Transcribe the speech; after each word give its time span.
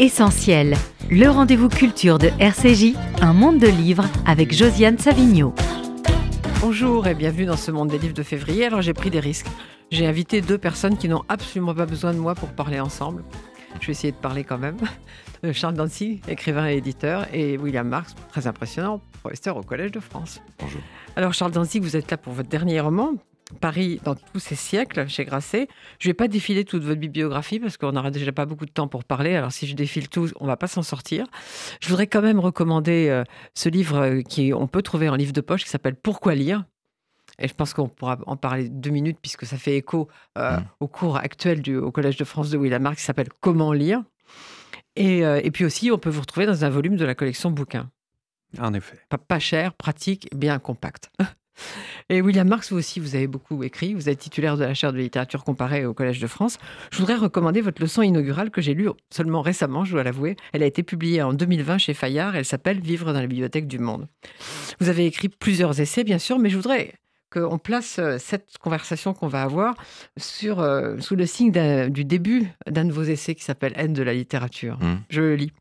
Essentiel, 0.00 0.76
le 1.10 1.28
rendez-vous 1.28 1.68
culture 1.68 2.18
de 2.18 2.30
RCJ, 2.38 2.94
un 3.20 3.32
monde 3.32 3.58
de 3.58 3.66
livres 3.66 4.04
avec 4.26 4.54
Josiane 4.54 4.96
Savigno. 4.96 5.52
Bonjour 6.60 7.08
et 7.08 7.16
bienvenue 7.16 7.46
dans 7.46 7.56
ce 7.56 7.72
monde 7.72 7.88
des 7.88 7.98
livres 7.98 8.14
de 8.14 8.22
février. 8.22 8.66
Alors 8.66 8.80
j'ai 8.80 8.92
pris 8.92 9.10
des 9.10 9.18
risques. 9.18 9.48
J'ai 9.90 10.06
invité 10.06 10.40
deux 10.40 10.56
personnes 10.56 10.96
qui 10.96 11.08
n'ont 11.08 11.24
absolument 11.28 11.74
pas 11.74 11.84
besoin 11.84 12.12
de 12.12 12.18
moi 12.18 12.36
pour 12.36 12.50
parler 12.50 12.78
ensemble. 12.78 13.24
Je 13.80 13.88
vais 13.88 13.92
essayer 13.92 14.12
de 14.12 14.16
parler 14.16 14.44
quand 14.44 14.58
même. 14.58 14.76
Euh, 15.44 15.52
Charles 15.52 15.74
Dancy, 15.74 16.20
écrivain 16.26 16.68
et 16.68 16.78
éditeur, 16.78 17.32
et 17.32 17.56
William 17.58 17.86
Marx, 17.86 18.16
très 18.28 18.48
impressionnant, 18.48 19.00
professeur 19.22 19.56
au 19.56 19.62
Collège 19.62 19.92
de 19.92 20.00
France. 20.00 20.40
Bonjour. 20.58 20.80
Alors 21.14 21.32
Charles 21.32 21.52
Dancy, 21.52 21.78
vous 21.78 21.96
êtes 21.96 22.10
là 22.10 22.16
pour 22.16 22.32
votre 22.32 22.48
dernier 22.48 22.80
roman, 22.80 23.12
Paris 23.60 24.00
dans 24.04 24.14
tous 24.14 24.38
ces 24.38 24.54
siècles 24.54 25.08
chez 25.08 25.24
Grasset. 25.24 25.68
Je 25.98 26.08
ne 26.08 26.10
vais 26.10 26.14
pas 26.14 26.28
défiler 26.28 26.64
toute 26.64 26.82
votre 26.82 27.00
bibliographie 27.00 27.58
parce 27.58 27.76
qu'on 27.76 27.92
n'aura 27.92 28.10
déjà 28.10 28.30
pas 28.32 28.46
beaucoup 28.46 28.66
de 28.66 28.70
temps 28.70 28.88
pour 28.88 29.04
parler. 29.04 29.34
Alors 29.34 29.52
si 29.52 29.66
je 29.66 29.74
défile 29.74 30.08
tout, 30.08 30.28
on 30.40 30.44
ne 30.44 30.48
va 30.50 30.56
pas 30.56 30.66
s'en 30.66 30.82
sortir. 30.82 31.26
Je 31.80 31.88
voudrais 31.88 32.06
quand 32.06 32.22
même 32.22 32.38
recommander 32.40 33.08
euh, 33.08 33.24
ce 33.54 33.68
livre 33.68 33.96
euh, 33.98 34.22
qui 34.22 34.52
on 34.52 34.66
peut 34.66 34.82
trouver 34.82 35.08
en 35.08 35.14
livre 35.16 35.32
de 35.32 35.40
poche 35.40 35.64
qui 35.64 35.70
s'appelle 35.70 35.96
Pourquoi 35.96 36.34
lire? 36.34 36.64
Et 37.38 37.46
je 37.48 37.54
pense 37.54 37.72
qu'on 37.72 37.88
pourra 37.88 38.18
en 38.26 38.36
parler 38.36 38.68
deux 38.68 38.90
minutes 38.90 39.18
puisque 39.22 39.46
ça 39.46 39.56
fait 39.56 39.76
écho 39.76 40.08
euh, 40.36 40.58
Mm. 40.58 40.64
au 40.80 40.88
cours 40.88 41.16
actuel 41.18 41.62
du, 41.62 41.76
au 41.76 41.92
Collège 41.92 42.16
de 42.16 42.24
France 42.24 42.50
de 42.50 42.58
William 42.58 42.82
Marx 42.82 42.98
qui 43.00 43.04
s'appelle 43.04 43.28
Comment 43.40 43.72
lire? 43.72 44.02
Et, 44.96 45.24
euh, 45.24 45.40
et 45.44 45.50
puis 45.52 45.64
aussi, 45.64 45.90
on 45.92 45.98
peut 45.98 46.10
vous 46.10 46.22
retrouver 46.22 46.46
dans 46.46 46.64
un 46.64 46.68
volume 46.70 46.96
de 46.96 47.04
la 47.04 47.14
collection 47.14 47.50
bouquins. 47.50 47.90
En 48.58 48.74
effet. 48.74 48.98
Pas, 49.08 49.18
pas 49.18 49.38
cher, 49.38 49.74
pratique, 49.74 50.28
bien 50.34 50.58
compact. 50.58 51.10
Et 52.08 52.20
William 52.22 52.48
Marx, 52.48 52.70
vous 52.70 52.78
aussi, 52.78 53.00
vous 53.00 53.14
avez 53.14 53.26
beaucoup 53.26 53.62
écrit. 53.62 53.94
Vous 53.94 54.08
êtes 54.08 54.18
titulaire 54.18 54.56
de 54.56 54.64
la 54.64 54.74
chaire 54.74 54.92
de 54.92 54.98
littérature 54.98 55.44
comparée 55.44 55.84
au 55.84 55.94
Collège 55.94 56.20
de 56.20 56.26
France. 56.26 56.58
Je 56.90 56.98
voudrais 56.98 57.16
recommander 57.16 57.60
votre 57.60 57.82
leçon 57.82 58.02
inaugurale 58.02 58.50
que 58.50 58.60
j'ai 58.60 58.74
lue 58.74 58.88
seulement 59.10 59.42
récemment, 59.42 59.84
je 59.84 59.92
dois 59.92 60.04
l'avouer. 60.04 60.36
Elle 60.52 60.62
a 60.62 60.66
été 60.66 60.82
publiée 60.82 61.22
en 61.22 61.32
2020 61.32 61.78
chez 61.78 61.94
Fayard. 61.94 62.36
Elle 62.36 62.44
s'appelle 62.44 62.80
Vivre 62.80 63.12
dans 63.12 63.20
la 63.20 63.26
bibliothèque 63.26 63.66
du 63.66 63.78
monde. 63.78 64.08
Vous 64.80 64.88
avez 64.88 65.06
écrit 65.06 65.28
plusieurs 65.28 65.80
essais, 65.80 66.04
bien 66.04 66.18
sûr, 66.18 66.38
mais 66.38 66.50
je 66.50 66.56
voudrais 66.56 66.94
qu'on 67.30 67.58
place 67.58 67.98
euh, 67.98 68.16
cette 68.18 68.56
conversation 68.58 69.12
qu'on 69.12 69.28
va 69.28 69.42
avoir 69.42 69.74
sur, 70.16 70.60
euh, 70.60 70.98
sous 70.98 71.14
le 71.14 71.26
signe 71.26 71.52
du 71.90 72.04
début 72.04 72.48
d'un 72.66 72.84
de 72.84 72.92
vos 72.92 73.02
essais 73.02 73.34
qui 73.34 73.44
s'appelle 73.44 73.74
Haine 73.76 73.92
de 73.92 74.02
la 74.02 74.14
littérature. 74.14 74.78
Mm. 74.78 75.00
Je 75.10 75.20
le 75.20 75.36
lis. 75.36 75.52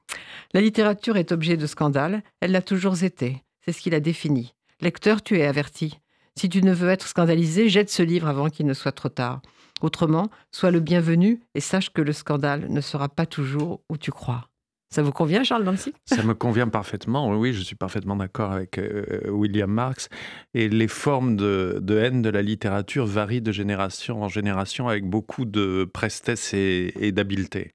La 0.54 0.62
littérature 0.62 1.18
est 1.18 1.32
objet 1.32 1.58
de 1.58 1.68
scandale, 1.68 2.24
elle 2.40 2.52
l'a 2.52 2.62
toujours 2.62 3.04
été. 3.04 3.44
C'est 3.66 3.74
ce 3.74 3.82
qu'il 3.82 3.96
a 3.96 4.00
défini. 4.00 4.54
Lecteur, 4.80 5.24
tu 5.24 5.40
es 5.40 5.44
averti. 5.44 6.00
Si 6.36 6.50
tu 6.50 6.62
ne 6.62 6.72
veux 6.72 6.90
être 6.90 7.08
scandalisé, 7.08 7.68
jette 7.68 7.90
ce 7.90 8.04
livre 8.04 8.28
avant 8.28 8.50
qu'il 8.50 8.68
ne 8.68 8.76
soit 8.76 8.92
trop 8.92 9.10
tard. 9.10 9.42
Autrement, 9.82 10.30
sois 10.52 10.70
le 10.70 10.80
bienvenu 10.80 11.40
et 11.56 11.62
sache 11.62 11.90
que 11.90 12.02
le 12.02 12.14
scandale 12.14 12.68
ne 12.70 12.80
sera 12.80 13.10
pas 13.10 13.26
toujours 13.26 13.82
où 13.90 13.98
tu 13.98 14.12
crois. 14.12 14.50
Ça 14.94 15.02
vous 15.02 15.12
convient, 15.12 15.44
Charles 15.44 15.64
Dancy? 15.64 15.94
Ça 16.06 16.22
me 16.22 16.36
convient 16.36 16.68
parfaitement. 16.68 17.36
Oui, 17.36 17.54
je 17.54 17.62
suis 17.62 17.76
parfaitement 17.76 18.16
d'accord 18.16 18.52
avec 18.52 18.78
euh, 18.78 19.28
William 19.30 19.70
Marx. 19.70 20.10
Et 20.54 20.70
les 20.70 20.88
formes 20.88 21.36
de, 21.36 21.84
haine 21.90 22.22
de 22.22 22.30
la 22.30 22.44
littérature 22.44 23.08
varient 23.08 23.42
de 23.42 23.52
génération 23.52 24.22
en 24.22 24.30
génération 24.30 24.88
avec 24.88 25.06
beaucoup 25.06 25.46
de 25.46 25.90
prestesse 25.92 26.54
et 26.54 27.12
d'habileté. 27.12 27.72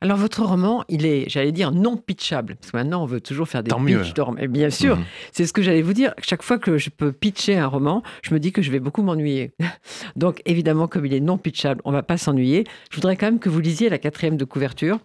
Alors, 0.00 0.16
votre 0.16 0.42
roman, 0.42 0.84
il 0.88 1.06
est, 1.06 1.28
j'allais 1.28 1.52
dire, 1.52 1.70
non 1.72 1.96
pitchable. 1.96 2.56
Parce 2.56 2.72
que 2.72 2.76
maintenant, 2.76 3.02
on 3.02 3.06
veut 3.06 3.20
toujours 3.20 3.48
faire 3.48 3.62
des 3.62 3.70
Tant 3.70 3.84
pitchs. 3.84 4.12
Et 4.38 4.48
bien 4.48 4.70
sûr, 4.70 4.96
Mhm. 4.96 5.04
c'est 5.32 5.46
ce 5.46 5.52
que 5.52 5.62
j'allais 5.62 5.82
vous 5.82 5.92
dire. 5.92 6.14
Chaque 6.22 6.42
fois 6.42 6.58
que 6.58 6.78
je 6.78 6.90
peux 6.90 7.12
pitcher 7.12 7.56
un 7.58 7.66
roman, 7.66 8.02
je 8.22 8.34
me 8.34 8.40
dis 8.40 8.52
que 8.52 8.62
je 8.62 8.70
vais 8.70 8.80
beaucoup 8.80 9.02
m'ennuyer. 9.02 9.52
Donc, 10.16 10.42
évidemment, 10.46 10.88
comme 10.88 11.06
il 11.06 11.14
est 11.14 11.20
non 11.20 11.38
pitchable, 11.38 11.80
on 11.84 11.92
va 11.92 12.02
pas 12.02 12.16
s'ennuyer. 12.16 12.64
Je 12.90 12.96
voudrais 12.96 13.16
quand 13.16 13.26
même 13.26 13.38
que 13.38 13.48
vous 13.48 13.60
lisiez 13.60 13.88
la 13.88 13.98
quatrième 13.98 14.36
de 14.36 14.44
couverture 14.44 14.98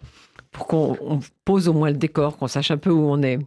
pour 0.52 0.68
qu'on 0.68 0.98
on 1.02 1.20
pose 1.46 1.68
au 1.68 1.74
moins 1.74 1.90
le 1.92 1.98
décor, 1.98 2.38
qu'on 2.38 2.48
sache 2.48 2.72
un 2.72 2.78
peu 2.78 2.90
où 2.92 3.10
on 3.10 3.22
est. 3.22 3.40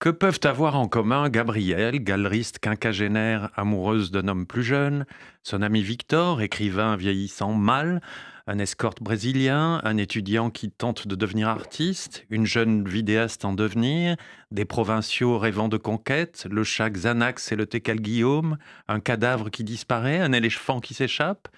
Que 0.00 0.10
peuvent 0.10 0.40
avoir 0.44 0.76
en 0.76 0.86
commun 0.88 1.30
Gabrielle, 1.30 2.02
galeriste 2.02 2.58
quinquagénaire, 2.58 3.50
amoureuse 3.56 4.10
d'un 4.10 4.28
homme 4.28 4.44
plus 4.46 4.62
jeune, 4.64 5.06
son 5.42 5.62
ami 5.62 5.82
Victor, 5.82 6.42
écrivain 6.42 6.96
vieillissant 6.96 7.52
mal, 7.54 8.02
un 8.46 8.58
escorte 8.58 9.02
brésilien, 9.02 9.80
un 9.84 9.96
étudiant 9.96 10.50
qui 10.50 10.70
tente 10.70 11.08
de 11.08 11.14
devenir 11.14 11.48
artiste, 11.48 12.26
une 12.28 12.46
jeune 12.46 12.86
vidéaste 12.86 13.44
en 13.44 13.54
devenir, 13.54 14.16
des 14.50 14.64
provinciaux 14.64 15.38
rêvant 15.38 15.68
de 15.68 15.78
conquête, 15.78 16.46
le 16.50 16.62
chat 16.62 16.90
Xanax 16.90 17.52
et 17.52 17.56
le 17.56 17.66
teckel 17.66 18.00
Guillaume, 18.00 18.58
un 18.88 19.00
cadavre 19.00 19.50
qui 19.50 19.64
disparaît, 19.64 20.20
un 20.20 20.32
éléphant 20.32 20.80
qui 20.80 20.94
s'échappe 20.94 21.48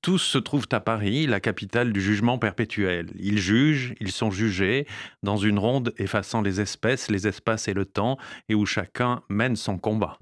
tous 0.00 0.18
se 0.18 0.38
trouvent 0.38 0.66
à 0.72 0.80
Paris, 0.80 1.28
la 1.28 1.38
capitale 1.38 1.92
du 1.92 2.00
jugement 2.00 2.36
perpétuel. 2.36 3.12
Ils 3.20 3.38
jugent, 3.38 3.94
ils 4.00 4.10
sont 4.10 4.32
jugés, 4.32 4.84
dans 5.22 5.36
une 5.36 5.60
ronde 5.60 5.94
effaçant 5.96 6.42
les 6.42 6.60
espèces, 6.60 7.08
les 7.08 7.28
espaces 7.28 7.68
et 7.68 7.72
le 7.72 7.84
temps, 7.84 8.18
et 8.48 8.56
où 8.56 8.66
chacun 8.66 9.22
mène 9.28 9.54
son 9.54 9.78
combat. 9.78 10.18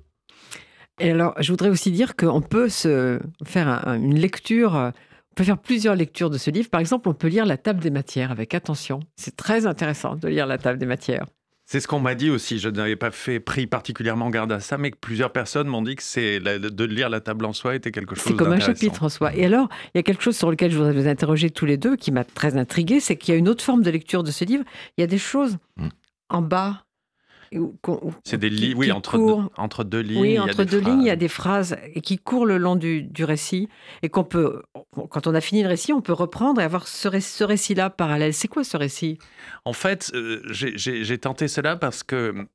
Et 0.99 1.11
alors, 1.13 1.33
je 1.41 1.51
voudrais 1.51 1.71
aussi 1.71 1.91
dire 1.93 2.15
qu'on 2.15 2.43
peut 2.43 2.69
se 2.69 3.21
faire 3.47 3.69
un- 3.69 3.81
un- 3.87 3.97
une 3.97 4.19
lecture, 4.19 4.77
euh, 4.77 4.91
on 5.33 5.35
peut 5.37 5.45
faire 5.45 5.59
plusieurs 5.59 5.95
lectures 5.95 6.31
de 6.31 6.39
ce 6.39 6.51
livre. 6.51 6.69
Par 6.71 6.81
exemple, 6.81 7.09
on 7.09 7.15
peut 7.15 7.29
lire 7.29 7.47
La 7.47 7.57
table 7.57 7.81
des 7.81 7.91
matières 7.91 8.31
avec 8.31 8.55
attention. 8.55 9.01
C'est 9.17 9.37
très 9.37 9.67
intéressant 9.67 10.17
de 10.17 10.29
lire 10.29 10.47
La 10.47 10.59
table 10.59 10.79
des 10.79 10.87
matières. 10.87 11.27
C'est 11.67 11.79
ce 11.79 11.87
qu'on 11.87 12.01
m'a 12.01 12.17
dit 12.17 12.31
aussi. 12.31 12.59
Je 12.59 12.69
n'avais 12.69 12.97
pas 12.97 13.13
fait 13.13 13.39
pris 13.39 13.69
particulièrement 13.69 14.29
garde 14.29 14.51
à 14.51 14.59
ça, 14.59 14.77
mais 14.77 14.91
plusieurs 14.91 15.31
personnes 15.31 15.69
m'ont 15.69 15.83
dit 15.83 15.95
que 15.95 16.03
c'est 16.03 16.41
de 16.41 16.85
lire 16.85 17.09
la 17.09 17.21
table 17.21 17.45
en 17.45 17.53
soi 17.53 17.77
était 17.77 17.93
quelque 17.93 18.17
chose 18.17 18.25
C'est 18.25 18.35
comme 18.37 18.51
un 18.53 18.59
chapitre 18.59 19.05
en 19.05 19.09
soi. 19.09 19.33
Et 19.37 19.45
alors, 19.47 19.69
il 19.95 19.99
y 19.99 20.01
a 20.01 20.03
quelque 20.03 20.25
chose 20.25 20.37
sur 20.37 20.51
lequel 20.51 20.73
je 20.73 20.77
voudrais 20.77 20.93
vous 20.95 21.07
interroger 21.07 21.49
tous 21.51 21.67
les 21.67 21.77
deux 21.77 21.95
qui 21.95 22.11
m'a 22.11 22.25
très 22.25 22.57
intrigué, 22.57 22.99
c'est 22.99 23.15
qu'il 23.15 23.33
y 23.33 23.37
a 23.37 23.39
une 23.39 23.49
autre 23.49 23.63
forme 23.63 23.83
de 23.83 23.91
lecture 23.91 24.25
de 24.25 24.33
ce 24.33 24.45
livre. 24.45 24.65
Il 24.99 25.03
y 25.03 25.05
a 25.05 25.07
des 25.07 25.19
choses 25.19 25.59
Mm. 25.77 25.89
en 26.31 26.43
bas. 26.43 26.83
C'est 28.25 28.39
des 28.39 28.49
lignes, 28.51 28.77
oui, 28.77 28.87
qui 28.87 28.93
entre 28.93 29.19
courent. 29.19 29.43
deux, 29.43 29.49
entre 29.57 29.85
deux 29.85 30.01
lignes. 30.01 30.21
Oui, 30.21 30.39
entre 30.39 30.65
deux 30.65 30.79
lignes, 30.79 31.03
il 31.03 31.07
y 31.07 31.11
a 31.11 31.17
des 31.17 31.29
phrases 31.29 31.77
qui 32.03 32.19
courent 32.19 32.47
le 32.47 32.59
long 32.59 32.77
du, 32.77 33.03
du 33.03 33.25
récit 33.25 33.69
et 34.03 34.09
qu'on 34.09 34.25
peut, 34.25 34.63
quand 35.11 35.27
on 35.27 35.35
a 35.35 35.41
fini 35.41 35.63
le 35.63 35.69
récit, 35.69 35.93
on 35.93 36.01
peut 36.01 36.13
reprendre 36.13 36.61
et 36.61 36.65
avoir 36.65 36.87
ce, 36.87 37.09
ré- 37.09 37.21
ce 37.21 37.43
récit-là 37.45 37.91
parallèle. 37.91 38.35
C'est 38.35 38.49
quoi 38.49 38.63
ce 38.65 38.77
récit? 38.77 39.19
En 39.65 39.73
fait, 39.73 40.11
euh, 40.15 40.41
j'ai- 40.51 41.19
tenté 41.19 41.49
cela 41.49 41.77
parce 41.77 42.03
que 42.03 42.47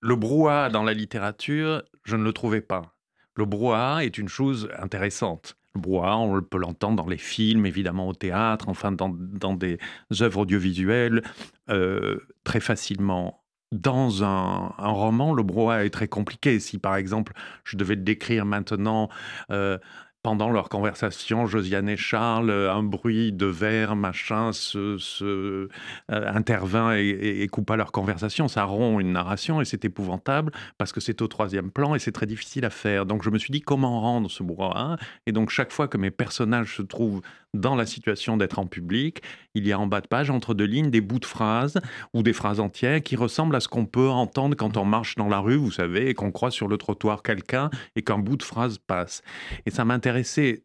le 0.00 0.16
brouhaha 0.16 0.68
dans 0.68 0.82
la 0.82 0.92
littérature, 0.92 1.82
je 2.04 2.16
ne 2.16 2.24
le 2.24 2.32
trouvais 2.32 2.60
pas. 2.60 2.94
Le 3.36 3.46
brouhaha 3.46 4.04
est 4.04 4.18
une 4.18 4.28
chose 4.28 4.68
intéressante. 4.78 5.56
Le 5.74 5.80
brouhaha, 5.80 6.16
on 6.18 6.40
peut 6.42 6.58
l'entendre 6.58 7.02
dans 7.02 7.08
les 7.08 7.16
films, 7.18 7.66
évidemment 7.66 8.06
au 8.08 8.12
théâtre, 8.14 8.68
enfin 8.68 8.92
dans, 8.92 9.08
dans 9.08 9.54
des 9.54 9.78
œuvres 10.20 10.40
audiovisuelles, 10.40 11.22
euh, 11.70 12.18
très 12.44 12.60
facilement. 12.60 13.40
Dans 13.74 14.22
un, 14.22 14.72
roman, 14.78 15.34
le 15.34 15.42
brouhaha 15.42 15.84
est 15.84 15.90
très 15.90 16.06
compliqué. 16.06 16.60
Si 16.60 16.78
par 16.78 16.94
exemple, 16.94 17.32
je 17.64 17.76
devais 17.76 17.96
le 17.96 18.02
décrire 18.02 18.44
maintenant, 18.46 19.08
euh, 19.50 19.78
pendant 20.22 20.50
leur 20.50 20.68
conversation, 20.68 21.44
Josiane 21.46 21.88
et 21.88 21.96
Charles, 21.96 22.48
euh, 22.50 22.72
un 22.72 22.84
bruit 22.84 23.32
de 23.32 23.46
verre, 23.46 23.96
machin, 23.96 24.52
se, 24.52 24.96
se, 24.96 25.24
euh, 25.24 25.68
intervint 26.08 26.94
et, 26.96 27.00
et- 27.08 27.42
et 27.42 27.48
coupa 27.48 27.76
leur 27.76 27.90
conversation. 27.92 28.46
Ça 28.48 28.62
rompt 28.64 29.00
une 29.00 29.12
narration 29.12 29.60
et 29.60 29.64
c'est 29.64 29.84
épouvantable 29.84 30.52
parce 30.78 30.92
que 30.92 31.00
c'est 31.00 31.20
au 31.20 31.26
troisième 31.26 31.70
plan 31.72 31.94
et 31.94 31.98
c'est 31.98 32.12
très 32.12 32.26
difficile 32.26 32.64
à 32.64 32.70
faire. 32.70 33.06
Donc 33.06 33.22
je 33.24 33.30
me 33.30 33.38
suis 33.38 33.50
dit 33.50 33.60
comment 33.60 34.00
rendre 34.00 34.30
ce 34.30 34.42
brouhaha? 34.42 34.96
Et 35.26 35.32
donc 35.32 35.50
chaque 35.50 35.72
fois 35.72 35.88
que 35.88 35.98
mes 35.98 36.10
personnages 36.12 36.76
se 36.76 36.82
trouvent 36.82 37.20
dans 37.54 37.76
la 37.76 37.86
situation 37.86 38.36
d'être 38.36 38.58
en 38.58 38.66
public, 38.66 39.22
il 39.54 39.66
y 39.66 39.72
a 39.72 39.78
en 39.78 39.86
bas 39.86 40.00
de 40.00 40.06
page, 40.06 40.28
entre 40.28 40.52
deux 40.52 40.64
lignes, 40.64 40.90
des 40.90 41.00
bouts 41.00 41.20
de 41.20 41.24
phrases 41.24 41.78
ou 42.12 42.22
des 42.22 42.32
phrases 42.32 42.60
entières 42.60 43.02
qui 43.02 43.16
ressemblent 43.16 43.56
à 43.56 43.60
ce 43.60 43.68
qu'on 43.68 43.86
peut 43.86 44.10
entendre 44.10 44.56
quand 44.56 44.76
on 44.76 44.84
marche 44.84 45.14
dans 45.14 45.28
la 45.28 45.38
rue, 45.38 45.56
vous 45.56 45.70
savez, 45.70 46.10
et 46.10 46.14
qu'on 46.14 46.32
croise 46.32 46.52
sur 46.52 46.68
le 46.68 46.76
trottoir 46.76 47.22
quelqu'un 47.22 47.70
et 47.96 48.02
qu'un 48.02 48.18
bout 48.18 48.36
de 48.36 48.42
phrase 48.42 48.78
passe. 48.78 49.22
Et 49.64 49.70
ça 49.70 49.84
m'intéressait 49.84 50.64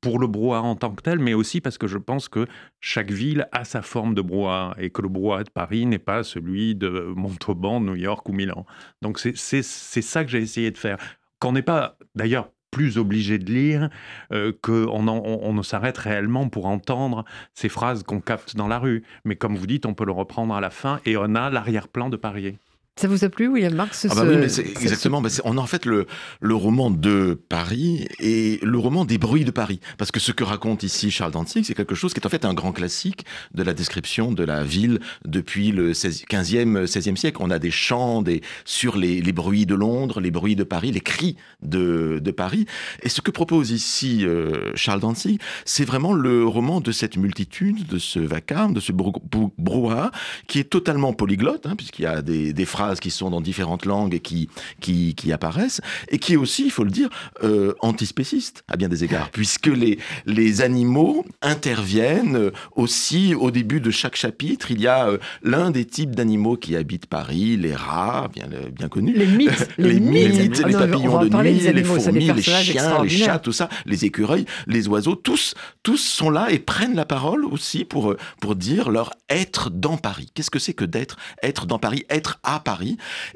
pour 0.00 0.18
le 0.18 0.26
brouhaha 0.26 0.60
en 0.60 0.76
tant 0.76 0.94
que 0.94 1.02
tel, 1.02 1.18
mais 1.18 1.32
aussi 1.32 1.60
parce 1.62 1.78
que 1.78 1.86
je 1.86 1.96
pense 1.96 2.28
que 2.28 2.46
chaque 2.78 3.10
ville 3.10 3.48
a 3.52 3.64
sa 3.64 3.80
forme 3.82 4.14
de 4.14 4.20
brouhaha 4.20 4.74
et 4.78 4.90
que 4.90 5.00
le 5.00 5.08
brouhaha 5.08 5.44
de 5.44 5.50
Paris 5.50 5.86
n'est 5.86 5.98
pas 5.98 6.22
celui 6.22 6.74
de 6.74 7.12
Montauban, 7.16 7.80
New 7.80 7.96
York 7.96 8.28
ou 8.28 8.32
Milan. 8.32 8.66
Donc 9.02 9.18
c'est 9.18 9.62
ça 9.62 10.24
que 10.24 10.30
j'ai 10.30 10.42
essayé 10.42 10.70
de 10.70 10.78
faire. 10.78 10.98
Qu'on 11.40 11.52
n'est 11.52 11.62
pas 11.62 11.96
d'ailleurs 12.14 12.50
plus 12.74 12.98
obligé 12.98 13.38
de 13.38 13.52
lire, 13.52 13.88
euh, 14.32 14.52
qu'on 14.60 15.06
on, 15.06 15.62
s'arrête 15.62 15.96
réellement 15.96 16.48
pour 16.48 16.66
entendre 16.66 17.24
ces 17.54 17.68
phrases 17.68 18.02
qu'on 18.02 18.20
capte 18.20 18.56
dans 18.56 18.66
la 18.66 18.80
rue. 18.80 19.04
Mais 19.24 19.36
comme 19.36 19.54
vous 19.54 19.68
dites, 19.68 19.86
on 19.86 19.94
peut 19.94 20.04
le 20.04 20.12
reprendre 20.12 20.52
à 20.54 20.60
la 20.60 20.70
fin 20.70 21.00
et 21.06 21.16
on 21.16 21.36
a 21.36 21.50
l'arrière-plan 21.50 22.08
de 22.08 22.16
Paris. 22.16 22.58
Ça 22.96 23.08
vous 23.08 23.24
a 23.24 23.28
plu, 23.28 23.48
William 23.48 23.74
Marx 23.74 24.06
ah 24.08 24.14
bah 24.14 24.22
Oui, 24.24 24.36
mais 24.36 24.48
c'est 24.48 24.62
exactement. 24.62 25.20
Bah 25.20 25.28
on 25.42 25.58
a 25.58 25.60
en 25.60 25.66
fait 25.66 25.84
le, 25.84 26.06
le 26.40 26.54
roman 26.54 26.92
de 26.92 27.36
Paris 27.48 28.06
et 28.20 28.60
le 28.62 28.78
roman 28.78 29.04
des 29.04 29.18
bruits 29.18 29.44
de 29.44 29.50
Paris. 29.50 29.80
Parce 29.98 30.12
que 30.12 30.20
ce 30.20 30.30
que 30.30 30.44
raconte 30.44 30.84
ici 30.84 31.10
Charles 31.10 31.32
Dantzig, 31.32 31.64
c'est 31.64 31.74
quelque 31.74 31.96
chose 31.96 32.14
qui 32.14 32.20
est 32.20 32.26
en 32.26 32.28
fait 32.28 32.44
un 32.44 32.54
grand 32.54 32.70
classique 32.70 33.26
de 33.52 33.64
la 33.64 33.74
description 33.74 34.30
de 34.30 34.44
la 34.44 34.62
ville 34.62 35.00
depuis 35.24 35.72
le 35.72 35.92
16, 35.92 36.26
15e, 36.30 36.84
16e 36.84 37.16
siècle. 37.16 37.38
On 37.40 37.50
a 37.50 37.58
des 37.58 37.72
chants 37.72 38.22
des, 38.22 38.42
sur 38.64 38.96
les, 38.96 39.20
les, 39.20 39.32
bruits 39.32 39.66
de 39.66 39.74
Londres, 39.74 40.20
les 40.20 40.30
bruits 40.30 40.54
de 40.54 40.62
Paris, 40.62 40.92
les 40.92 41.00
cris 41.00 41.36
de, 41.62 42.20
de 42.22 42.30
Paris. 42.30 42.64
Et 43.02 43.08
ce 43.08 43.20
que 43.20 43.32
propose 43.32 43.72
ici 43.72 44.24
euh, 44.24 44.70
Charles 44.76 45.00
Dantzig, 45.00 45.40
c'est 45.64 45.84
vraiment 45.84 46.12
le 46.12 46.46
roman 46.46 46.80
de 46.80 46.92
cette 46.92 47.16
multitude, 47.16 47.88
de 47.88 47.98
ce 47.98 48.20
vacarme, 48.20 48.72
de 48.72 48.78
ce 48.78 48.92
brouhaha, 48.92 50.12
qui 50.46 50.60
est 50.60 50.70
totalement 50.70 51.12
polyglotte, 51.12 51.66
hein, 51.66 51.74
puisqu'il 51.74 52.02
y 52.02 52.06
a 52.06 52.22
des, 52.22 52.52
des 52.52 52.64
phrases 52.64 52.83
qui 53.00 53.10
sont 53.10 53.30
dans 53.30 53.40
différentes 53.40 53.86
langues 53.86 54.14
et 54.14 54.20
qui, 54.20 54.48
qui, 54.80 55.14
qui 55.14 55.32
apparaissent, 55.32 55.80
et 56.08 56.18
qui 56.18 56.34
est 56.34 56.36
aussi, 56.36 56.64
il 56.64 56.70
faut 56.70 56.84
le 56.84 56.90
dire, 56.90 57.08
euh, 57.42 57.74
antispéciste 57.80 58.64
à 58.68 58.76
bien 58.76 58.88
des 58.88 59.04
égards, 59.04 59.30
puisque 59.32 59.66
les, 59.66 59.98
les 60.26 60.62
animaux 60.62 61.24
interviennent 61.42 62.50
aussi 62.76 63.34
au 63.34 63.50
début 63.50 63.80
de 63.80 63.90
chaque 63.90 64.16
chapitre. 64.16 64.70
Il 64.70 64.80
y 64.80 64.86
a 64.86 65.08
euh, 65.08 65.18
l'un 65.42 65.70
des 65.70 65.84
types 65.84 66.14
d'animaux 66.14 66.56
qui 66.56 66.76
habitent 66.76 67.06
Paris, 67.06 67.56
les 67.56 67.74
rats, 67.74 68.28
bien, 68.32 68.46
bien 68.72 68.88
connus. 68.88 69.14
Les 69.16 69.26
mythes. 69.26 69.68
les, 69.78 70.00
mythes, 70.00 70.64
les 70.64 70.74
ah 70.74 70.86
papillons 70.86 71.24
de 71.24 71.28
nuit, 71.28 71.60
les 71.72 71.84
fourmis, 71.84 72.32
les 72.32 72.42
chiens, 72.42 73.02
les 73.02 73.08
chats, 73.08 73.38
tout 73.38 73.52
ça, 73.52 73.68
les 73.86 74.04
écureuils, 74.04 74.44
les 74.66 74.88
oiseaux, 74.88 75.14
tous, 75.14 75.54
tous 75.82 75.98
sont 75.98 76.30
là 76.30 76.50
et 76.50 76.58
prennent 76.58 76.94
la 76.94 77.04
parole 77.04 77.44
aussi 77.44 77.84
pour, 77.84 78.14
pour 78.40 78.56
dire 78.56 78.90
leur 78.90 79.12
être 79.28 79.70
dans 79.70 79.96
Paris. 79.96 80.28
Qu'est-ce 80.34 80.50
que 80.50 80.58
c'est 80.58 80.74
que 80.74 80.84
d'être 80.84 81.16
être 81.42 81.66
dans 81.66 81.78
Paris, 81.78 82.04
être 82.08 82.38
à 82.42 82.60
Paris? 82.60 82.73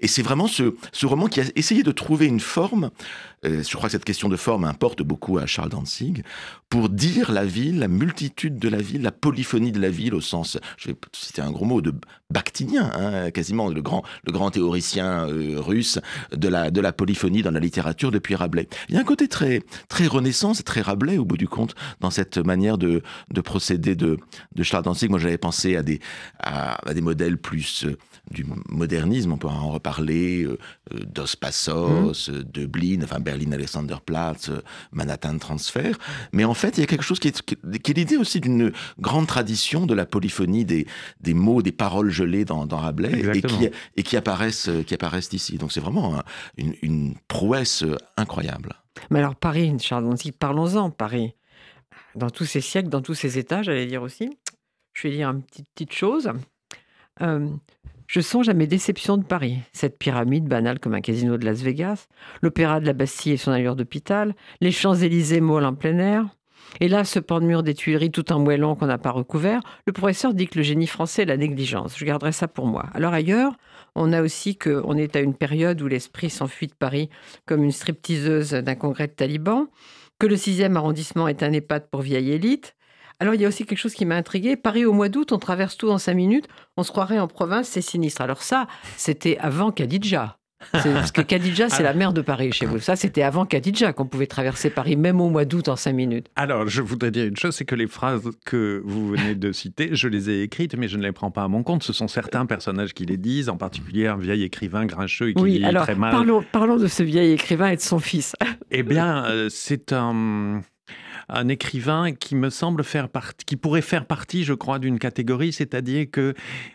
Et 0.00 0.08
c'est 0.08 0.22
vraiment 0.22 0.46
ce, 0.46 0.74
roman 1.04 1.26
qui 1.26 1.40
a 1.40 1.44
essayé 1.56 1.82
de 1.82 1.92
trouver 1.92 2.26
une 2.26 2.40
forme 2.40 2.90
euh, 3.44 3.62
je 3.62 3.76
crois 3.76 3.88
que 3.88 3.92
cette 3.92 4.04
question 4.04 4.28
de 4.28 4.36
forme 4.36 4.64
importe 4.64 5.02
beaucoup 5.02 5.38
à 5.38 5.46
Charles 5.46 5.68
Danzig, 5.68 6.24
pour 6.68 6.88
dire 6.88 7.30
la 7.30 7.44
ville, 7.44 7.78
la 7.78 7.88
multitude 7.88 8.58
de 8.58 8.68
la 8.68 8.78
ville, 8.78 9.02
la 9.02 9.12
polyphonie 9.12 9.70
de 9.70 9.80
la 9.80 9.90
ville 9.90 10.14
au 10.14 10.20
sens, 10.20 10.58
je 10.76 10.88
vais 10.88 10.96
citer 11.12 11.40
un 11.40 11.52
gros 11.52 11.64
mot, 11.64 11.80
de 11.80 11.94
bactinien, 12.30 12.90
hein, 12.94 13.30
quasiment 13.30 13.68
le 13.68 13.80
grand, 13.80 14.02
le 14.26 14.32
grand 14.32 14.50
théoricien 14.50 15.28
euh, 15.28 15.60
russe 15.60 15.98
de 16.32 16.48
la, 16.48 16.70
de 16.70 16.80
la 16.80 16.92
polyphonie 16.92 17.42
dans 17.42 17.52
la 17.52 17.60
littérature 17.60 18.10
depuis 18.10 18.34
Rabelais. 18.34 18.68
Il 18.88 18.96
y 18.96 18.98
a 18.98 19.00
un 19.00 19.04
côté 19.04 19.28
très, 19.28 19.62
très 19.88 20.06
renaissance, 20.06 20.62
très 20.64 20.80
Rabelais 20.80 21.18
au 21.18 21.24
bout 21.24 21.36
du 21.36 21.48
compte, 21.48 21.74
dans 22.00 22.10
cette 22.10 22.38
manière 22.38 22.76
de, 22.76 23.02
de 23.32 23.40
procéder 23.40 23.94
de, 23.94 24.18
de 24.54 24.62
Charles 24.62 24.84
Danzig. 24.84 25.10
Moi, 25.10 25.20
j'avais 25.20 25.38
pensé 25.38 25.76
à 25.76 25.82
des, 25.82 26.00
à, 26.40 26.92
des 26.92 27.00
modèles 27.00 27.38
plus 27.38 27.84
euh, 27.84 27.96
du 28.30 28.44
modernisme, 28.68 29.32
on 29.32 29.38
peut 29.38 29.48
en 29.48 29.70
reparler, 29.70 30.46
Dos 30.90 31.36
Passos, 31.40 32.28
mmh. 32.28 32.42
Dublin, 32.44 33.00
enfin 33.02 33.20
Berlin 33.20 33.52
Alexanderplatz, 33.52 34.50
Manhattan 34.92 35.38
Transfer. 35.38 35.92
Mais 36.32 36.44
en 36.44 36.54
fait, 36.54 36.78
il 36.78 36.80
y 36.80 36.84
a 36.84 36.86
quelque 36.86 37.04
chose 37.04 37.18
qui 37.18 37.28
est, 37.28 37.42
qui 37.42 37.90
est 37.90 37.94
l'idée 37.94 38.16
aussi 38.16 38.40
d'une 38.40 38.72
grande 38.98 39.26
tradition 39.26 39.86
de 39.86 39.94
la 39.94 40.06
polyphonie 40.06 40.64
des, 40.64 40.86
des 41.20 41.34
mots, 41.34 41.62
des 41.62 41.72
paroles 41.72 42.10
gelées 42.10 42.44
dans, 42.44 42.66
dans 42.66 42.78
Rabelais 42.78 43.36
et 43.36 43.42
qui, 43.42 43.68
et 43.96 44.02
qui, 44.02 44.16
apparaissent, 44.16 44.70
qui 44.86 44.94
apparaissent 44.94 45.32
ici. 45.32 45.58
Donc 45.58 45.72
c'est 45.72 45.80
vraiment 45.80 46.22
une, 46.56 46.74
une, 46.82 47.14
prouesse 47.28 47.84
incroyable. 48.16 48.74
Mais 49.10 49.18
alors 49.18 49.36
Paris, 49.36 49.74
Charles 49.80 50.08
parlons-en, 50.38 50.90
Paris. 50.90 51.34
Dans 52.14 52.30
tous 52.30 52.44
ces 52.44 52.60
siècles, 52.60 52.88
dans 52.88 53.02
tous 53.02 53.14
ces 53.14 53.38
états, 53.38 53.62
j'allais 53.62 53.86
dire 53.86 54.02
aussi. 54.02 54.36
Je 54.92 55.08
vais 55.08 55.14
dire 55.14 55.30
une 55.30 55.42
petite, 55.42 55.68
petite 55.74 55.92
chose. 55.92 56.30
Euh, 57.22 57.48
je 58.08 58.20
songe 58.20 58.48
à 58.48 58.54
mes 58.54 58.66
déceptions 58.66 59.18
de 59.18 59.24
Paris, 59.24 59.58
cette 59.72 59.98
pyramide 59.98 60.46
banale 60.46 60.80
comme 60.80 60.94
un 60.94 61.02
casino 61.02 61.36
de 61.36 61.44
Las 61.44 61.60
Vegas, 61.60 62.06
l'opéra 62.40 62.80
de 62.80 62.86
la 62.86 62.94
Bastille 62.94 63.32
et 63.32 63.36
son 63.36 63.52
allure 63.52 63.76
d'hôpital, 63.76 64.34
les 64.62 64.72
Champs-Élysées 64.72 65.42
molles 65.42 65.66
en 65.66 65.74
plein 65.74 65.98
air. 65.98 66.26
Et 66.80 66.88
là, 66.88 67.04
ce 67.04 67.18
pan 67.18 67.40
de 67.40 67.44
mur 67.44 67.62
des 67.62 67.74
Tuileries 67.74 68.10
tout 68.10 68.32
en 68.32 68.40
moellon 68.40 68.74
qu'on 68.74 68.86
n'a 68.86 68.98
pas 68.98 69.10
recouvert, 69.10 69.60
le 69.86 69.92
professeur 69.92 70.32
dit 70.32 70.46
que 70.46 70.58
le 70.58 70.64
génie 70.64 70.86
français 70.86 71.22
est 71.22 71.26
la 71.26 71.36
négligence. 71.36 71.98
Je 71.98 72.04
garderai 72.04 72.32
ça 72.32 72.48
pour 72.48 72.66
moi. 72.66 72.86
Alors 72.94 73.12
ailleurs, 73.12 73.52
on 73.94 74.12
a 74.12 74.22
aussi 74.22 74.56
qu'on 74.56 74.96
est 74.96 75.14
à 75.14 75.20
une 75.20 75.34
période 75.34 75.80
où 75.82 75.86
l'esprit 75.86 76.30
s'enfuit 76.30 76.66
de 76.66 76.74
Paris 76.74 77.10
comme 77.46 77.62
une 77.62 77.72
stripteaseuse 77.72 78.52
d'un 78.52 78.74
congrès 78.74 79.06
de 79.06 79.12
talibans, 79.12 79.66
que 80.18 80.26
le 80.26 80.36
6e 80.36 80.76
arrondissement 80.76 81.28
est 81.28 81.42
un 81.42 81.52
EHPAD 81.52 81.88
pour 81.90 82.00
vieille 82.00 82.32
élite, 82.32 82.74
alors, 83.20 83.34
il 83.34 83.40
y 83.40 83.44
a 83.44 83.48
aussi 83.48 83.64
quelque 83.64 83.78
chose 83.78 83.94
qui 83.94 84.06
m'a 84.06 84.14
intrigué. 84.14 84.56
Paris 84.56 84.84
au 84.84 84.92
mois 84.92 85.08
d'août, 85.08 85.32
on 85.32 85.38
traverse 85.38 85.76
tout 85.76 85.90
en 85.90 85.98
cinq 85.98 86.14
minutes. 86.14 86.46
On 86.76 86.84
se 86.84 86.92
croirait 86.92 87.18
en 87.18 87.26
province, 87.26 87.68
c'est 87.68 87.80
sinistre. 87.80 88.20
Alors 88.20 88.42
ça, 88.42 88.68
c'était 88.96 89.36
avant 89.38 89.72
Kadidja. 89.72 90.36
Parce 90.72 91.12
que 91.12 91.20
Kadidja, 91.20 91.68
c'est 91.68 91.82
la 91.82 91.94
mère 91.94 92.12
de 92.12 92.20
Paris 92.20 92.52
chez 92.52 92.66
vous. 92.66 92.80
Ça, 92.80 92.96
c'était 92.96 93.22
avant 93.22 93.46
Kadidja 93.46 93.92
qu'on 93.92 94.06
pouvait 94.06 94.26
traverser 94.26 94.70
Paris, 94.70 94.96
même 94.96 95.20
au 95.20 95.30
mois 95.30 95.44
d'août, 95.44 95.68
en 95.68 95.76
cinq 95.76 95.92
minutes. 95.92 96.26
Alors, 96.36 96.68
je 96.68 96.82
voudrais 96.82 97.10
dire 97.10 97.26
une 97.26 97.36
chose, 97.36 97.54
c'est 97.54 97.64
que 97.64 97.76
les 97.76 97.86
phrases 97.86 98.28
que 98.44 98.82
vous 98.84 99.10
venez 99.10 99.34
de 99.34 99.52
citer, 99.52 99.90
je 99.92 100.08
les 100.08 100.30
ai 100.30 100.42
écrites, 100.42 100.76
mais 100.76 100.88
je 100.88 100.96
ne 100.96 101.02
les 101.02 101.12
prends 101.12 101.30
pas 101.30 101.44
à 101.44 101.48
mon 101.48 101.62
compte. 101.62 101.84
Ce 101.84 101.92
sont 101.92 102.08
certains 102.08 102.46
personnages 102.46 102.92
qui 102.92 103.04
les 103.04 103.16
disent, 103.16 103.48
en 103.48 103.56
particulier 103.56 104.06
un 104.06 104.16
vieil 104.16 104.42
écrivain 104.42 104.84
grincheux 104.84 105.32
qui 105.32 105.42
oui, 105.42 105.64
très 105.74 105.94
mal. 105.94 106.10
Parlons, 106.10 106.44
parlons 106.52 106.76
de 106.76 106.88
ce 106.88 107.02
vieil 107.02 107.32
écrivain 107.32 107.68
et 107.68 107.76
de 107.76 107.80
son 107.80 108.00
fils. 108.00 108.34
eh 108.70 108.82
bien, 108.82 109.24
euh, 109.26 109.48
c'est 109.48 109.92
un 109.92 110.60
un 111.28 111.48
écrivain 111.48 112.12
qui 112.12 112.34
pourrait 113.56 113.82
faire 113.82 114.06
partie, 114.06 114.44
je 114.44 114.54
crois, 114.54 114.78
d'une 114.78 114.98
catégorie, 114.98 115.52
c'est-à-dire 115.52 116.10
que 116.10 116.34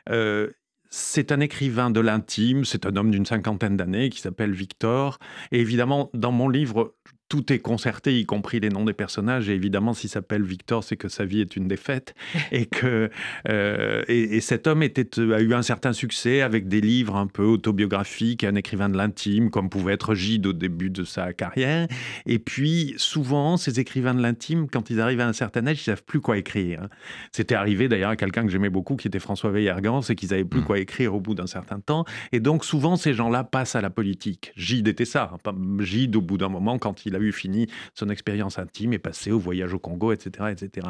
euh, 0.10 0.52
c'est 0.90 1.32
un 1.32 1.40
écrivain 1.40 1.90
de 1.90 2.00
l'intime, 2.00 2.66
c'est 2.66 2.86
un 2.86 2.96
homme 2.96 3.10
d'une 3.10 3.26
cinquantaine 3.26 3.78
d'années 3.78 4.10
qui 4.10 4.22
s'appelle 4.22 4.52
Victor. 4.52 5.18
Et 5.52 5.60
évidemment, 5.60 6.12
dans 6.14 6.32
mon 6.32 6.50
livre, 6.50 6.94
tout 7.34 7.52
est 7.52 7.58
concerté, 7.58 8.20
y 8.20 8.26
compris 8.28 8.60
les 8.60 8.70
noms 8.70 8.86
des 8.86 8.94
personnages. 8.94 9.50
Et 9.50 9.56
évidemment, 9.56 9.96
s'il 9.96 10.12
s'appelle 10.12 10.44
Victor, 10.44 10.84
c'est 10.84 10.98
que 10.98 11.08
sa 11.08 11.26
vie 11.26 11.42
est 11.42 11.56
une 11.56 11.68
défaite 11.68 12.14
et 12.52 12.68
que 12.68 13.10
euh, 13.50 14.04
et, 14.08 14.40
cet 14.40 14.68
homme 14.68 14.84
était, 14.84 15.20
a 15.20 15.42
eu 15.42 15.56
un 15.56 15.64
certain 15.64 15.94
succès 15.94 16.42
avec 16.42 16.68
des 16.68 16.80
livres 16.80 17.16
un 17.16 17.26
peu 17.26 17.44
autobiographiques, 17.44 18.44
un 18.44 18.54
écrivain 18.54 18.88
de 18.88 18.98
l'intime, 18.98 19.50
comme 19.50 19.72
pouvait 19.72 19.94
être 19.94 20.14
Gide 20.14 20.46
au 20.46 20.54
début 20.54 20.92
de 20.92 21.04
sa 21.04 21.34
carrière. 21.34 21.88
Et 22.28 22.38
puis, 22.38 22.94
souvent, 22.98 23.58
ces 23.58 23.80
écrivains 23.80 24.14
de 24.14 24.22
l'intime, 24.22 24.70
quand 24.70 24.92
ils 24.92 25.02
arrivent 25.02 25.22
à 25.22 25.28
un 25.28 25.34
certain 25.34 25.66
âge, 25.66 25.80
ils 25.80 25.86
savent 25.86 26.04
plus 26.04 26.22
quoi 26.22 26.38
écrire. 26.38 26.88
C'était 27.32 27.56
arrivé 27.56 27.88
d'ailleurs 27.88 28.12
à 28.12 28.16
quelqu'un 28.16 28.44
que 28.44 28.52
j'aimais 28.52 28.70
beaucoup, 28.70 28.96
qui 28.96 29.08
était 29.08 29.18
François 29.18 29.50
Veillergans, 29.50 30.02
et 30.08 30.14
qu'ils 30.14 30.30
n'avaient 30.30 30.46
plus 30.46 30.62
mm. 30.62 30.66
quoi 30.66 30.78
écrire 30.78 31.16
au 31.16 31.20
bout 31.20 31.34
d'un 31.34 31.48
certain 31.48 31.80
temps. 31.80 32.06
Et 32.32 32.40
donc, 32.40 32.64
souvent, 32.64 32.96
ces 32.96 33.16
gens-là 33.16 33.44
passent 33.44 33.76
à 33.76 33.82
la 33.82 33.90
politique. 33.90 34.52
Gide 34.56 34.88
était 34.88 35.06
ça. 35.06 35.32
Gide, 35.80 36.16
au 36.16 36.22
bout 36.22 36.38
d'un 36.38 36.50
moment, 36.50 36.78
quand 36.78 37.08
il 37.08 37.16
a 37.16 37.23
fini 37.32 37.68
son 37.94 38.10
expérience 38.10 38.60
intime 38.60 38.94
et 38.94 39.00
passé 39.00 39.32
au 39.32 39.40
voyage 39.40 39.74
au 39.74 39.80
Congo, 39.80 40.12
etc., 40.12 40.52
etc. 40.52 40.88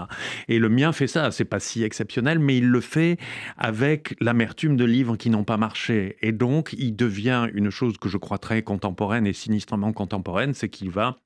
Et 0.48 0.60
le 0.60 0.70
mien 0.70 0.92
fait 0.92 1.08
ça. 1.08 1.32
C'est 1.32 1.46
pas 1.46 1.60
si 1.60 1.84
exceptionnel, 1.84 2.40
mais 2.40 2.58
il 2.58 2.68
le 2.68 2.82
fait 2.82 3.18
avec 3.58 4.16
l'amertume 4.20 4.76
de 4.78 4.86
livres 4.86 5.18
qui 5.18 5.30
n'ont 5.30 5.44
pas 5.44 5.58
marché. 5.58 6.18
Et 6.22 6.32
donc, 6.32 6.74
il 6.78 6.96
devient 6.96 7.48
une 7.54 7.70
chose 7.70 7.98
que 7.98 8.10
je 8.10 8.18
crois 8.18 8.38
très 8.38 8.62
contemporaine 8.64 9.28
et 9.28 9.34
sinistrement 9.34 9.94
contemporaine, 9.94 10.54
c'est 10.54 10.70
qu'il 10.70 10.90
va 10.90 11.23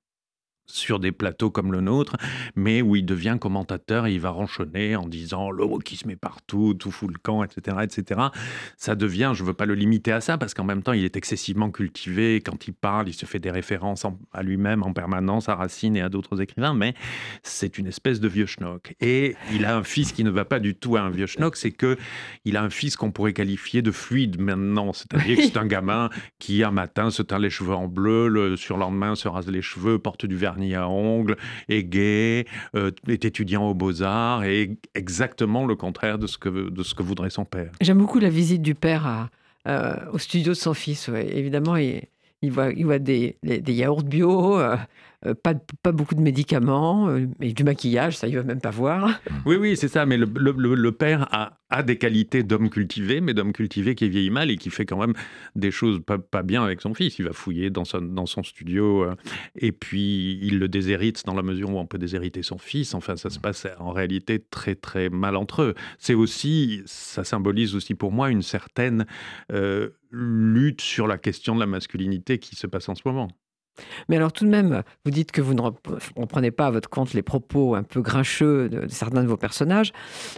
sur 0.68 1.00
des 1.00 1.12
plateaux 1.12 1.50
comme 1.50 1.72
le 1.72 1.82
nôtre, 1.82 2.16
mais 2.56 2.82
où 2.82 2.96
il 2.96 3.06
devient 3.06 3.38
commentateur 3.40 4.06
et 4.06 4.14
il 4.14 4.20
va 4.20 4.30
ronchonner 4.30 4.96
en 4.96 5.08
disant 5.08 5.50
le 5.50 5.66
se 5.96 6.08
met 6.08 6.16
partout, 6.16 6.74
tout 6.74 6.92
fout 6.92 7.10
le 7.10 7.18
camp, 7.22 7.44
etc., 7.44 7.78
etc. 7.84 8.22
Ça 8.78 8.96
devient, 8.96 9.32
je 9.34 9.44
ne 9.44 9.48
veux 9.48 9.54
pas 9.54 9.66
le 9.66 9.74
limiter 9.74 10.12
à 10.12 10.22
ça, 10.22 10.38
parce 10.38 10.54
qu'en 10.54 10.64
même 10.64 10.84
temps, 10.84 10.94
il 10.94 11.06
est 11.06 11.16
excessivement 11.16 11.72
cultivé. 11.72 12.42
Quand 12.42 12.68
il 12.68 12.74
parle, 12.74 13.08
il 13.08 13.14
se 13.14 13.26
fait 13.26 13.40
des 13.40 13.52
références 13.52 14.06
à 14.34 14.44
lui-même 14.44 14.84
en 14.84 14.94
permanence, 14.94 15.50
à 15.50 15.56
Racine 15.56 15.96
et 15.96 16.02
à 16.02 16.10
d'autres 16.10 16.42
écrivains, 16.42 16.74
mais 16.74 16.94
c'est 17.44 17.78
une 17.78 17.88
espèce 17.88 18.20
de 18.20 18.28
vieux 18.28 18.46
schnock. 18.46 18.96
Et 19.00 19.36
il 19.54 19.66
a 19.66 19.78
un 19.78 19.84
fils 19.84 20.12
qui 20.12 20.24
ne 20.24 20.30
va 20.30 20.46
pas 20.46 20.60
du 20.60 20.76
tout 20.76 20.98
à 20.98 21.02
un 21.02 21.10
vieux 21.10 21.28
schnock, 21.28 21.56
c'est 21.56 21.72
que 21.72 21.98
il 22.46 22.58
a 22.58 22.64
un 22.64 22.70
fils 22.70 22.96
qu'on 22.96 23.12
pourrait 23.12 23.34
qualifier 23.34 23.82
de 23.82 23.92
fluide 23.92 24.40
maintenant, 24.40 24.94
c'est-à-dire 24.94 25.38
que 25.38 25.44
c'est 25.44 25.58
un 25.58 25.66
gamin 25.66 26.10
qui 26.40 26.64
un 26.64 26.72
matin 26.72 27.10
se 27.10 27.22
teint 27.22 27.40
les 27.40 27.50
cheveux 27.50 27.74
en 27.74 27.88
bleu, 27.88 28.28
le 28.28 28.56
surlendemain 28.58 29.16
se 29.16 29.28
rase 29.28 29.48
les 29.48 29.62
cheveux, 29.62 30.00
porte 30.00 30.26
du 30.26 30.36
vernis 30.58 30.76
à 30.76 30.90
ongles, 30.90 31.38
est 31.70 31.84
gay, 31.84 32.46
euh, 32.76 32.92
est 33.08 33.26
étudiant 33.26 33.70
aux 33.70 33.74
beaux-arts, 33.74 34.44
et 34.44 34.78
exactement 34.94 35.66
le 35.66 35.76
contraire 35.76 36.18
de 36.18 36.28
ce 36.28 36.38
que, 36.38 36.70
de 36.70 36.84
ce 36.84 36.96
que 36.96 37.04
voudrait 37.04 37.30
son 37.30 37.46
père. 37.46 37.72
J'aime 37.82 38.00
beaucoup 38.00 38.20
la 38.20 38.30
visite 38.30 38.62
du 38.62 38.76
père 38.76 39.30
euh, 39.68 39.96
au 40.12 40.18
studio 40.18 40.54
de 40.54 40.58
son 40.58 40.74
fils. 40.74 41.10
Évidemment, 41.10 41.76
il, 41.78 42.02
voit, 42.52 42.72
il 42.72 42.86
voit 42.86 43.00
des, 43.00 43.38
des, 43.44 43.74
yaourts 43.74 44.04
bio, 44.04 44.60
euh, 44.60 44.78
euh, 45.26 45.34
pas, 45.34 45.56
pas 45.82 45.92
beaucoup 45.92 46.14
de 46.14 46.22
médicaments, 46.22 47.10
euh, 47.10 47.26
et 47.42 47.52
du 47.54 47.64
maquillage, 47.64 48.16
ça, 48.18 48.28
il 48.28 48.36
va 48.36 48.44
même 48.44 48.62
pas 48.62 48.70
voir. 48.70 49.20
Oui, 49.48 49.56
oui, 49.56 49.78
c'est 49.78 49.88
ça. 49.88 50.06
Mais 50.06 50.18
le, 50.18 50.26
le, 50.26 50.92
père 50.92 51.28
a, 51.34 51.58
a, 51.70 51.82
des 51.82 51.98
qualités 51.98 52.44
d'homme 52.44 52.70
cultivé, 52.70 53.22
mais 53.22 53.34
d'homme 53.34 53.54
cultivé 53.54 53.96
qui 53.96 54.10
vieillit 54.10 54.30
mal 54.30 54.52
et 54.52 54.58
qui 54.58 54.70
fait 54.70 54.86
quand 54.86 54.98
même 54.98 55.14
des 55.56 55.72
choses 55.72 56.02
pas, 56.06 56.18
pas 56.20 56.44
bien 56.44 56.64
avec 56.64 56.82
son 56.82 56.94
fils. 56.94 57.18
Il 57.18 57.26
va 57.26 57.34
fouiller 57.34 57.70
dans 57.70 57.86
son, 57.86 58.02
dans 58.02 58.26
son 58.26 58.44
studio 58.44 59.04
euh, 59.04 59.16
et 59.56 59.72
puis 59.72 60.38
il 60.42 60.60
le 60.60 60.68
déshérite 60.68 61.26
dans 61.26 61.34
la 61.34 61.44
mesure 61.44 61.70
où 61.70 61.80
on 61.80 61.86
peut 61.86 61.98
déshériter 61.98 62.44
son 62.44 62.58
fils. 62.58 62.94
Enfin, 62.94 63.16
ça 63.16 63.30
se 63.30 63.40
passe 63.40 63.66
en 63.80 63.92
réalité 63.92 64.40
très, 64.40 64.76
très 64.76 65.10
mal 65.10 65.36
entre 65.36 65.62
eux. 65.62 65.76
C'est 65.98 66.14
aussi, 66.14 66.84
ça 66.86 67.24
symbolise 67.24 67.74
aussi 67.74 67.96
pour 67.96 68.12
moi 68.12 68.30
une 68.30 68.44
certaine 68.44 69.06
lutte 70.12 70.82
sur 70.82 71.08
la 71.08 71.18
question 71.18 71.56
de 71.56 71.62
la 71.62 71.68
masculinité 71.68 72.38
qui 72.38 72.56
se 72.56 72.68
passe 72.68 72.90
en 72.90 72.96
ce 72.96 73.02
moment. 73.06 73.30
Mais 74.10 74.18
alors 74.18 74.32
tout 74.32 74.46
de 74.46 74.50
même, 74.50 74.84
vous 75.06 75.12
dites 75.12 75.32
que 75.32 75.42
vous 75.42 75.54
ne 75.54 75.62
reprenez 75.62 76.52
pas 76.52 76.68
à 76.68 76.72
votre 76.72 76.90
compte 76.90 77.14
les 77.14 77.22
propos 77.22 77.76
un 77.76 77.84
peu 77.84 78.02
grincheux 78.02 78.70
de 78.70 78.88
certains 78.88 79.24
de 79.24 79.28
vos 79.28 79.38
personnages, 79.38 79.92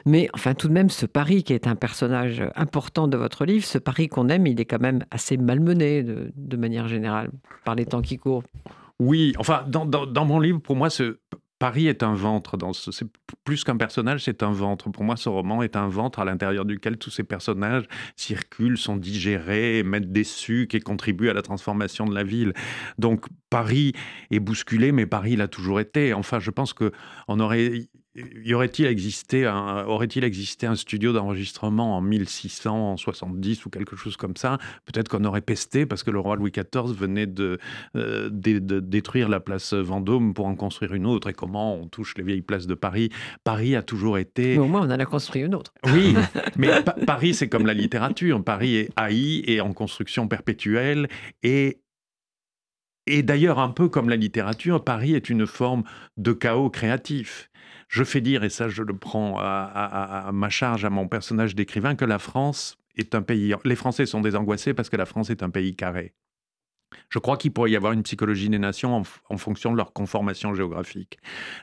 mais 0.05 0.29
enfin 0.33 0.53
tout 0.53 0.67
de 0.67 0.73
même, 0.73 0.89
ce 0.89 1.05
Paris 1.05 1.43
qui 1.43 1.53
est 1.53 1.67
un 1.67 1.75
personnage 1.75 2.43
important 2.55 3.07
de 3.07 3.17
votre 3.17 3.45
livre, 3.45 3.65
ce 3.65 3.77
Paris 3.77 4.07
qu'on 4.07 4.29
aime, 4.29 4.47
il 4.47 4.59
est 4.59 4.65
quand 4.65 4.81
même 4.81 5.03
assez 5.11 5.37
malmené 5.37 6.03
de, 6.03 6.57
manière 6.57 6.87
générale 6.89 7.29
par 7.63 7.75
les 7.75 7.85
temps 7.85 8.01
qui 8.01 8.17
courent. 8.17 8.43
Oui, 8.99 9.33
enfin 9.37 9.65
dans 9.67 10.25
mon 10.25 10.39
livre, 10.41 10.59
pour 10.59 10.75
moi, 10.75 10.89
ce 10.89 11.19
Paris 11.59 11.87
est 11.87 12.03
un 12.03 12.13
ventre. 12.13 12.57
Dans 12.57 12.73
ce, 12.73 12.91
c'est 12.91 13.07
plus 13.43 13.63
qu'un 13.63 13.77
personnage, 13.77 14.23
c'est 14.23 14.43
un 14.43 14.51
ventre. 14.51 14.89
Pour 14.89 15.03
moi, 15.03 15.17
ce 15.17 15.29
roman 15.29 15.61
est 15.61 15.75
un 15.75 15.89
ventre 15.89 16.19
à 16.19 16.25
l'intérieur 16.25 16.65
duquel 16.65 16.97
tous 16.97 17.11
ces 17.11 17.23
personnages 17.23 17.83
circulent, 18.15 18.77
sont 18.77 18.95
digérés, 18.95 19.83
mettent 19.83 20.11
des 20.11 20.23
sucs 20.23 20.73
et 20.73 20.79
contribuent 20.79 21.29
à 21.29 21.33
la 21.33 21.41
transformation 21.41 22.05
de 22.05 22.15
la 22.15 22.23
ville. 22.23 22.53
Donc 22.97 23.25
Paris 23.49 23.93
est 24.31 24.39
bousculé, 24.39 24.91
mais 24.91 25.05
Paris 25.05 25.35
l'a 25.35 25.47
toujours 25.47 25.79
été. 25.79 26.13
Enfin, 26.13 26.39
je 26.39 26.51
pense 26.51 26.73
que 26.73 26.91
on 27.27 27.39
aurait 27.39 27.89
y 28.43 28.53
aurait-il 28.53 28.85
existé 28.85 29.45
un, 29.45 29.85
aurait-il 29.85 30.23
existé 30.23 30.67
un 30.67 30.75
studio 30.75 31.13
d'enregistrement 31.13 31.97
en 31.97 32.01
1670 32.01 33.65
ou 33.65 33.69
quelque 33.69 33.95
chose 33.95 34.17
comme 34.17 34.35
ça? 34.35 34.57
Peut-être 34.85 35.09
qu'on 35.09 35.23
aurait 35.25 35.41
pesté 35.41 35.85
parce 35.85 36.03
que 36.03 36.11
le 36.11 36.19
roi 36.19 36.35
Louis 36.35 36.51
XIV 36.51 36.93
venait 36.93 37.27
de, 37.27 37.59
euh, 37.95 38.29
de, 38.31 38.79
détruire 38.79 39.29
la 39.29 39.39
place 39.39 39.73
Vendôme 39.73 40.33
pour 40.33 40.45
en 40.47 40.55
construire 40.55 40.93
une 40.93 41.05
autre. 41.05 41.29
Et 41.29 41.33
comment 41.33 41.75
on 41.75 41.87
touche 41.87 42.15
les 42.17 42.23
vieilles 42.23 42.41
places 42.41 42.67
de 42.67 42.75
Paris? 42.75 43.09
Paris 43.43 43.75
a 43.75 43.81
toujours 43.81 44.17
été. 44.17 44.55
Mais 44.55 44.59
au 44.59 44.67
moins, 44.67 44.81
on 44.81 44.91
en 44.91 44.99
a 44.99 45.05
construit 45.05 45.41
une 45.41 45.55
autre. 45.55 45.73
Oui, 45.93 46.15
mais 46.57 46.69
Paris, 47.05 47.33
c'est 47.33 47.49
comme 47.49 47.65
la 47.65 47.73
littérature. 47.73 48.43
Paris 48.43 48.75
est 48.75 48.89
haï 48.95 49.43
et 49.45 49.61
en 49.61 49.73
construction 49.73 50.27
perpétuelle 50.27 51.07
et 51.43 51.79
et 53.09 53.23
d'ailleurs, 53.23 53.57
un 53.57 53.69
peu 53.69 53.89
comme 53.89 54.07
la 54.07 54.15
littérature, 54.15 54.83
Paris 54.83 55.15
est 55.15 55.31
une 55.31 55.47
forme 55.47 55.83
de 56.17 56.31
chaos 56.31 56.69
créatif. 56.69 57.48
Je 57.89 58.03
fais 58.03 58.21
dire, 58.21 58.43
et 58.43 58.49
ça 58.49 58.69
je 58.69 58.83
le 58.83 58.95
prends 58.95 59.37
à, 59.39 60.29
ma 60.31 60.49
charge 60.49 60.85
à 60.85 60.91
mon 60.91 61.07
personnage 61.07 61.55
d'écrivain, 61.55 61.95
que 61.95 62.05
la 62.05 62.19
France 62.19 62.77
est 62.95 63.15
un 63.15 63.23
pays... 63.23 63.53
Les 63.65 63.75
Français 63.75 64.05
sont 64.05 64.21
désangoissés 64.21 64.75
parce 64.75 64.89
que 64.89 64.95
la 64.95 65.07
France 65.07 65.31
est 65.31 65.41
un 65.41 65.49
pays 65.49 65.75
carré. 65.75 66.13
Je 67.09 67.19
crois 67.19 67.37
qu'il 67.37 67.51
pourrait 67.51 67.71
y 67.71 67.75
avoir 67.75 67.93
une 67.93 68.03
psychologie 68.03 68.49
des 68.49 68.59
nations 68.59 69.03
en, 69.29 69.37
fonction 69.37 69.71
de 69.71 69.77
leur 69.77 69.93
conformation 69.93 70.53
géographique. 70.53 71.17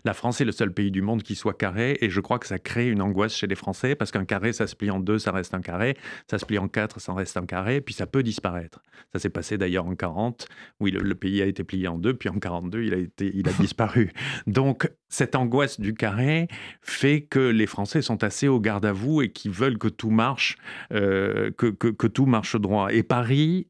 La 0.05 0.15
France 0.15 0.41
est 0.41 0.45
le 0.45 0.53
seul 0.53 0.73
pays 0.73 0.91
du 0.91 1.03
monde 1.03 1.23
qui 1.23 1.35
soit 1.35 1.55
carré 1.55 1.99
et 2.01 2.11
je 2.11 2.21
crois 2.21 2.39
que 2.39 2.47
ça 2.47 2.59
crée 2.59 2.89
une 2.89 3.03
angoisse 3.03 3.35
chez 3.35 3.47
les 3.47 3.55
Français 3.55 3.95
parce 3.95 4.11
qu'un 4.11 4.25
carré, 4.25 4.53
ça 4.53 4.67
se 4.67 4.75
plie 4.77 4.91
en 4.91 5.01
deux, 5.01 5.19
ça 5.19 5.33
reste 5.33 5.55
un 5.55 5.61
carré, 5.61 5.97
ça 6.31 6.39
se 6.39 6.47
plie 6.47 6.59
en 6.59 6.69
quatre, 6.69 7.01
ça 7.01 7.13
reste 7.13 7.37
un 7.37 7.47
carré, 7.47 7.81
puis 7.81 7.95
ça 7.95 8.07
peut 8.07 8.23
disparaître. 8.23 8.81
Ça 9.13 9.19
s'est 9.19 9.31
passé 9.31 9.59
d'ailleurs 9.59 9.87
en 9.87 9.95
40, 9.95 10.47
où 10.81 10.87
le, 10.87 11.15
pays 11.15 11.43
a 11.43 11.47
été 11.47 11.65
plié 11.65 11.89
en 11.89 11.99
deux, 11.99 12.15
puis 12.15 12.29
en 12.29 12.39
42, 12.39 12.83
il 12.83 12.95
a, 12.95 12.99
été, 12.99 13.31
il 13.35 13.49
a 13.49 13.53
disparu. 13.61 14.13
Donc 14.47 14.91
cette 15.09 15.35
angoisse 15.35 15.81
du 15.81 15.95
carré 15.95 16.49
fait 16.83 17.23
que 17.23 17.39
les 17.39 17.67
Français 17.67 18.03
sont 18.03 18.25
assez 18.25 18.49
au 18.49 18.61
garde 18.61 18.85
à 18.85 18.93
vous 18.93 19.23
et 19.23 19.31
qui 19.31 19.49
veulent 19.49 19.79
que 19.79 19.89
tout 19.89 20.11
marche, 20.11 20.57
euh, 20.93 21.51
que, 21.57 21.67
que, 21.67 21.89
que 21.89 22.07
tout 22.07 22.27
marche 22.27 22.57
droit. 22.57 22.93
Et 22.93 23.03
Paris 23.03 23.69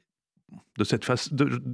de 0.78 0.84
cette 0.84 1.06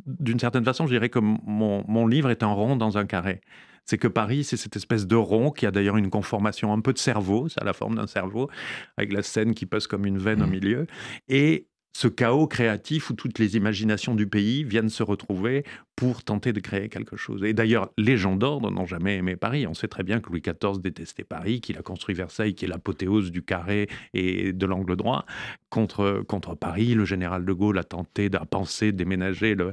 d'une 0.07 0.39
certaine 0.39 0.65
façon, 0.65 0.87
je 0.87 0.93
dirais 0.93 1.09
que 1.09 1.19
mon, 1.19 1.85
mon, 1.89 2.07
livre 2.07 2.31
est 2.31 2.43
un 2.43 2.53
rond 2.53 2.77
dans 2.77 2.99
un 2.99 3.07
carré. 3.07 3.41
C'est 3.85 3.99
que 3.99 4.09
Paris, 4.09 4.45
c'est 4.45 4.57
cette 4.57 4.77
espèce 4.77 5.07
de 5.07 5.17
rond 5.17 5.51
qui 5.51 5.67
a 5.67 5.73
d'ailleurs 5.73 5.97
une 5.97 6.09
conformation 6.09 6.73
un 6.73 6.81
peu 6.81 6.93
de 6.93 6.99
cerveau, 6.99 7.49
ça 7.49 7.63
a 7.63 7.65
la 7.65 7.73
forme 7.73 7.97
d'un 7.97 8.07
cerveau, 8.07 8.49
avec 8.97 9.13
la 9.13 9.23
scène 9.23 9.55
qui 9.55 9.67
passe 9.67 9.89
comme 9.89 10.07
une 10.07 10.19
veine 10.19 10.43
au 10.43 10.47
mmh. 10.47 10.51
milieu. 10.51 10.87
Et 11.29 11.67
ce 11.93 12.09
chaos 12.09 12.47
créatif 12.47 13.11
où 13.11 13.15
toutes 13.15 13.39
les 13.39 13.57
imaginations 13.57 14.15
du 14.15 14.27
pays 14.27 14.65
viennent 14.65 14.89
se 14.89 15.03
retrouver 15.03 15.65
pour 15.95 16.25
tenter 16.25 16.53
de 16.53 16.61
créer 16.61 16.89
quelque 16.89 17.17
chose. 17.17 17.45
Et 17.45 17.53
d'ailleurs, 17.53 17.91
les 17.99 18.17
gens 18.17 18.35
d'ordre 18.35 18.71
n'ont 18.71 18.87
jamais 18.87 19.17
aimé 19.17 19.37
Paris. 19.37 19.67
On 19.67 19.75
sait 19.75 19.89
très 19.89 20.03
bien 20.03 20.21
que 20.21 20.31
Louis 20.31 20.41
XIV 20.41 20.81
détestait 20.81 21.25
Paris, 21.25 21.61
qu'il 21.61 21.77
a 21.77 21.83
construit 21.83 22.15
Versailles, 22.15 22.55
qui 22.55 22.65
est 22.65 22.69
l'apothéose 22.69 23.31
du 23.31 23.43
carré 23.43 23.89
et 24.15 24.53
de 24.53 24.67
l'angle 24.67 24.97
droit. 24.97 25.27
Contre, 25.69 26.25
Paris, 26.59 26.95
le 26.95 27.05
général 27.05 27.45
de 27.45 27.53
Gaulle 27.53 27.79
a 27.79 27.85
tenté, 27.85 28.31
a 28.33 28.47
pensé 28.47 28.93
déménager 28.93 29.55
le, 29.55 29.73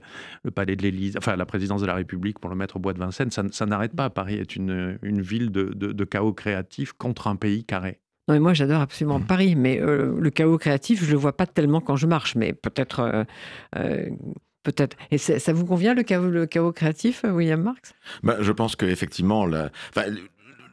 palais 0.54 0.76
de 0.76 0.84
l'Élysée, 0.84 1.18
enfin 1.18 1.36
la 1.36 1.46
présidence 1.46 1.82
de 1.82 1.88
la 1.88 1.96
République 1.96 2.40
pour 2.40 2.50
le 2.50 2.56
mettre 2.56 2.76
au 2.76 2.80
bois 2.80 2.94
de 2.94 3.00
Vincennes. 3.00 3.32
Ça, 3.32 3.66
n'arrête 3.66 3.96
pas. 3.96 4.10
Paris 4.10 4.36
est 4.36 4.56
une 4.56 5.22
ville 5.22 5.52
de 5.52 6.04
chaos 6.04 6.34
créatif 6.34 6.94
contre 6.94 7.28
un 7.28 7.38
pays 7.38 7.64
carré. 7.64 8.00
Non, 8.30 8.36
mais 8.36 8.40
moi, 8.40 8.54
j'adore 8.54 8.82
absolument 8.82 9.18
mmh. 9.18 9.26
Paris, 9.26 9.56
mais 9.56 9.82
euh, 9.82 10.16
le 10.20 10.30
chaos 10.30 10.60
créatif, 10.60 11.04
je 11.04 11.12
le 11.12 11.18
vois 11.18 11.36
pas 11.36 11.48
tellement 11.48 11.82
quand 11.82 11.96
je 11.96 12.06
marche, 12.06 12.36
mais 12.36 12.54
peut-être. 12.54 13.00
Euh, 13.00 13.24
euh, 13.76 14.06
peut-être. 14.62 14.96
Et 15.10 15.18
ça 15.18 15.52
vous 15.52 15.66
convient 15.66 15.96
le 15.96 16.04
chaos, 16.04 16.30
le 16.30 16.46
chaos 16.46 16.72
créatif, 16.72 17.24
William 17.24 17.60
Marx? 17.60 17.96
Ben, 18.22 18.38
Je 18.42 18.52
pense 18.52 18.76
qu'effectivement, 18.76 19.48
la 19.48 19.72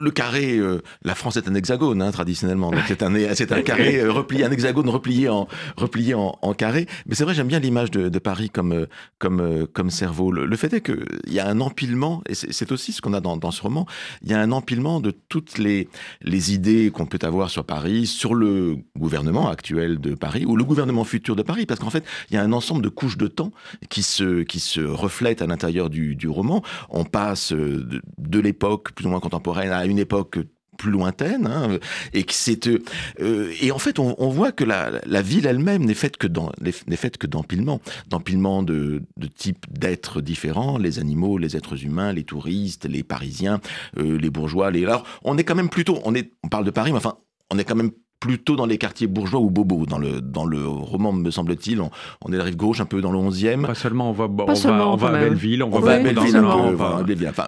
le 0.00 0.10
carré, 0.10 0.56
euh, 0.58 0.82
la 1.02 1.14
France 1.14 1.36
est 1.36 1.48
un 1.48 1.54
hexagone 1.54 2.02
hein, 2.02 2.10
traditionnellement, 2.10 2.70
donc 2.70 2.82
c'est 2.86 3.02
un, 3.02 3.12
carré 3.62 4.00
euh, 4.00 4.12
replié, 4.12 4.44
un 4.44 4.50
hexagone 4.50 4.88
replié 4.88 5.28
en, 5.28 5.48
replié 5.76 6.14
en, 6.14 6.36
carré. 6.56 6.86
Mais 7.06 7.14
c'est 7.14 7.24
vrai, 7.24 7.34
j'aime 7.34 7.48
bien 7.48 7.58
l'image 7.58 7.90
de, 7.90 8.18
Paris 8.18 8.50
comme, 8.50 8.72
euh, 8.72 8.86
comme, 9.18 9.66
comme 9.72 9.90
cerveau. 9.90 10.32
Le, 10.32 10.56
fait 10.56 10.72
est 10.72 10.80
qu'il 10.80 11.32
y 11.32 11.38
a 11.38 11.48
un 11.48 11.60
empilement, 11.60 12.22
et 12.28 12.34
c'est, 12.34 12.72
aussi 12.72 12.92
ce 12.92 13.00
qu'on 13.00 13.12
a 13.12 13.20
dans, 13.20 13.50
ce 13.50 13.62
roman, 13.62 13.86
il 14.22 14.30
y 14.30 14.34
a 14.34 14.40
un 14.40 14.52
empilement 14.52 15.00
de 15.00 15.12
toutes 15.28 15.58
les, 15.58 15.88
les 16.22 16.52
idées 16.52 16.90
qu'on 16.90 17.06
peut 17.06 17.18
avoir 17.22 17.50
sur 17.50 17.64
Paris, 17.64 18.06
sur 18.06 18.34
le 18.34 18.78
gouvernement 18.96 19.48
actuel 19.48 19.98
de 19.98 20.14
Paris, 20.14 20.44
ou 20.46 20.56
le 20.56 20.64
gouvernement 20.64 21.04
futur 21.04 21.36
de 21.36 21.42
Paris, 21.42 21.66
parce 21.66 21.80
qu'en 21.80 21.90
fait, 21.90 22.04
il 22.30 22.34
y 22.34 22.36
a 22.36 22.42
un 22.42 22.52
ensemble 22.52 22.82
de 22.82 22.88
couches 22.88 23.16
de 23.16 23.28
temps 23.28 23.52
qui 23.88 24.02
se, 24.02 24.42
qui 24.42 24.60
se 24.60 24.80
reflètent 24.80 25.42
à 25.42 25.46
l'intérieur 25.46 25.90
du, 25.90 26.16
roman. 26.26 26.62
On 26.90 27.04
passe 27.04 27.52
de, 27.52 28.02
de 28.18 28.40
l'époque 28.40 28.92
plus 28.92 29.06
ou 29.06 29.10
moins 29.10 29.20
contemporaine 29.20 29.70
à 29.70 29.85
une 29.86 29.98
époque 29.98 30.38
plus 30.76 30.90
lointaine, 30.90 31.46
hein, 31.46 31.78
et 32.12 32.24
que 32.24 32.32
c'est 32.32 32.68
euh, 32.68 33.52
et 33.60 33.72
en 33.72 33.78
fait 33.78 33.98
on, 33.98 34.28
voit 34.28 34.52
que 34.52 34.64
la, 34.64 35.22
ville 35.22 35.46
elle-même 35.46 35.84
n'est 35.84 35.94
faite 35.94 36.16
que 36.16 36.26
dans 36.26 36.52
n'est 36.60 36.96
faite 36.96 37.16
que 37.16 37.26
d'empilement, 37.26 37.80
d'empilement 38.08 38.62
de, 38.62 39.02
de 39.16 39.26
types 39.26 39.66
d'êtres 39.70 40.20
différents, 40.20 40.78
les 40.78 40.98
animaux, 40.98 41.38
les 41.38 41.56
êtres 41.56 41.84
humains, 41.84 42.12
les 42.12 42.24
touristes, 42.24 42.84
les 42.84 43.02
Parisiens, 43.02 43.60
euh, 43.98 44.18
les 44.18 44.30
bourgeois, 44.30 44.70
les 44.70 44.84
alors 44.84 45.04
on 45.24 45.38
est 45.38 45.44
quand 45.44 45.54
même 45.54 45.70
plutôt 45.70 45.98
on 46.04 46.14
est 46.14 46.30
on 46.44 46.48
parle 46.48 46.64
de 46.64 46.70
Paris, 46.70 46.92
mais 46.92 46.98
enfin 46.98 47.16
on 47.50 47.58
est 47.58 47.64
quand 47.64 47.76
même 47.76 47.92
plutôt 48.20 48.56
dans 48.56 48.66
les 48.66 48.78
quartiers 48.78 49.06
bourgeois 49.06 49.40
ou 49.40 49.50
bobos. 49.50 49.87
Dans 49.87 49.99
le, 49.99 50.20
dans 50.20 50.44
le 50.44 50.66
roman, 50.66 51.12
me 51.12 51.30
semble-t-il, 51.30 51.80
on, 51.80 51.90
on, 52.25 52.32
est 52.32 52.37
la 52.37 52.44
rive 52.44 52.56
gauche, 52.56 52.80
un 52.80 52.87
peu 52.87 53.00
dans 53.00 53.12
le 53.12 53.18
11e. 53.18 53.66
Pas 53.66 53.75
seulement, 53.75 54.11
on 54.11 54.12
va, 54.12 54.25
on 54.25 54.54
va, 54.54 54.88
on 54.88 54.96
va 54.96 55.08
à 55.08 55.12
Belleville, 55.20 55.62
on 55.62 55.70
va 55.70 55.92
à 55.92 55.99
Belleville, 55.99 56.37
un 56.37 56.42
peu. 56.42 56.76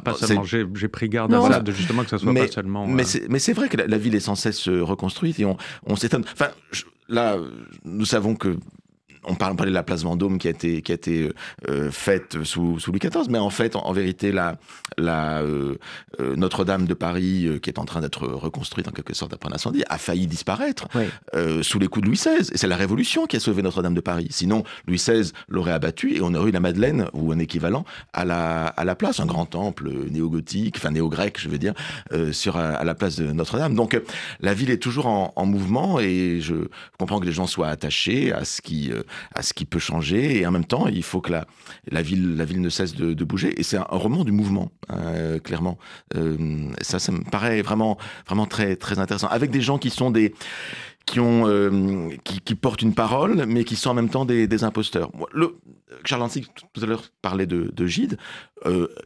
pas 0.03 0.15
seulement, 0.15 0.45
j'ai 0.45 0.89
pris 0.89 1.09
garde 1.09 1.33
à 1.35 1.41
ça, 1.43 1.61
de 1.61 1.73
justement 1.73 2.05
que 2.05 2.11
ça 2.11 2.19
soit 2.19 2.35
pas 2.35 2.49
seulement... 2.49 2.87
Mais 2.87 3.05
euh, 3.05 3.39
c'est 3.39 3.53
vrai 3.53 3.69
que 3.69 3.77
la, 3.77 3.99
ville 3.99 4.15
est 4.15 4.21
sans 4.21 4.35
cesse 4.35 4.69
euh, 4.69 4.83
reconstruite 4.83 5.39
et 5.41 5.45
on, 5.45 5.57
on 5.87 5.97
s'étonne... 5.97 6.25
Enfin, 6.33 6.49
là, 7.09 7.37
nous 7.85 8.05
savons 8.05 8.35
que 8.35 8.57
on 9.29 9.35
parle, 9.35 9.57
de 9.57 9.65
la 9.65 9.83
place 9.83 10.03
Vendôme 10.03 10.39
qui 10.39 10.47
a 10.47 10.51
été, 10.51 10.83
qui 10.83 10.93
a 10.93 10.95
été 10.95 11.33
euh, 11.69 11.91
faite 11.91 12.39
sous, 12.45 12.79
sous 12.79 12.93
Louis 12.93 13.01
XIV, 13.01 13.29
mais 13.29 13.39
en 13.39 13.51
fait, 13.51 13.77
en, 13.77 13.93
vérité, 13.93 14.33
la, 14.33 14.57
la 14.97 15.41
euh, 15.41 15.77
euh, 16.21 16.37
Notre-Dame 16.37 16.87
de 16.87 16.95
Paris, 16.95 17.49
qui 17.63 17.71
est 17.71 17.79
en 17.79 17.85
train 17.85 18.01
d'être 18.01 18.27
reconstruite 18.27 18.89
en 18.89 18.93
quelque 18.93 19.15
sorte 19.15 19.33
après 19.33 19.51
l'incendie, 19.51 19.85
a 19.89 19.99
failli 19.99 20.27
disparaître 20.27 20.89
sous 21.63 21.79
les 21.79 21.89
coups 21.89 22.03
de 22.03 22.09
Louis 22.09 22.17
XVI. 22.17 22.53
Et 22.53 22.59
c'est 22.59 22.67
la 22.67 22.77
Révolution 22.77 23.27
qui 23.27 23.37
a 23.37 23.41
sauvé 23.41 23.63
Notre-Dame 23.63 23.95
de 23.95 24.01
Paris. 24.01 24.29
Sinon, 24.31 24.65
Louis 24.87 24.97
XVI 24.97 25.33
l'aurait 25.49 25.73
abattu 25.73 26.17
et 26.17 26.21
on 26.21 26.33
aurait 26.35 26.49
eu 26.49 26.53
la 26.53 26.61
Madeleine 26.61 27.09
ou 27.13 27.33
un 27.33 27.39
équivalent 27.39 27.85
à 28.13 28.25
la, 28.25 28.67
à 28.67 28.85
la 28.85 28.95
place, 28.95 29.21
un 29.21 29.27
grand 29.27 29.47
temple 29.47 29.91
néo-gothique, 30.11 30.77
enfin 30.79 30.91
néo-grec, 30.91 31.39
je 31.39 31.49
veux 31.49 31.59
dire, 31.59 31.75
sur 32.33 32.57
à, 32.57 32.85
la 32.85 32.95
place 32.95 33.17
de 33.17 33.33
Notre-Dame. 33.33 33.75
Donc, 33.75 34.01
la 34.41 34.55
ville 34.55 34.71
est 34.71 34.83
toujours 34.83 35.07
en, 35.07 35.33
en, 35.37 35.47
mouvement 35.47 35.99
et 36.01 36.41
je 36.41 36.55
comprends 36.99 37.21
que 37.21 37.27
les 37.27 37.33
gens 37.33 37.47
soient 37.47 37.69
attachés 37.69 38.33
à 38.33 38.45
ce 38.45 38.61
qui 38.61 38.93
à 39.35 39.43
ce 39.43 39.55
qui 39.55 39.65
peut 39.65 39.79
changer. 39.79 40.39
Et 40.39 40.47
en 40.47 40.51
même 40.51 40.65
temps, 40.65 40.87
il 40.87 41.03
faut 41.03 41.21
que 41.21 41.33
la, 41.33 41.47
la, 41.91 42.03
ville, 42.03 42.37
la 42.37 42.45
ville 42.45 42.61
ne 42.61 42.71
cesse 42.71 42.95
de, 42.95 43.25
bouger. 43.25 43.59
Et 43.59 43.63
c'est 43.63 43.77
un, 43.77 43.87
roman 43.89 44.25
du 44.25 44.33
mouvement, 44.33 44.71
euh, 44.91 45.39
clairement. 45.39 45.79
Euh, 46.15 46.71
ça, 46.81 46.99
ça 46.99 47.13
me 47.13 47.23
paraît 47.23 47.63
vraiment, 47.63 47.99
vraiment 48.27 48.47
très, 48.47 48.77
très 48.77 48.99
intéressant. 48.99 49.29
Avec 49.29 49.51
des 49.51 49.61
gens 49.61 49.79
qui 49.79 49.91
sont 49.91 50.11
des 50.11 50.35
qui, 51.07 51.21
ont, 51.21 51.49
euh, 51.49 52.11
qui, 52.23 52.55
portent 52.55 52.83
une 52.83 52.95
parole, 52.95 53.47
mais 53.47 53.65
qui 53.65 53.77
sont 53.77 53.89
en 53.89 53.95
même 53.95 54.11
temps 54.11 54.27
des, 54.27 54.65
imposteurs. 54.65 55.11
Le, 55.33 55.57
Charles 56.05 56.23
Hansick, 56.23 56.49
tout 56.75 56.83
à 56.83 56.87
l'heure, 56.87 57.05
parlait 57.23 57.47
de, 57.47 57.73
de 57.75 57.87
Gide. 57.87 58.19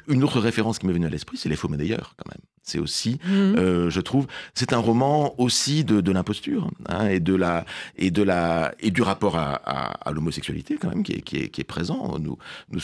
Une 0.08 0.24
autre 0.24 0.40
référence 0.40 0.80
qui 0.80 0.86
m'est 0.86 0.92
venue 0.92 1.06
à 1.06 1.10
l'esprit, 1.10 1.36
c'est 1.36 1.48
Les 1.48 1.54
Faux 1.54 1.68
Médailleurs, 1.68 2.14
quand 2.16 2.28
même. 2.28 2.42
C'est 2.64 2.78
aussi, 2.78 3.18
mhm. 3.24 3.56
euh, 3.56 3.90
je 3.90 4.00
trouve, 4.00 4.26
c'est 4.54 4.72
un 4.72 4.78
roman 4.78 5.34
aussi 5.38 5.84
de, 5.84 6.00
de 6.00 6.12
l'imposture 6.12 6.70
hein, 6.88 7.08
et 7.08 7.20
de 7.20 7.34
la 7.34 7.64
et 7.96 8.10
de 8.10 8.22
la 8.22 8.72
et 8.80 8.90
du 8.90 9.02
rapport 9.02 9.36
à, 9.36 9.54
à, 9.54 10.12
l'homosexualité 10.12 10.76
quand 10.80 10.88
même 10.88 11.02
qui 11.02 11.12
est, 11.12 11.22
qui 11.22 11.38
est, 11.38 11.48
qui 11.48 11.60
est 11.60 11.64
présent. 11.64 12.18
Nous, 12.18 12.38
nous 12.70 12.80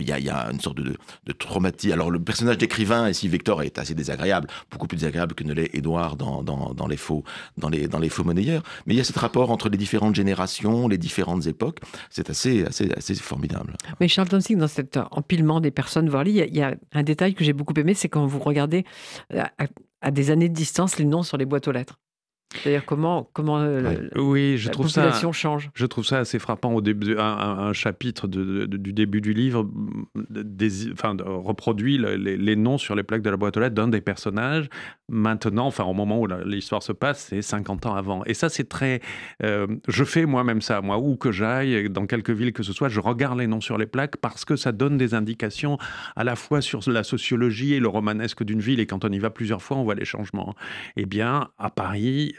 il 0.00 0.08
y 0.08 0.12
a, 0.12 0.18
y 0.18 0.28
a, 0.28 0.50
une 0.52 0.60
sorte 0.60 0.76
de, 0.76 0.96
de 1.26 1.32
traumatisme. 1.32 1.92
Alors 1.92 2.10
le 2.10 2.20
personnage 2.20 2.58
d'écrivain 2.58 3.08
ici, 3.08 3.28
Victor, 3.28 3.62
est 3.62 3.78
assez 3.78 3.94
désagréable, 3.94 4.48
beaucoup 4.70 4.86
plus 4.86 4.96
désagréable 4.96 5.34
que 5.34 5.44
ne 5.44 5.54
l'est 5.54 5.74
Édouard 5.74 6.16
dans, 6.16 6.42
dans, 6.42 6.74
dans, 6.74 6.86
les 6.86 6.96
faux 6.96 7.24
dans 7.56 7.68
les 7.68 7.88
dans 7.88 7.98
les 7.98 8.08
faux 8.08 8.24
monnayeurs. 8.24 8.62
Mais 8.86 8.94
il 8.94 8.96
y 8.98 9.00
a 9.00 9.04
ce 9.04 9.18
rapport 9.18 9.50
entre 9.50 9.68
les 9.68 9.78
différentes 9.78 10.14
générations, 10.14 10.88
les 10.88 10.98
différentes 10.98 11.46
époques. 11.46 11.80
C'est 12.10 12.28
assez 12.28 12.64
assez 12.64 12.90
assez 12.96 13.14
formidable. 13.14 13.76
Mais 14.00 14.08
Charles 14.08 14.28
Tonsing, 14.28 14.58
dans 14.58 14.68
cet 14.68 14.98
empilement 15.10 15.60
des 15.60 15.70
personnes 15.70 16.08
voir 16.08 16.22
il 16.26 16.54
y 16.56 16.62
a 16.62 16.74
un 16.92 17.02
détail 17.02 17.34
que 17.34 17.44
j'ai 17.44 17.52
beaucoup 17.52 17.74
aimé, 17.76 17.94
c'est 17.94 18.08
quand 18.08 18.26
vous 18.26 18.38
regardez 18.38 18.84
à, 20.00 20.10
des 20.10 20.30
années 20.30 20.48
de 20.48 20.54
distance 20.54 20.98
les 20.98 21.04
noms 21.04 21.22
sur 21.22 21.36
les 21.36 21.46
boîtes 21.46 21.68
aux 21.68 21.72
lettres. 21.72 21.98
C'est-à-dire 22.54 22.84
comment, 22.84 23.30
comment 23.32 23.58
euh, 23.58 24.08
oui, 24.16 24.56
je 24.58 24.66
la 24.66 24.72
trouve 24.72 24.86
population 24.86 25.32
change. 25.32 25.70
Je 25.74 25.86
trouve 25.86 26.04
ça 26.04 26.18
assez 26.18 26.38
frappant 26.38 26.72
au 26.72 26.80
début. 26.80 27.16
Un, 27.18 27.72
chapitre 27.72 28.28
du 28.28 28.92
début 28.92 29.20
du 29.20 29.32
livre 29.32 29.68
des, 30.28 30.92
enfin, 30.92 31.16
reproduit 31.24 31.98
les, 31.98 32.56
noms 32.56 32.78
sur 32.78 32.94
les 32.94 33.02
plaques 33.02 33.22
de 33.22 33.30
la 33.30 33.36
boîte 33.36 33.56
aux 33.56 33.60
lettres 33.60 33.74
d'un 33.74 33.88
des 33.88 34.00
personnages. 34.00 34.68
Maintenant, 35.08 35.66
enfin 35.66 35.84
au 35.84 35.94
moment 35.94 36.20
où 36.20 36.26
l'histoire 36.44 36.82
se 36.82 36.92
passe, 36.92 37.26
c'est 37.30 37.42
50 37.42 37.86
ans 37.86 37.94
avant. 37.94 38.24
Et 38.24 38.34
ça, 38.34 38.48
c'est 38.48 38.68
très. 38.68 39.00
Euh, 39.42 39.66
je 39.88 40.04
fais 40.04 40.26
moi-même 40.26 40.60
ça. 40.60 40.80
Moi, 40.80 40.98
où 40.98 41.16
que 41.16 41.32
j'aille, 41.32 41.88
dans 41.88 42.06
quelque 42.06 42.32
ville 42.32 42.52
que 42.52 42.62
ce 42.62 42.72
soit, 42.72 42.88
je 42.88 43.00
regarde 43.00 43.38
les 43.38 43.46
noms 43.46 43.60
sur 43.60 43.78
les 43.78 43.86
plaques 43.86 44.16
parce 44.16 44.44
que 44.44 44.56
ça 44.56 44.72
donne 44.72 44.98
des 44.98 45.14
indications 45.14 45.78
à 46.16 46.24
la 46.24 46.36
fois 46.36 46.60
sur 46.60 46.80
la 46.90 47.04
sociologie 47.04 47.74
et 47.74 47.80
le 47.80 47.88
romanesque 47.88 48.44
d'une 48.44 48.60
ville. 48.60 48.80
Et 48.80 48.86
quand 48.86 49.04
on 49.04 49.10
y 49.10 49.18
va 49.18 49.30
plusieurs 49.30 49.62
fois, 49.62 49.76
on 49.76 49.84
voit 49.84 49.94
les 49.94 50.04
changements. 50.04 50.54
Eh 50.96 51.06
bien, 51.06 51.48
à 51.58 51.70
Paris, 51.70 52.34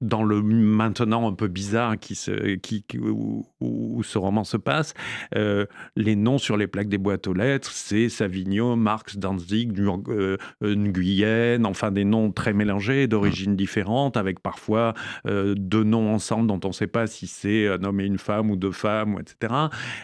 dans 0.00 0.22
le 0.22 0.42
maintenant 0.42 1.28
un 1.28 1.32
peu 1.32 1.48
bizarre 1.48 1.98
qui 1.98 2.14
se, 2.14 2.54
qui, 2.56 2.84
où, 3.00 4.02
ce 4.04 4.18
roman 4.18 4.44
se 4.44 4.56
passe, 4.56 4.94
euh, 5.34 5.66
les 5.96 6.14
noms 6.14 6.38
sur 6.38 6.56
les 6.56 6.66
plaques 6.66 6.88
des 6.88 6.98
boîtes 6.98 7.26
aux 7.26 7.34
lettres, 7.34 7.70
c'est 7.72 8.08
Savigno, 8.08 8.76
Marx, 8.76 9.16
Danzig, 9.16 9.72
euh, 9.80 10.36
Nguyen, 10.62 11.64
enfin 11.64 11.90
des 11.90 12.04
noms 12.04 12.30
très 12.30 12.52
mélangés, 12.52 13.08
d'origines 13.08 13.56
différentes, 13.56 14.16
avec 14.16 14.40
parfois 14.40 14.94
deux 15.24 15.84
noms 15.84 16.14
ensemble 16.14 16.46
dont 16.46 16.60
on 16.64 16.68
ne 16.68 16.72
sait 16.72 16.86
pas 16.86 17.06
si 17.06 17.26
c'est 17.26 17.68
un 17.68 17.82
homme 17.82 18.00
et 18.00 18.04
une 18.04 18.18
femme 18.18 18.50
ou 18.50 18.56
deux 18.56 18.72
femmes, 18.72 19.18
etc. 19.20 19.54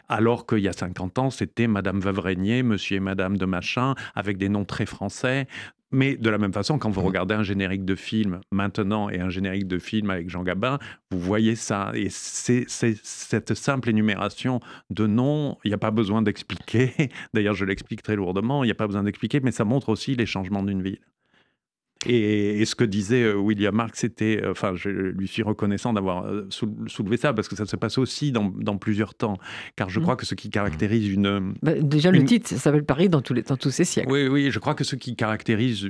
Alors 0.08 0.46
qu'il 0.46 0.58
y 0.58 0.68
a 0.68 0.72
50 0.72 1.18
ans, 1.18 1.30
c'était 1.30 1.66
Madame 1.66 2.00
Vavrenier, 2.00 2.62
Monsieur 2.62 2.96
et 2.96 3.00
Madame 3.00 3.36
de 3.36 3.46
Machin, 3.46 3.94
avec 4.14 4.38
des 4.38 4.48
noms 4.48 4.64
très 4.64 4.86
français. 4.86 5.46
Mais 5.94 6.16
de 6.16 6.28
la 6.28 6.38
même 6.38 6.52
façon, 6.52 6.78
quand 6.78 6.90
vous 6.90 7.00
mmh. 7.00 7.06
regardez 7.06 7.34
un 7.34 7.42
générique 7.42 7.84
de 7.84 7.94
film 7.94 8.40
maintenant 8.50 9.08
et 9.08 9.20
un 9.20 9.30
générique 9.30 9.68
de 9.68 9.78
film 9.78 10.10
avec 10.10 10.28
Jean 10.28 10.42
Gabin, 10.42 10.78
vous 11.10 11.20
voyez 11.20 11.54
ça. 11.54 11.92
Et 11.94 12.08
c'est 12.10 12.66
cette 12.68 13.54
simple 13.54 13.90
énumération 13.90 14.60
de 14.90 15.06
noms, 15.06 15.56
il 15.64 15.68
n'y 15.68 15.74
a 15.74 15.78
pas 15.78 15.92
besoin 15.92 16.20
d'expliquer. 16.20 16.92
D'ailleurs, 17.34 17.54
je 17.54 17.64
l'explique 17.64 18.02
très 18.02 18.16
lourdement, 18.16 18.64
il 18.64 18.66
n'y 18.66 18.72
a 18.72 18.76
pas 18.76 18.86
besoin 18.86 19.04
d'expliquer, 19.04 19.40
mais 19.40 19.52
ça 19.52 19.64
montre 19.64 19.88
aussi 19.88 20.16
les 20.16 20.26
changements 20.26 20.62
d'une 20.62 20.82
ville. 20.82 20.98
Et, 22.06 22.64
ce 22.64 22.74
que 22.74 22.84
disait 22.84 23.22
euh, 23.22 23.34
William 23.34 23.74
Marx, 23.74 24.00
c'était, 24.00 24.40
euh, 24.42 24.52
enfin, 24.52 24.74
je 24.74 24.88
lui 24.88 25.28
suis 25.28 25.42
reconnaissant 25.42 25.92
d'avoir 25.92 26.26
euh, 26.26 26.48
soulevé 26.50 27.16
ça 27.16 27.32
parce 27.32 27.48
que 27.48 27.56
ça 27.56 27.66
se 27.66 27.76
passe 27.76 27.98
aussi 27.98 28.32
dans, 28.32 28.50
plusieurs 28.78 29.14
temps. 29.14 29.38
Car 29.76 29.88
je 29.88 30.00
mmh. 30.00 30.02
crois 30.02 30.16
que 30.16 30.26
ce 30.26 30.34
qui 30.34 30.50
caractérise 30.50 31.08
une. 31.08 31.54
Bah, 31.62 31.74
déjà, 31.74 32.10
le 32.10 32.24
titre, 32.24 32.48
ça 32.48 32.58
s'appelle 32.58 32.84
Paris 32.84 33.08
dans 33.08 33.22
tous, 33.22 33.34
les, 33.34 33.42
dans 33.42 33.56
tous 33.56 33.70
ces 33.70 33.84
siècles. 33.84 34.10
Oui, 34.10 34.26
oui, 34.26 34.50
je 34.50 34.58
crois 34.58 34.74
que 34.74 34.84
ce 34.84 34.96
qui 34.96 35.16
caractérise 35.16 35.88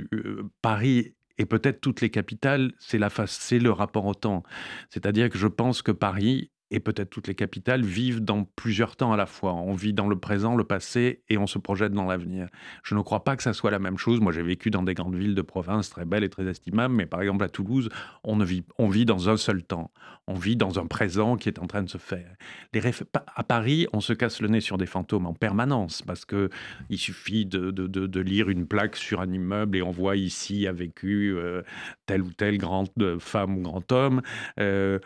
Paris 0.62 1.14
et 1.38 1.46
peut-être 1.46 1.80
toutes 1.80 2.00
les 2.00 2.10
capitales, 2.10 2.72
c'est 2.78 2.98
la 2.98 3.10
face, 3.10 3.36
c'est 3.40 3.58
le 3.58 3.72
rapport 3.72 4.06
au 4.06 4.14
temps. 4.14 4.44
C'est-à-dire 4.90 5.28
que 5.28 5.38
je 5.38 5.48
pense 5.48 5.82
que 5.82 5.90
Paris 5.90 6.50
et 6.74 6.80
peut-être 6.80 7.08
toutes 7.08 7.28
les 7.28 7.36
capitales 7.36 7.84
vivent 7.84 8.20
dans 8.20 8.42
plusieurs 8.42 8.96
temps 8.96 9.12
à 9.12 9.16
la 9.16 9.26
fois. 9.26 9.52
On 9.52 9.74
vit 9.74 9.92
dans 9.92 10.08
le 10.08 10.18
présent, 10.18 10.56
le 10.56 10.64
passé 10.64 11.22
et 11.28 11.38
on 11.38 11.46
se 11.46 11.58
projette 11.60 11.92
dans 11.92 12.04
l'avenir. 12.04 12.48
Je 12.82 12.96
ne 12.96 13.00
crois 13.00 13.22
pas 13.22 13.36
que 13.36 13.44
ça 13.44 13.52
soit 13.52 13.70
la 13.70 13.78
même 13.78 13.96
chose. 13.96 14.20
Moi, 14.20 14.32
j'ai 14.32 14.42
vécu 14.42 14.70
dans 14.70 14.82
des 14.82 14.94
grandes 14.94 15.14
villes 15.14 15.36
de 15.36 15.42
province 15.42 15.88
très 15.88 16.04
belles 16.04 16.24
et 16.24 16.28
très 16.28 16.48
estimables, 16.48 16.92
mais 16.92 17.06
par 17.06 17.22
exemple 17.22 17.44
à 17.44 17.48
Toulouse, 17.48 17.90
on, 18.24 18.34
ne 18.34 18.44
vit, 18.44 18.64
on 18.76 18.88
vit 18.88 19.04
dans 19.04 19.28
un 19.30 19.36
seul 19.36 19.62
temps. 19.62 19.92
On 20.26 20.34
vit 20.34 20.56
dans 20.56 20.80
un 20.80 20.86
présent 20.86 21.36
qui 21.36 21.48
est 21.48 21.60
en 21.60 21.68
train 21.68 21.84
de 21.84 21.88
se 21.88 21.98
faire. 21.98 22.34
À 23.36 23.44
Paris, 23.44 23.86
on 23.92 24.00
se 24.00 24.12
casse 24.12 24.40
le 24.40 24.48
nez 24.48 24.60
sur 24.60 24.76
des 24.76 24.86
fantômes 24.86 25.26
en 25.26 25.34
permanence 25.34 26.02
parce 26.02 26.24
que 26.24 26.50
il 26.90 26.98
suffit 26.98 27.46
de, 27.46 28.20
lire 28.20 28.48
une 28.48 28.66
plaque 28.66 28.96
sur 28.96 29.20
un 29.20 29.30
immeuble 29.30 29.76
et 29.76 29.82
on 29.82 29.92
voit 29.92 30.16
ici 30.16 30.66
a 30.66 30.72
vécu 30.72 31.36
euh, 31.36 31.62
telle 32.06 32.22
ou 32.22 32.32
telle 32.32 32.58
grande 32.58 32.90
femme 33.20 33.58
ou 33.58 33.60
grand 33.60 33.92
homme. 33.92 34.22
Euh, 34.58 34.98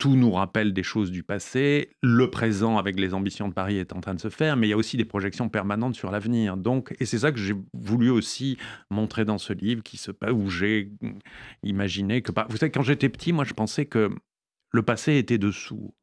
tout 0.00 0.16
nous 0.16 0.32
rappelle 0.32 0.72
des 0.72 0.82
choses 0.82 1.12
du 1.12 1.22
passé. 1.22 1.90
Le 2.02 2.30
présent, 2.30 2.78
avec 2.78 2.98
les 2.98 3.12
ambitions 3.12 3.48
de 3.48 3.52
Paris, 3.52 3.76
est 3.76 3.92
en 3.92 4.00
train 4.00 4.14
de 4.14 4.20
se 4.20 4.30
faire, 4.30 4.56
mais 4.56 4.66
il 4.66 4.70
y 4.70 4.72
a 4.72 4.76
aussi 4.76 4.96
des 4.96 5.04
projections 5.04 5.48
permanentes 5.48 5.94
sur 5.94 6.10
l'avenir. 6.10 6.56
Donc, 6.56 6.96
et 6.98 7.04
c'est 7.04 7.18
ça 7.18 7.30
que 7.30 7.38
j'ai 7.38 7.54
voulu 7.74 8.10
aussi 8.10 8.56
montrer 8.90 9.26
dans 9.26 9.38
ce 9.38 9.52
livre, 9.52 9.82
qui 9.82 9.98
se 9.98 10.10
où 10.32 10.48
j'ai 10.48 10.90
imaginé 11.62 12.22
que, 12.22 12.32
vous 12.48 12.56
savez, 12.56 12.72
quand 12.72 12.82
j'étais 12.82 13.10
petit, 13.10 13.32
moi, 13.32 13.44
je 13.44 13.52
pensais 13.52 13.84
que 13.84 14.10
le 14.72 14.82
passé 14.82 15.16
était 15.16 15.38
dessous. 15.38 15.94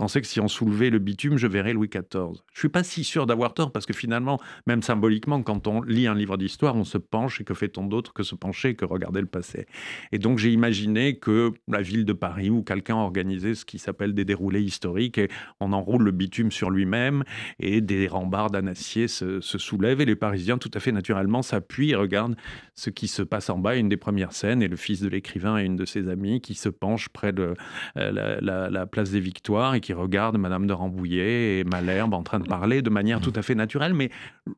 Pensais 0.00 0.22
que 0.22 0.26
si 0.26 0.40
on 0.40 0.48
soulevait 0.48 0.88
le 0.88 0.98
bitume, 0.98 1.36
je 1.36 1.46
verrais 1.46 1.74
Louis 1.74 1.90
XIV. 1.90 2.40
Je 2.54 2.58
suis 2.58 2.70
pas 2.70 2.82
si 2.82 3.04
sûr 3.04 3.26
d'avoir 3.26 3.52
tort 3.52 3.70
parce 3.70 3.84
que 3.84 3.92
finalement, 3.92 4.40
même 4.66 4.80
symboliquement, 4.80 5.42
quand 5.42 5.66
on 5.66 5.82
lit 5.82 6.06
un 6.06 6.14
livre 6.14 6.38
d'histoire, 6.38 6.74
on 6.74 6.84
se 6.84 6.96
penche 6.96 7.42
et 7.42 7.44
que 7.44 7.52
fait-on 7.52 7.84
d'autre 7.84 8.14
que 8.14 8.22
se 8.22 8.34
pencher 8.34 8.70
et 8.70 8.74
que 8.74 8.86
regarder 8.86 9.20
le 9.20 9.26
passé? 9.26 9.66
Et 10.10 10.18
donc 10.18 10.38
j'ai 10.38 10.52
imaginé 10.52 11.18
que 11.18 11.52
la 11.68 11.82
ville 11.82 12.06
de 12.06 12.14
Paris 12.14 12.48
où 12.48 12.62
quelqu'un 12.62 12.94
organisait 12.94 13.54
ce 13.54 13.66
qui 13.66 13.78
s'appelle 13.78 14.14
des 14.14 14.24
déroulés 14.24 14.62
historiques 14.62 15.18
et 15.18 15.28
on 15.60 15.74
enroule 15.74 16.04
le 16.04 16.12
bitume 16.12 16.50
sur 16.50 16.70
lui-même 16.70 17.22
et 17.58 17.82
des 17.82 18.08
rambardes 18.08 18.56
en 18.56 18.68
acier 18.68 19.06
se, 19.06 19.42
soulèvent 19.42 20.00
et 20.00 20.06
les 20.06 20.16
Parisiens 20.16 20.56
tout 20.56 20.70
à 20.72 20.80
fait 20.80 20.92
naturellement 20.92 21.42
s'appuient 21.42 21.90
et 21.90 21.94
regardent 21.94 22.36
ce 22.74 22.88
qui 22.88 23.06
se 23.06 23.20
passe 23.20 23.50
en 23.50 23.58
bas. 23.58 23.76
Une 23.76 23.90
des 23.90 23.98
premières 23.98 24.32
scènes 24.32 24.62
et 24.62 24.68
le 24.68 24.76
fils 24.76 25.02
de 25.02 25.08
l'écrivain 25.10 25.58
et 25.58 25.66
une 25.66 25.76
de 25.76 25.84
ses 25.84 26.08
amies 26.08 26.40
qui 26.40 26.54
se 26.54 26.70
penchent 26.70 27.10
près 27.10 27.34
de 27.34 27.52
euh, 27.98 28.38
la, 28.40 28.70
la 28.70 28.86
place 28.86 29.10
des 29.10 29.20
Victoires 29.20 29.74
qui 29.89 29.89
regarde 29.92 30.36
Madame 30.38 30.66
de 30.66 30.72
Rambouillet 30.72 31.60
et 31.60 31.64
Malherbe 31.64 32.14
en 32.14 32.22
train 32.22 32.40
de 32.40 32.46
parler 32.46 32.82
de 32.82 32.90
manière 32.90 33.20
tout 33.20 33.32
à 33.34 33.42
fait 33.42 33.54
naturelle. 33.54 33.94
Mais 33.94 34.10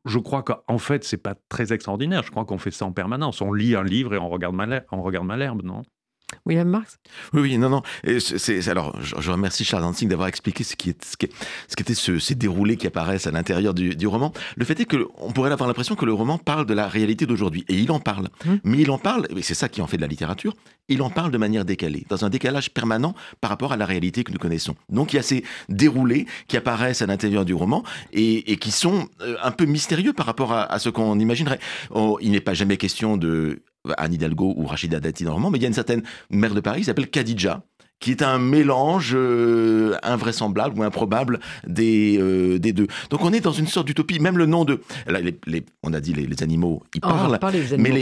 je 0.05 0.19
crois 0.19 0.43
qu'en 0.43 0.77
fait, 0.77 1.03
c'est 1.03 1.17
pas 1.17 1.35
très 1.49 1.73
extraordinaire. 1.73 2.23
Je 2.23 2.31
crois 2.31 2.45
qu'on 2.45 2.57
fait 2.57 2.71
ça 2.71 2.85
en 2.85 2.91
permanence. 2.91 3.41
On 3.41 3.53
lit 3.53 3.75
un 3.75 3.83
livre 3.83 4.13
et 4.13 4.17
on 4.17 4.29
regarde 4.29 4.55
Malherbe, 4.55 4.85
on 4.91 5.01
regarde 5.01 5.25
Malherbe 5.25 5.63
non? 5.63 5.83
William 6.45 6.67
Marx 6.67 6.97
Oui, 7.33 7.41
oui, 7.41 7.57
non, 7.57 7.69
non. 7.69 7.81
alors, 8.67 8.95
je, 9.01 9.31
remercie 9.31 9.63
Charles 9.63 9.83
Hansing 9.83 10.09
d'avoir 10.09 10.27
expliqué 10.27 10.63
ce 10.63 10.75
qui, 10.75 10.91
est, 10.91 11.03
ce 11.03 11.17
qui, 11.17 11.29
ce 11.67 11.75
qui 11.75 11.83
était 11.83 11.93
ce, 11.93 12.19
ces 12.19 12.35
déroulés 12.35 12.77
qui 12.77 12.87
apparaissent 12.87 13.27
à 13.27 13.31
l'intérieur 13.31 13.73
du, 13.73 13.95
du, 13.95 14.07
roman. 14.07 14.31
Le 14.55 14.65
fait 14.65 14.79
est 14.79 14.85
que 14.85 15.07
on 15.17 15.31
pourrait 15.31 15.51
avoir 15.51 15.67
l'impression 15.67 15.95
que 15.95 16.05
le 16.05 16.13
roman 16.13 16.37
parle 16.37 16.65
de 16.65 16.73
la 16.73 16.87
réalité 16.87 17.25
d'aujourd'hui. 17.25 17.65
Et 17.67 17.75
il 17.75 17.91
en 17.91 17.99
parle. 17.99 18.29
Hum. 18.47 18.59
Mais 18.63 18.79
il 18.79 18.91
en 18.91 18.97
parle, 18.97 19.27
et 19.35 19.41
c'est 19.41 19.53
ça 19.53 19.69
qui 19.69 19.81
en 19.81 19.87
fait 19.87 19.97
de 19.97 20.01
la 20.01 20.07
littérature, 20.07 20.53
il 20.89 21.01
en 21.01 21.09
parle 21.09 21.31
de 21.31 21.37
manière 21.37 21.65
décalée, 21.65 22.05
dans 22.09 22.25
un 22.25 22.29
décalage 22.29 22.71
permanent 22.71 23.15
par 23.41 23.49
rapport 23.49 23.71
à 23.71 23.77
la 23.77 23.85
réalité 23.85 24.23
que 24.23 24.31
nous 24.31 24.39
connaissons. 24.39 24.75
Donc 24.89 25.13
il 25.13 25.17
y 25.17 25.19
a 25.19 25.23
ces 25.23 25.43
déroulés 25.69 26.25
qui 26.47 26.57
apparaissent 26.57 27.01
à 27.01 27.05
l'intérieur 27.05 27.45
du 27.45 27.53
roman 27.53 27.83
et, 28.11 28.51
et 28.51 28.57
qui 28.57 28.71
sont 28.71 29.07
euh, 29.21 29.35
un 29.41 29.51
peu 29.51 29.65
mystérieux 29.65 30.13
par 30.13 30.25
rapport 30.25 30.53
à, 30.53 30.63
à 30.63 30.79
ce 30.79 30.89
qu'on 30.89 31.19
imaginerait. 31.19 31.59
Oh, 31.91 32.17
il 32.21 32.31
n'est 32.31 32.41
pas 32.41 32.53
jamais 32.53 32.77
question 32.77 33.17
de 33.17 33.61
Anne 33.97 34.13
Hidalgo 34.13 34.53
ou 34.57 34.65
Rachida 34.65 34.99
Dati 34.99 35.23
normalement, 35.23 35.51
mais 35.51 35.57
il 35.57 35.61
y 35.61 35.65
a 35.65 35.67
une 35.67 35.73
certaine 35.73 36.03
mère 36.29 36.53
de 36.53 36.59
Paris 36.61 36.79
qui 36.79 36.85
s'appelle 36.85 37.09
Khadija, 37.09 37.63
qui 37.99 38.11
est 38.11 38.21
un 38.21 38.39
mélange 38.39 39.11
euh, 39.13 39.95
invraisemblable 40.03 40.79
ou 40.79 40.83
improbable 40.83 41.39
des, 41.67 42.17
euh, 42.19 42.59
des 42.59 42.73
deux. 42.73 42.87
Donc 43.09 43.23
on 43.23 43.31
est 43.33 43.39
dans 43.39 43.51
une 43.51 43.67
sorte 43.67 43.87
d'utopie. 43.87 44.19
Même 44.19 44.37
le 44.37 44.45
nom 44.45 44.65
de... 44.65 44.81
les, 45.07 45.65
on 45.83 45.93
a 45.93 45.99
dit 45.99 46.13
les, 46.13 46.25
les 46.25 46.43
animaux, 46.43 46.83
ils 46.93 47.01
parlent, 47.01 47.39
mais, 47.77 47.91
mais 47.91 48.01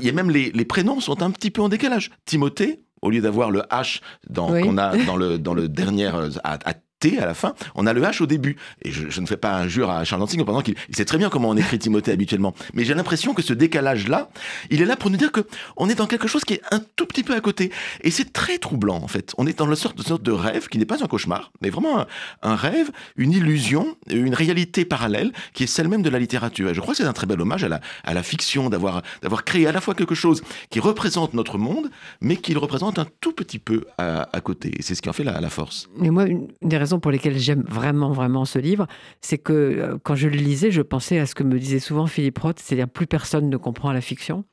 il 0.00 0.06
y 0.06 0.08
a 0.08 0.12
même 0.12 0.30
les, 0.30 0.50
les 0.50 0.64
prénoms 0.64 1.00
sont 1.00 1.22
un 1.22 1.30
petit 1.30 1.50
peu 1.50 1.62
en 1.62 1.68
décalage. 1.68 2.10
Timothée, 2.26 2.80
au 3.02 3.10
lieu 3.10 3.20
d'avoir 3.20 3.50
le 3.50 3.60
H 3.70 4.00
dans, 4.28 4.48
qu'on 4.48 4.78
a 4.78 4.96
dans 5.06 5.16
le, 5.16 5.38
dans 5.38 5.54
le 5.54 5.68
dernier, 5.68 6.08
euh, 6.14 6.30
à, 6.44 6.58
T 7.00 7.18
à 7.18 7.26
la 7.26 7.34
fin, 7.34 7.54
on 7.74 7.86
a 7.86 7.92
le 7.92 8.02
H 8.02 8.22
au 8.22 8.26
début. 8.26 8.56
Et 8.82 8.90
je, 8.90 9.20
ne 9.20 9.26
fais 9.26 9.36
pas 9.36 9.54
injure 9.54 9.90
à 9.90 10.04
Charles 10.04 10.20
Dantzig 10.20 10.44
pendant 10.44 10.62
qu'il 10.62 10.74
sait 10.90 11.04
très 11.04 11.18
bien 11.18 11.28
comment 11.28 11.50
on 11.50 11.56
écrit 11.56 11.78
Timothée 11.78 12.12
habituellement. 12.12 12.54
Mais 12.74 12.84
j'ai 12.84 12.94
l'impression 12.94 13.34
que 13.34 13.42
ce 13.42 13.52
décalage-là, 13.52 14.30
il 14.70 14.82
est 14.82 14.84
là 14.84 14.96
pour 14.96 15.10
nous 15.10 15.16
dire 15.16 15.32
que 15.32 15.46
on 15.76 15.88
est 15.88 15.94
dans 15.94 16.06
quelque 16.06 16.28
chose 16.28 16.44
qui 16.44 16.54
est 16.54 16.62
un 16.70 16.80
tout 16.96 17.06
petit 17.06 17.22
peu 17.22 17.34
à 17.34 17.40
côté. 17.40 17.70
Et 18.02 18.10
c'est 18.10 18.32
très 18.32 18.58
troublant, 18.58 18.96
en 18.96 19.08
fait. 19.08 19.32
On 19.38 19.46
est 19.46 19.58
dans 19.58 19.66
une 19.66 19.76
sorte, 19.76 20.22
de 20.22 20.32
rêve 20.32 20.68
qui 20.68 20.78
n'est 20.78 20.86
pas 20.86 21.02
un 21.02 21.06
cauchemar, 21.06 21.52
mais 21.60 21.70
vraiment 21.70 22.06
un, 22.42 22.56
rêve, 22.56 22.90
une 23.16 23.32
illusion, 23.32 23.96
une 24.10 24.34
réalité 24.34 24.84
parallèle 24.84 25.32
qui 25.52 25.64
est 25.64 25.66
celle 25.66 25.88
même 25.88 26.02
de 26.02 26.10
la 26.10 26.18
littérature. 26.18 26.70
Et 26.70 26.74
je 26.74 26.80
crois 26.80 26.94
que 26.94 26.98
c'est 26.98 27.08
un 27.08 27.12
très 27.12 27.26
bel 27.26 27.40
hommage 27.40 27.64
à 27.64 27.68
la, 27.68 28.22
fiction, 28.22 28.70
d'avoir, 28.70 29.02
créé 29.44 29.66
à 29.66 29.72
la 29.72 29.80
fois 29.80 29.94
quelque 29.94 30.14
chose 30.14 30.42
qui 30.70 30.80
représente 30.80 31.34
notre 31.34 31.58
monde, 31.58 31.90
mais 32.20 32.36
qui 32.36 32.52
le 32.52 32.58
représente 32.58 32.98
un 32.98 33.06
tout 33.20 33.32
petit 33.32 33.58
peu 33.58 33.84
à, 33.98 34.40
côté. 34.42 34.72
Et 34.78 34.82
c'est 34.82 34.94
ce 34.94 35.02
qui 35.02 35.08
en 35.08 35.12
fait 35.12 35.24
la, 35.24 35.40
la 35.40 35.50
force. 35.50 35.88
Et 36.02 36.10
moi, 36.10 36.24
une 36.24 36.48
des 36.62 36.78
raisons 36.78 36.87
pour 36.98 37.10
lesquelles 37.10 37.38
j'aime 37.38 37.64
vraiment, 37.68 38.10
vraiment 38.10 38.44
ce 38.44 38.58
livre, 38.58 38.86
c'est 39.20 39.38
que 39.38 39.52
euh, 39.52 39.98
quand 40.02 40.14
je 40.14 40.28
le 40.28 40.36
lisais, 40.36 40.70
je 40.70 40.82
pensais 40.82 41.18
à 41.18 41.26
ce 41.26 41.34
que 41.34 41.42
me 41.42 41.58
disait 41.58 41.78
souvent 41.78 42.06
Philippe 42.06 42.38
Roth, 42.38 42.58
c'est-à-dire 42.58 42.88
plus 42.88 43.06
personne 43.06 43.50
ne 43.50 43.56
comprend 43.56 43.92
la 43.92 44.00
fiction. 44.00 44.44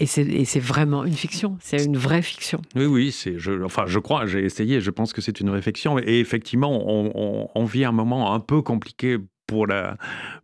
Et 0.00 0.06
c'est 0.06 0.60
vraiment 0.60 1.04
une 1.04 1.14
fiction, 1.14 1.58
c'est 1.60 1.84
une 1.84 1.96
vraie 1.96 2.22
fiction. 2.22 2.62
Oui, 2.76 2.86
oui, 2.86 3.16
je, 3.36 3.64
enfin, 3.64 3.82
je 3.86 3.98
crois, 3.98 4.26
j'ai 4.26 4.44
essayé, 4.44 4.80
je 4.80 4.92
pense 4.92 5.12
que 5.12 5.20
c'est 5.20 5.40
une 5.40 5.50
réflexion. 5.50 5.98
Et 5.98 6.20
effectivement, 6.20 6.70
on, 6.86 7.64
vit 7.64 7.84
un 7.84 7.90
moment 7.90 8.32
un 8.32 8.38
peu 8.38 8.62
compliqué 8.62 9.18
pour 9.48 9.66
la, 9.66 9.96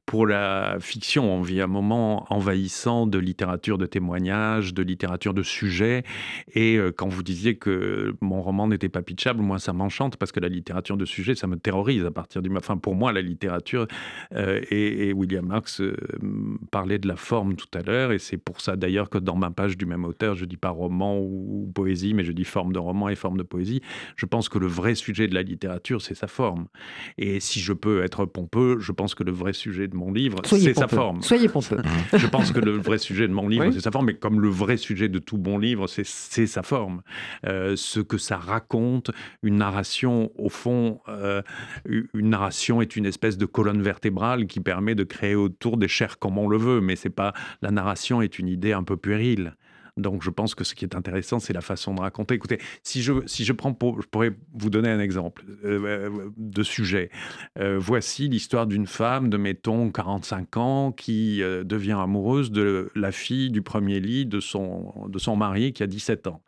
pour 0.07 0.27
la 0.27 0.77
fiction. 0.81 1.33
On 1.35 1.43
vit 1.43 1.61
un 1.61 1.67
moment 1.67 2.27
envahissant 2.33 3.07
de 3.07 3.19
littérature 3.19 3.79
de 3.79 3.87
témoignages, 3.87 4.75
de 4.75 4.83
littérature 4.83 5.35
de 5.35 5.43
sujets. 5.43 6.05
Et 6.55 6.77
euh, 6.77 6.93
quand 6.93 7.09
vous 7.09 7.23
disiez 7.23 7.57
que 7.57 8.15
mon 8.21 8.43
roman 8.43 8.69
n'était 8.69 8.89
pas 8.89 9.03
pitchable, 9.03 9.41
moi, 9.41 9.59
ça 9.59 9.73
m'enchante 9.73 10.17
parce 10.17 10.33
que 10.33 10.41
la 10.41 10.49
littérature 10.49 10.97
de 10.97 11.05
sujet, 11.05 11.35
ça 11.35 11.47
me 11.47 11.57
terrorise 11.57 12.05
à 12.05 12.11
partir 12.11 12.43
du... 12.43 12.55
Enfin, 12.57 12.77
pour 12.77 12.95
moi, 12.95 13.13
la 13.13 13.23
littérature, 13.23 13.87
euh, 14.35 14.61
et, 14.71 15.13
William 15.13 15.47
Marx 15.47 15.81
euh, 15.81 15.97
parlait 16.71 16.99
de 16.99 17.09
la 17.09 17.17
forme 17.17 17.57
tout 17.57 17.69
à 17.75 17.83
l'heure, 17.83 18.13
et 18.13 18.19
c'est 18.19 18.37
pour 18.37 18.61
ça 18.61 18.77
d'ailleurs 18.77 19.09
que 19.11 19.19
dans 19.19 19.37
ma 19.37 19.51
page 19.51 19.77
du 19.77 19.87
même 19.87 20.05
auteur, 20.05 20.35
je 20.35 20.45
dis 20.45 20.57
pas 20.57 20.71
roman 20.71 21.19
ou, 21.19 21.71
poésie, 21.75 22.15
mais 22.15 22.25
je 22.25 22.33
dis 22.33 22.45
forme 22.45 22.73
de 22.73 22.79
roman 22.79 23.09
et 23.09 23.15
forme 23.15 23.39
de 23.39 23.43
poésie. 23.43 23.81
Je 24.17 24.27
pense 24.27 24.49
que 24.49 24.59
le 24.59 24.67
vrai 24.67 24.95
sujet 24.95 25.29
de 25.29 25.35
la 25.35 25.43
littérature, 25.43 26.03
c'est 26.03 26.15
sa 26.15 26.27
forme. 26.27 26.67
Et 27.19 27.41
si 27.41 27.61
je 27.61 27.73
peux 27.73 28.03
être 28.03 28.27
pompeux, 28.27 28.79
je 28.81 28.93
pense 28.93 29.15
que 29.15 29.23
le 29.23 29.33
vrai 29.33 29.53
sujet 29.53 29.89
de 29.89 29.94
mon 29.95 30.13
livre, 30.13 30.41
c'est 30.45 30.75
sa 30.75 30.89
forme. 30.89 31.23
Soyez 31.23 31.49
pompeux. 31.49 31.79
Je 32.17 32.27
pense 32.27 32.53
que 32.53 32.61
le 32.61 32.73
vrai 32.73 32.99
sujet 32.99 33.29
de 33.29 33.33
mon 33.33 33.49
livre, 33.49 33.71
c'est 33.71 33.81
sa 33.81 33.91
forme, 33.91 34.07
mais 34.07 34.15
comme 34.15 34.41
le 34.41 34.49
vrai 34.49 34.77
sujet 34.77 35.09
de 35.09 35.19
tout 35.19 35.39
bon 35.39 35.59
livre, 35.59 35.87
c'est 35.87 36.47
sa 36.47 36.63
forme. 36.63 37.03
Euh, 37.47 37.75
ce 37.77 38.01
que 38.01 38.19
ça 38.19 38.37
raconte, 38.37 39.11
une 39.43 39.57
narration, 39.57 40.31
au 40.37 40.49
fond, 40.49 41.01
euh, 41.09 41.43
une 41.87 42.31
narration 42.31 42.81
est 42.81 42.97
une 42.97 43.07
espèce 43.07 43.39
de 43.39 43.47
colonne 43.47 43.83
vertébrale 43.83 44.47
qui 44.47 44.61
permet 44.61 44.95
de 44.95 45.05
créer 45.05 45.35
autour 45.35 45.77
des 45.77 45.89
chairs 45.89 46.19
comme 46.19 46.39
on 46.39 46.49
le 46.49 46.59
veut, 46.59 46.81
mais 46.81 46.97
c'est 46.97 47.11
pas 47.11 47.33
la 47.63 47.71
narration 47.71 48.23
est 48.23 48.39
une 48.39 48.49
idée 48.49 48.73
un 48.73 48.83
peu 48.83 48.97
puérile. 48.97 49.57
Donc 49.97 50.23
je 50.23 50.31
pense 50.31 50.55
que 50.55 50.65
ce 50.65 50.75
qui 50.75 50.85
est 50.85 50.97
intéressant, 50.97 51.39
c'est 51.39 51.53
la 51.53 51.61
façon 51.61 51.95
de 51.95 52.01
raconter. 52.01 52.35
Écoutez, 52.35 52.59
si 52.83 53.03
je, 53.03 53.13
si 53.27 53.45
je 53.45 53.53
prends, 53.53 53.73
pour, 53.73 54.03
je 54.03 54.09
pourrais 54.09 54.33
vous 54.53 54.71
donner 54.71 54.89
un 54.89 54.99
exemple 54.99 55.45
euh, 55.65 55.85
euh, 55.85 56.31
de 56.37 56.63
sujet. 56.65 57.11
Euh, 57.59 57.79
voici 57.79 58.29
l'histoire 58.29 58.67
d'une 58.67 58.87
femme 58.87 59.31
de, 59.31 59.37
mettons, 59.37 59.91
45 59.91 60.57
ans 60.57 60.93
qui 60.93 61.43
devient 61.65 61.97
amoureuse 61.99 62.51
de 62.51 62.91
la 62.97 63.13
fille 63.13 63.51
du 63.51 63.63
premier 63.63 64.01
lit 64.01 64.27
de 64.27 64.41
son, 64.41 64.93
de 65.09 65.19
son 65.19 65.37
mari 65.37 65.73
qui 65.73 65.83
a 65.83 65.87
17 65.87 66.27
ans. 66.27 66.43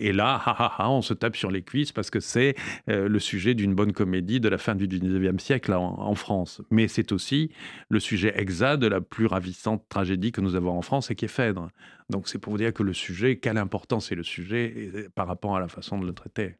Et 0.00 0.12
là, 0.12 0.42
on 0.80 1.02
se 1.02 1.12
tape 1.12 1.36
sur 1.36 1.50
les 1.50 1.62
cuisses 1.62 1.92
parce 1.92 2.10
que 2.10 2.20
c'est 2.20 2.54
euh, 2.88 3.06
le 3.06 3.18
sujet 3.18 3.54
d'une 3.54 3.74
bonne 3.74 3.92
comédie 3.92 4.40
de 4.40 4.48
la 4.48 4.56
fin 4.56 4.74
du 4.74 4.88
19e 4.88 5.38
siècle 5.38 5.74
en, 5.74 6.14
France. 6.14 6.62
Mais 6.70 6.88
c'est 6.88 7.12
aussi 7.12 7.50
le 7.90 8.00
sujet 8.00 8.32
exact 8.34 8.78
de 8.78 8.86
la 8.86 9.00
plus 9.02 9.26
ravissante 9.26 9.84
tragédie 9.88 10.32
que 10.32 10.40
nous 10.40 10.56
avons 10.56 10.76
en 10.76 10.82
France 10.82 11.10
et 11.10 11.14
qui 11.14 11.26
est 11.26 11.28
Phèdre. 11.28 11.68
Donc 12.08 12.28
c'est 12.28 12.38
pour 12.38 12.52
vous 12.52 12.58
dire 12.58 12.72
que 12.72 12.82
le 12.82 12.94
sujet, 12.94 13.36
quelle 13.36 13.58
importance 13.58 14.10
est 14.10 14.14
le 14.14 14.22
sujet 14.22 15.08
par 15.14 15.26
rapport 15.26 15.54
à 15.54 15.60
la 15.60 15.68
façon 15.68 15.98
de 15.98 16.06
le 16.06 16.12
traiter. 16.14 16.56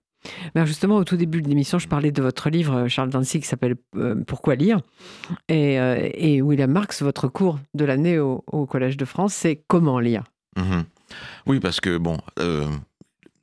Ben 0.55 0.67
justement, 0.67 0.97
au 0.97 1.05
tout 1.05 1.17
début 1.17 1.41
de 1.41 1.49
l'émission, 1.49 1.79
je 1.79 1.89
parlais 1.89 2.13
de 2.13 2.21
votre 2.21 2.51
livre, 2.51 2.75
euh, 2.77 2.89
Charles 2.89 3.09
Dancy, 3.09 3.41
qui 3.41 3.47
s'appelle 3.47 3.77
euh, 3.97 4.23
Pourquoi 4.27 4.55
lire? 4.55 4.81
Et, 5.49 6.43
William 6.43 6.71
Marx, 6.71 7.03
votre 7.03 7.29
cours 7.29 7.59
de 7.73 7.87
l'année 7.87 8.19
au, 8.19 8.67
Collège 8.67 8.99
de 8.99 9.07
France, 9.07 9.33
c'est 9.33 9.63
Comment 9.67 9.99
lire? 9.99 10.25
Mmh 10.57 10.83
Oui, 11.47 11.59
parce 11.59 11.81
que, 11.81 11.97
bon, 11.97 12.19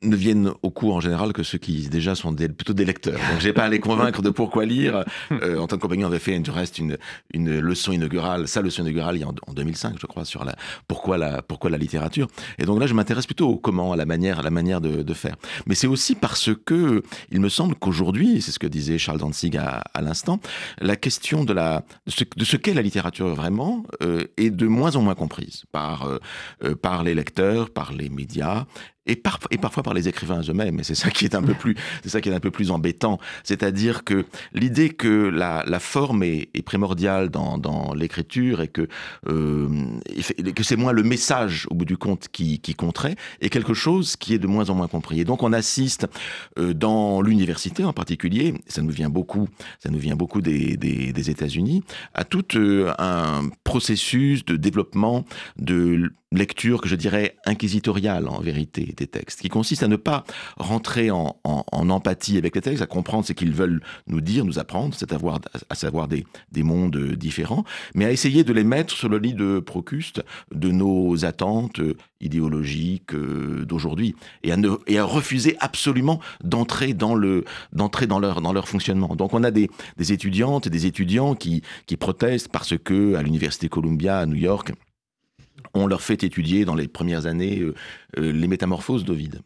ne 0.04 0.16
viennent 0.16 0.52
au 0.62 0.70
cours 0.70 0.96
en 0.96 1.00
général 1.00 1.34
que 1.34 1.44
ceux 1.44 1.58
qui 1.58 1.90
déjà 1.90 2.14
sont 2.14 2.34
plutôt 2.34 2.74
des 2.74 2.86
lecteurs. 2.86 3.20
Donc 3.32 3.40
j'ai 3.40 3.54
pas 3.54 3.64
à 3.64 3.70
les 3.70 3.80
convaincre 3.80 4.22
de 4.22 4.30
pourquoi 4.30 4.66
lire. 4.66 5.04
Euh, 5.32 5.58
en 5.58 5.68
tant 5.68 5.78
que 5.78 5.82
compagnie, 5.82 6.04
on 6.04 6.08
avait 6.08 6.20
fait 6.20 6.38
du 6.40 6.52
reste 6.52 6.78
une, 6.78 6.98
une 7.34 7.60
leçon 7.60 7.92
inaugurale, 7.92 8.48
sa 8.48 8.62
leçon 8.62 8.84
inaugurale 8.84 9.24
en, 9.24 9.34
en 9.48 9.54
2005, 9.54 9.96
je 10.00 10.06
crois, 10.06 10.26
sur 10.26 10.46
la 10.46 10.56
pourquoi 10.88 11.18
la 11.18 11.42
pourquoi 11.42 11.70
la 11.70 11.78
littérature. 11.78 12.28
Et 12.60 12.66
donc 12.66 12.80
là, 12.80 12.88
je 12.88 12.94
m'intéresse 12.94 13.26
plutôt 13.26 13.50
au 13.50 13.58
comment, 13.58 13.92
à 13.92 13.96
la 13.96 14.06
manière, 14.06 14.40
à 14.40 14.44
la 14.44 14.52
manière 14.52 14.82
de, 14.82 15.02
de 15.02 15.14
faire. 15.14 15.36
Mais 15.66 15.76
c'est 15.76 15.88
aussi 15.88 16.16
parce 16.16 16.50
que 16.66 17.04
il 17.32 17.40
me 17.40 17.50
semble 17.50 17.76
qu'aujourd'hui, 17.76 18.42
c'est 18.42 18.52
ce 18.52 18.60
que 18.60 18.68
disait 18.68 18.98
Charles 18.98 19.20
Danzig 19.20 19.58
à, 19.58 19.84
à 19.94 20.02
l'instant, 20.02 20.40
la 20.80 20.96
question 20.96 21.44
de 21.44 21.54
la 21.54 21.84
de 22.06 22.46
ce, 22.46 22.58
qu'est 22.58 22.74
la 22.74 22.82
littérature 22.82 23.34
vraiment 23.34 23.84
euh, 24.04 24.26
est 24.38 24.50
de 24.50 24.68
moins 24.68 24.96
en 24.96 25.02
moins 25.02 25.16
comprise 25.16 25.64
par 25.72 26.04
euh, 26.04 26.20
euh 26.64 26.76
par 26.76 27.04
les 27.04 27.16
lecteurs, 27.16 27.70
par 27.72 27.92
les 27.92 28.10
médias 28.10 28.66
et, 29.08 29.16
parfois 29.16 29.84
par 29.84 29.94
les 29.94 30.08
écrivains 30.08 30.42
eux-mêmes. 30.48 30.80
Et 30.80 30.84
c'est 30.84 30.96
ça 30.96 31.10
qui 31.10 31.26
est 31.26 31.36
un 31.36 31.44
peu 31.44 31.54
plus, 31.54 31.76
c'est 32.04 32.10
ça 32.10 32.22
qui 32.22 32.30
est 32.30 32.34
un 32.34 32.40
peu 32.40 32.52
plus 32.52 32.72
embêtant. 32.72 33.20
C'est-à-dire 33.44 34.04
que 34.04 34.26
l'idée 34.54 34.90
que 34.90 35.30
la, 35.30 35.80
forme 35.80 36.24
est, 36.24 36.48
primordiale 36.66 37.30
dans, 37.30 37.94
l'écriture 37.96 38.62
et 38.62 38.68
que, 38.68 38.88
euh, 39.28 39.68
que 40.56 40.64
c'est 40.64 40.76
moins 40.76 40.92
le 40.92 41.04
message 41.04 41.68
au 41.70 41.76
bout 41.76 41.86
du 41.86 41.98
compte 41.98 42.28
qui, 42.32 42.60
qui 42.60 42.76
compterait 42.76 43.16
est 43.42 43.50
quelque 43.50 43.74
chose 43.74 44.16
qui 44.16 44.34
est 44.34 44.40
de 44.40 44.48
moins 44.48 44.70
en 44.70 44.76
moins 44.76 44.88
compris. 44.88 45.20
Et 45.20 45.26
donc 45.26 45.44
on 45.44 45.54
assiste 45.54 46.08
euh, 46.60 46.74
dans 46.74 47.22
l'université 47.22 47.84
en 47.84 47.94
particulier, 47.94 48.54
ça 48.68 48.82
nous 48.82 48.92
vient 48.92 49.10
beaucoup, 49.10 49.48
ça 49.80 49.90
nous 49.90 50.00
vient 50.00 50.16
beaucoup 50.16 50.42
des, 50.42 50.78
des, 50.78 51.30
États-Unis, 51.30 51.84
à 52.14 52.24
tout 52.24 52.56
euh, 52.56 52.94
un 53.00 53.50
processus 53.64 54.46
de 54.46 54.56
développement 54.56 55.26
de 55.58 56.12
lecture 56.32 56.82
que 56.82 56.90
je 56.90 56.96
dirais 56.96 57.38
inquisitoriale 57.46 58.28
en 58.28 58.40
vérité 58.40 58.94
des 58.98 59.08
textes, 59.08 59.42
qui 59.42 59.50
consiste 59.50 59.84
à 59.84 59.88
ne 59.88 59.96
pas 59.96 60.26
rentrer 60.58 61.10
en, 61.12 61.38
empathie 61.74 62.38
avec 62.38 62.56
les 62.56 62.62
textes, 62.62 62.82
à 62.82 62.88
comprendre 62.88 63.26
ce 63.26 63.34
qu'ils 63.34 63.54
veulent 63.54 63.82
nous 64.08 64.22
dire, 64.22 64.44
nous 64.44 64.60
apprendre, 64.60 64.94
c'est 64.94 65.14
à, 65.14 65.18
à 65.70 65.76
savoir 65.76 66.08
des, 66.08 66.26
des, 66.52 66.64
mondes 66.64 66.98
différents, 67.14 67.64
mais 67.96 68.06
à 68.06 68.12
essayer 68.12 68.44
de 68.44 68.52
les 68.52 68.64
mettre 68.64 68.94
sur 68.94 69.10
le 69.10 69.20
lit 69.20 69.34
de 69.34 69.60
Procuste 69.60 70.22
de 70.54 70.70
nos 70.70 71.26
attentes 71.26 71.80
idéologiques 72.20 73.14
euh, 73.14 73.66
d'aujourd'hui 73.66 74.16
et 74.44 74.52
à, 74.52 75.04
refuser 75.04 75.56
absolument 75.60 76.20
d'entrer 76.44 76.94
dans, 76.94 77.16
le, 77.16 77.46
dans, 77.72 77.90
leur, 78.20 78.68
fonctionnement. 78.68 79.16
Donc 79.16 79.34
on 79.34 79.44
a 79.44 79.52
des, 79.52 79.70
des 79.98 80.14
étudiantes 80.14 80.68
et 80.68 80.70
des 80.70 80.86
étudiants 80.86 81.36
qui, 81.36 81.62
qui 81.86 81.96
protestent 81.96 82.50
parce 82.50 82.78
que 82.78 83.16
à 83.16 83.22
l'université 83.22 83.70
Columbia 83.70 84.20
à 84.20 84.26
New 84.26 84.36
York, 84.36 84.74
on 85.74 85.88
leur 85.88 86.02
fait 86.02 86.24
étudier 86.24 86.66
dans 86.66 86.76
les 86.76 86.88
premières 86.88 87.26
années 87.26 87.60
euh, 87.60 87.74
euh, 88.18 88.32
les 88.32 88.48
métamorphoses 88.48 89.06
d'Ovide. 89.06 89.42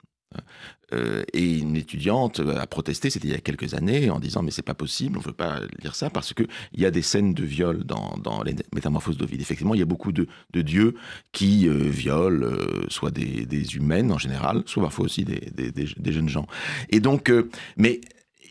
Euh, 0.93 1.24
et 1.34 1.58
une 1.58 1.76
étudiante 1.76 2.39
a 2.39 2.65
protesté, 2.65 3.10
c'était 3.10 3.28
il 3.28 3.34
y 3.34 3.36
a 3.36 3.41
quelques 3.41 3.74
années, 3.74 4.10
en 4.10 4.19
disant 4.19 4.43
mais 4.43 4.52
c'est 4.52 4.62
pas 4.62 4.74
possible, 4.74 5.17
on 5.17 5.21
veut 5.21 5.34
pas 5.34 5.60
lire 5.82 5.93
ça 5.93 6.10
parce 6.10 6.34
que 6.34 6.43
il 6.74 6.80
y 6.82 6.86
a 6.86 6.91
des 6.91 7.02
scènes 7.02 7.34
de 7.34 7.43
viol 7.43 7.84
dans, 7.84 8.43
les 8.43 8.56
métamorphoses 8.74 9.17
d'Ovide. 9.17 9.41
Effectivement, 9.41 9.74
il 9.74 9.80
y 9.80 9.84
a 9.84 9.86
beaucoup 9.86 10.13
de, 10.13 10.28
dieux 10.54 10.95
qui 11.34 11.67
violent, 11.67 12.56
soit 12.88 13.12
des, 13.12 13.76
humaines 13.76 14.12
en 14.12 14.17
général, 14.17 14.63
soit 14.65 14.84
parfois 14.84 15.06
aussi 15.06 15.26
des, 15.26 15.71
des 15.71 16.12
jeunes 16.13 16.30
gens. 16.30 16.47
Et 16.89 17.02
donc, 17.02 17.32
mais 17.76 18.00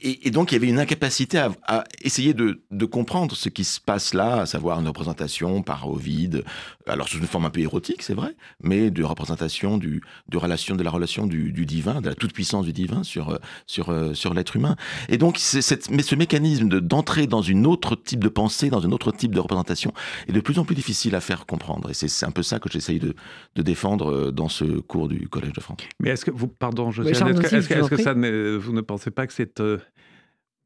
et, 0.02 0.30
donc 0.30 0.52
il 0.52 0.54
y 0.54 0.58
avait 0.58 0.68
une 0.68 0.78
incapacité 0.78 1.38
à, 1.38 1.84
essayer 2.02 2.34
de, 2.34 2.60
comprendre 2.86 3.36
ce 3.36 3.48
qui 3.48 3.64
se 3.64 3.80
passe 3.80 4.14
là, 4.14 4.42
à 4.42 4.46
savoir 4.46 4.80
une 4.80 4.86
représentation 4.86 5.62
par 5.62 5.88
Ovide, 5.88 6.44
alors 6.86 7.08
sous 7.08 7.18
une 7.18 7.26
forme 7.26 7.44
un 7.44 7.50
peu 7.50 7.60
érotique, 7.60 8.02
c'est 8.02 8.14
vrai, 8.14 8.34
mais 8.62 8.90
de 8.90 9.04
représentation 9.04 9.78
du, 9.78 10.02
de, 10.28 10.36
relation, 10.36 10.74
de 10.74 10.82
la 10.82 10.90
relation 10.90 11.26
du, 11.26 11.52
divin, 11.66 12.00
de 12.00 12.08
la 12.08 12.14
toute-puissance 12.14 12.66
du 12.66 12.72
divin 12.72 13.02
sur, 13.02 13.38
sur, 13.66 13.94
sur 14.14 14.34
l'être 14.34 14.56
humain. 14.56 14.76
Et 15.08 15.18
donc 15.18 15.38
cette, 15.38 15.90
mais 15.90 16.02
ce 16.02 16.14
mécanisme 16.14 16.80
d'entrer 16.80 17.26
dans 17.26 17.42
une 17.42 17.66
autre 17.66 17.96
type 17.96 18.22
de 18.22 18.28
pensée, 18.28 18.70
dans 18.70 18.84
un 18.84 18.90
autre 18.90 19.12
type 19.12 19.34
de 19.34 19.40
représentation, 19.40 19.92
est 20.28 20.32
de 20.32 20.40
plus 20.40 20.58
en 20.58 20.64
plus 20.64 20.74
difficile 20.74 21.14
à 21.14 21.20
faire 21.20 21.46
comprendre. 21.46 21.90
Et 21.90 21.94
c'est 21.94 22.26
un 22.26 22.30
peu 22.30 22.42
ça 22.42 22.58
que 22.58 22.68
j'essaye 22.70 22.98
de, 22.98 23.14
de, 23.56 23.62
défendre 23.62 24.10
euh, 24.10 24.30
dans 24.32 24.48
ce 24.48 24.64
cours 24.64 25.08
du 25.08 25.28
Collège 25.28 25.52
de 25.52 25.60
France. 25.60 25.78
Mais 26.00 26.10
est-ce 26.10 26.24
que 26.24 26.30
vous, 26.30 26.48
pardon, 26.48 26.90
je 26.90 27.02
est-ce 27.02 27.22
que, 27.22 27.30
est 27.30 27.88
que, 27.88 28.02
ça, 28.02 28.14
vous 28.14 28.72
ne 28.72 28.80
pensez 28.80 29.10
pas 29.10 29.26
que 29.26 29.32
c'est 29.32 29.60
euh, 29.60 29.78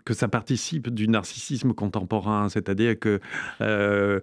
que 0.04 0.14
ça 0.14 0.28
participe 0.28 0.90
du 0.90 1.08
narcissisme 1.08 1.72
contemporain, 1.72 2.48
c'est-à-dire 2.48 2.98
que 2.98 3.20
euh, 3.60 4.20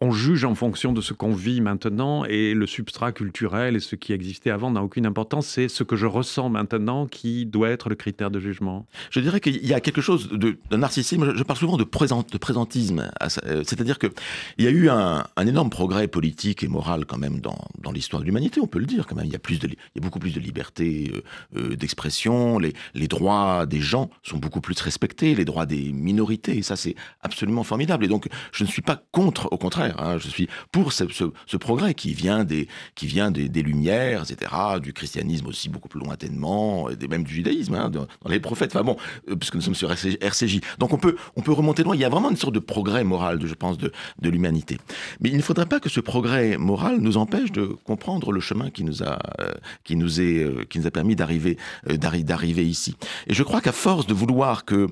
on 0.00 0.12
juge 0.12 0.44
en 0.44 0.54
fonction 0.54 0.92
de 0.92 1.00
ce 1.00 1.12
qu'on 1.12 1.32
vit 1.32 1.60
maintenant 1.60 2.24
et 2.24 2.54
le 2.54 2.66
substrat 2.66 3.10
culturel 3.10 3.74
et 3.74 3.80
ce 3.80 3.96
qui 3.96 4.12
existait 4.12 4.50
avant 4.50 4.70
n'a 4.70 4.82
aucune 4.82 5.06
importance. 5.06 5.46
C'est 5.48 5.68
ce 5.68 5.82
que 5.82 5.96
je 5.96 6.06
ressens 6.06 6.50
maintenant 6.50 7.06
qui 7.06 7.46
doit 7.46 7.70
être 7.70 7.88
le 7.88 7.96
critère 7.96 8.30
de 8.30 8.38
jugement. 8.38 8.86
Je 9.10 9.18
dirais 9.18 9.40
qu'il 9.40 9.66
y 9.66 9.74
a 9.74 9.80
quelque 9.80 10.00
chose 10.00 10.28
de, 10.28 10.56
narcissisme. 10.70 11.34
Je 11.36 11.42
parle 11.42 11.58
souvent 11.58 11.76
de, 11.76 11.84
présentisme. 11.84 13.10
Euh, 13.44 13.62
c'est-à-dire 13.64 13.98
qu'il 13.98 14.10
y 14.58 14.66
a 14.68 14.70
eu 14.70 14.88
un, 14.88 15.24
énorme 15.44 15.70
progrès 15.70 16.06
politique 16.06 16.62
et 16.62 16.68
moral 16.68 17.04
quand 17.04 17.18
même 17.18 17.40
dans, 17.40 17.58
l'histoire 17.92 18.20
de 18.20 18.26
l'humanité, 18.26 18.60
on 18.60 18.66
peut 18.66 18.78
le 18.78 18.86
dire 18.86 19.06
quand 19.06 19.16
même. 19.16 19.24
Il 19.24 19.32
y 19.32 19.36
a, 19.36 19.40
plus 19.40 19.58
de, 19.58 19.66
il 19.66 19.72
y 19.96 19.98
a 19.98 20.02
beaucoup 20.02 20.18
plus 20.18 20.32
de 20.32 20.40
liberté 20.40 21.10
euh, 21.12 21.22
euh, 21.56 21.76
d'expression. 21.76 22.58
Les, 22.58 22.74
les 22.94 23.08
droits 23.08 23.66
des 23.66 23.80
gens 23.80 24.10
sont 24.22 24.38
beaucoup 24.38 24.60
plus 24.60 24.78
respectés, 24.80 25.34
les 25.34 25.46
droits 25.46 25.66
des 25.66 25.90
minorités. 25.92 26.58
Et 26.58 26.62
ça, 26.62 26.76
c'est 26.76 26.94
absolument 27.22 27.64
formidable. 27.64 28.04
Et 28.04 28.08
donc, 28.08 28.28
je 28.52 28.62
ne 28.62 28.68
suis 28.68 28.82
pas 28.82 29.02
contre, 29.10 29.48
au 29.50 29.58
contraire. 29.58 29.87
Hein. 29.98 30.18
je 30.18 30.28
suis 30.28 30.48
pour 30.72 30.92
ce, 30.92 31.56
progrès 31.56 31.94
qui 31.94 32.14
vient 32.14 32.44
des, 32.44 32.68
qui 32.94 33.06
vient 33.06 33.30
des, 33.30 33.48
Lumières, 33.62 34.22
etc., 34.22 34.52
du 34.80 34.92
christianisme 34.92 35.46
aussi 35.46 35.68
beaucoup 35.68 35.88
plus 35.88 36.00
lointainement, 36.00 36.88
et 36.90 37.08
même 37.08 37.24
du 37.24 37.34
judaïsme, 37.34 37.74
hein, 37.74 37.90
dans, 37.90 38.06
les 38.28 38.40
prophètes. 38.40 38.74
Enfin 38.74 38.84
bon, 38.84 38.96
euh, 39.28 39.36
puisque 39.36 39.56
nous 39.56 39.60
sommes 39.60 39.74
sur 39.74 39.90
RCJ. 39.90 40.60
Donc 40.78 40.92
on 40.92 40.98
peut, 40.98 41.16
on 41.36 41.42
peut 41.42 41.52
remonter 41.52 41.82
loin. 41.82 41.94
Il 41.94 42.00
y 42.00 42.04
a 42.04 42.08
vraiment 42.08 42.30
une 42.30 42.36
sorte 42.36 42.54
de 42.54 42.60
progrès 42.60 43.04
moral, 43.04 43.40
je 43.44 43.54
pense, 43.54 43.78
de, 43.78 43.92
l'humanité. 44.22 44.78
Mais 45.20 45.30
il 45.30 45.36
ne 45.36 45.42
faudrait 45.42 45.66
pas 45.66 45.80
que 45.80 45.88
ce 45.88 46.00
progrès 46.00 46.56
moral 46.56 46.98
nous 47.00 47.16
empêche 47.16 47.50
de 47.50 47.64
comprendre 47.84 48.30
le 48.30 48.40
chemin 48.40 48.70
qui 48.70 48.84
nous 48.84 49.02
a, 49.02 49.18
euh, 49.40 49.52
qui 49.84 49.96
nous 49.96 50.20
est, 50.20 50.44
euh, 50.44 50.64
qui 50.68 50.78
nous 50.78 50.86
a 50.86 50.90
permis 50.90 51.16
d'arriver, 51.16 51.56
d'arriver 51.86 52.66
ici. 52.66 52.96
Et 53.26 53.34
je 53.34 53.42
crois 53.42 53.60
qu'à 53.60 53.72
force 53.72 54.06
de 54.06 54.14
vouloir 54.14 54.64
que 54.64 54.86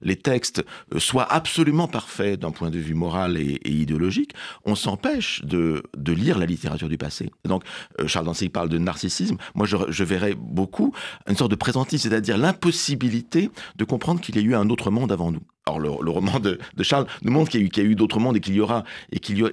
les 0.00 0.16
textes 0.16 0.64
soient 0.98 1.30
absolument 1.30 1.88
parfaits 1.88 2.38
d'un 2.38 2.50
point 2.50 2.70
de 2.70 2.78
vue 2.78 2.94
moral 2.94 3.36
et 3.36 3.60
idéologique, 3.64 4.34
on 4.64 4.74
s'empêche 4.74 5.42
de, 5.44 5.82
lire 6.06 6.38
la 6.38 6.46
littérature 6.46 6.88
du 6.88 6.98
passé. 6.98 7.30
Donc, 7.44 7.64
euh, 8.00 8.06
Charles 8.06 8.26
Danzig 8.26 8.50
parle 8.50 8.68
de 8.68 8.78
narcissisme. 8.78 9.36
Moi, 9.54 9.66
je, 9.66 10.04
verrais 10.04 10.34
beaucoup 10.34 10.92
une 11.28 11.36
sorte 11.36 11.50
de 11.50 11.56
présentisme, 11.56 12.08
c'est-à-dire 12.08 12.36
l'impossibilité 12.36 13.50
de 13.76 13.84
comprendre 13.84 14.20
qu'il 14.20 14.36
y 14.36 14.38
a 14.38 14.42
eu 14.42 14.54
un 14.54 14.68
autre 14.70 14.90
monde 14.90 15.12
avant 15.12 15.30
nous. 15.30 15.42
Alors 15.66 15.78
le, 15.78 16.10
roman 16.10 16.40
de, 16.40 16.58
Charles 16.82 17.06
nous 17.22 17.30
montre 17.30 17.50
qu'il 17.50 17.60
y 17.60 17.80
a 17.80 17.82
eu, 17.82 17.94
d'autres 17.94 18.18
mondes 18.18 18.36
et 18.36 18.40
qu'il 18.40 18.54
y 18.54 18.60
aura 18.60 18.84
et 19.12 19.20
qu'il 19.20 19.38
y 19.38 19.42
aura 19.42 19.52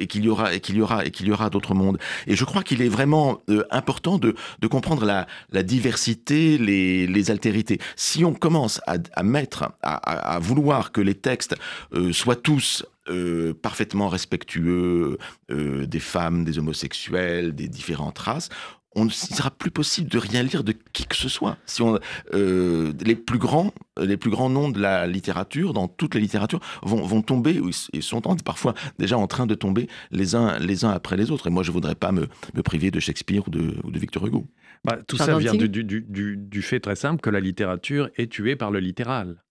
et 0.53 0.59
qu'il 0.59 0.75
y 0.75 0.81
aura 0.81 1.05
et 1.05 1.11
qu'il 1.11 1.27
y 1.27 1.31
aura 1.31 1.49
d'autres 1.49 1.73
mondes. 1.73 1.97
Et 2.27 2.35
je 2.35 2.45
crois 2.45 2.63
qu'il 2.63 2.81
est 2.81 2.87
vraiment 2.87 3.41
euh, 3.49 3.63
important 3.71 4.17
de, 4.17 4.35
comprendre 4.69 5.05
la, 5.05 5.63
diversité, 5.63 6.57
les, 6.57 7.31
altérités. 7.31 7.79
Si 7.95 8.23
on 8.23 8.33
commence 8.33 8.79
à, 8.87 9.23
mettre, 9.23 9.73
à, 9.81 10.39
vouloir 10.39 10.91
que 10.91 11.01
les 11.01 11.15
textes 11.15 11.55
euh, 11.93 12.13
soient 12.13 12.35
tous 12.35 12.85
euh, 13.09 13.53
parfaitement 13.53 14.07
respectueux 14.07 15.17
des 15.49 15.99
femmes, 15.99 16.43
des 16.45 16.57
homosexuels, 16.57 17.53
des 17.53 17.67
différentes 17.67 18.19
races, 18.19 18.49
on 18.97 19.05
ne 19.05 19.09
sera 19.09 19.51
plus 19.51 19.69
possible 19.69 20.09
de 20.09 20.17
rien 20.17 20.41
lire 20.41 20.63
de 20.63 20.73
qui 20.91 21.05
que 21.05 21.15
ce 21.15 21.29
soit. 21.29 21.57
Si 21.67 21.83
on, 21.83 21.99
euh, 22.33 22.91
les 23.05 23.15
plus 23.15 23.37
grands, 23.37 23.71
les 24.01 24.17
plus 24.17 24.31
grands 24.31 24.49
noms 24.49 24.69
de 24.69 24.81
la 24.81 25.05
littérature, 25.05 25.73
dans 25.73 25.87
toute 25.87 26.15
la 26.15 26.19
littérature, 26.19 26.59
vont, 26.81 27.05
vont 27.05 27.21
tomber 27.21 27.61
et 27.93 28.01
sont 28.01 28.21
parfois 28.43 28.73
déjà 28.97 29.17
en 29.17 29.27
train 29.27 29.45
de 29.45 29.53
tomber 29.53 29.87
les 30.11 30.33
uns, 30.33 30.57
les 30.57 30.83
uns 30.83 30.89
après 30.89 31.15
les 31.15 31.29
autres. 31.29 31.45
Et 31.47 31.49
moi, 31.51 31.61
je 31.61 31.71
voudrais 31.71 31.93
pas 31.93 32.11
me, 32.11 32.27
me 32.55 32.63
priver 32.63 32.89
de 32.89 32.99
Shakespeare 32.99 33.47
ou 33.47 33.51
de, 33.51 33.75
ou 33.83 33.91
de 33.91 33.99
Victor 33.99 34.25
Hugo. 34.25 34.47
Bah, 34.83 34.97
tout 35.07 35.17
ça 35.17 35.37
vient 35.37 35.53
du, 35.53 35.69
du, 35.69 35.83
du, 35.83 36.37
du, 36.37 36.61
fait 36.63 36.79
très 36.79 36.95
simple 36.95 37.21
que 37.21 37.29
la 37.29 37.39
littérature 37.39 38.09
est 38.15 38.31
tuée 38.31 38.55
par 38.55 38.71
le 38.71 38.79
littéral. 38.79 39.43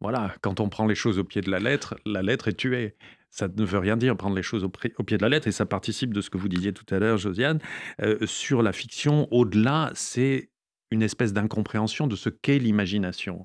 Voilà, 0.00 0.34
quand 0.40 0.58
on 0.58 0.68
prend 0.68 0.86
les 0.86 0.96
choses 0.96 1.20
au 1.20 1.24
pied 1.24 1.40
de 1.40 1.50
la 1.50 1.60
lettre, 1.60 1.94
la 2.04 2.22
lettre 2.22 2.48
est 2.48 2.54
tuée 2.56 2.96
ça 3.32 3.48
ne 3.48 3.64
veut 3.64 3.78
rien 3.78 3.96
dire 3.96 4.14
prendre 4.16 4.36
les 4.36 4.42
choses 4.42 4.62
au, 4.62 4.68
pied 4.68 5.16
de 5.16 5.22
la 5.22 5.28
lettre, 5.30 5.48
et 5.48 5.52
ça 5.52 5.64
participe 5.64 6.12
de 6.12 6.20
ce 6.20 6.28
que 6.28 6.36
vous 6.36 6.48
disiez 6.48 6.72
tout 6.72 6.84
à 6.94 6.98
l'heure, 6.98 7.16
Josiane. 7.16 7.58
Euh, 8.02 8.18
sur 8.26 8.62
la 8.62 8.72
fiction, 8.72 9.26
au-delà, 9.32 9.90
c'est 9.94 10.50
une 10.90 11.02
espèce 11.02 11.32
d'incompréhension 11.32 12.06
de 12.06 12.14
ce 12.14 12.28
qu'est 12.28 12.58
l'imagination. 12.58 13.42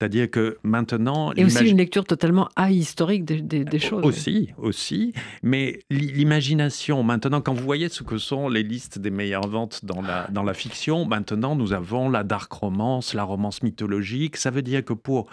C'est-à-dire 0.00 0.30
que 0.30 0.58
maintenant... 0.62 1.32
Et 1.34 1.44
aussi 1.44 1.68
une 1.68 1.78
lecture 1.78 2.04
totalement 2.04 2.48
ahistorique 2.54 3.24
des, 3.24 3.64
des, 3.64 3.78
choses. 3.80 4.04
Aussi, 4.04 4.50
aussi. 4.56 5.12
Mais 5.42 5.80
l'imagination, 5.90 7.02
maintenant, 7.02 7.40
quand 7.40 7.52
vous 7.52 7.64
voyez 7.64 7.88
ce 7.88 8.04
que 8.04 8.16
sont 8.16 8.48
les 8.48 8.62
listes 8.62 9.00
des 9.00 9.10
meilleures 9.10 9.48
ventes 9.48 9.84
dans 9.84 10.00
la, 10.00 10.28
dans 10.30 10.44
la 10.44 10.54
fiction, 10.54 11.04
maintenant, 11.04 11.56
nous 11.56 11.72
avons 11.72 12.10
la 12.10 12.22
dark 12.22 12.52
romance, 12.52 13.12
la 13.12 13.24
romance 13.24 13.64
mythologique. 13.64 14.36
Ça 14.36 14.50
veut 14.50 14.62
dire 14.62 14.84
que 14.84 14.92
pour 14.92 15.28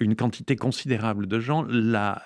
une 0.00 0.16
quantité 0.16 0.56
considérable 0.56 1.28
de 1.28 1.38
gens, 1.38 1.64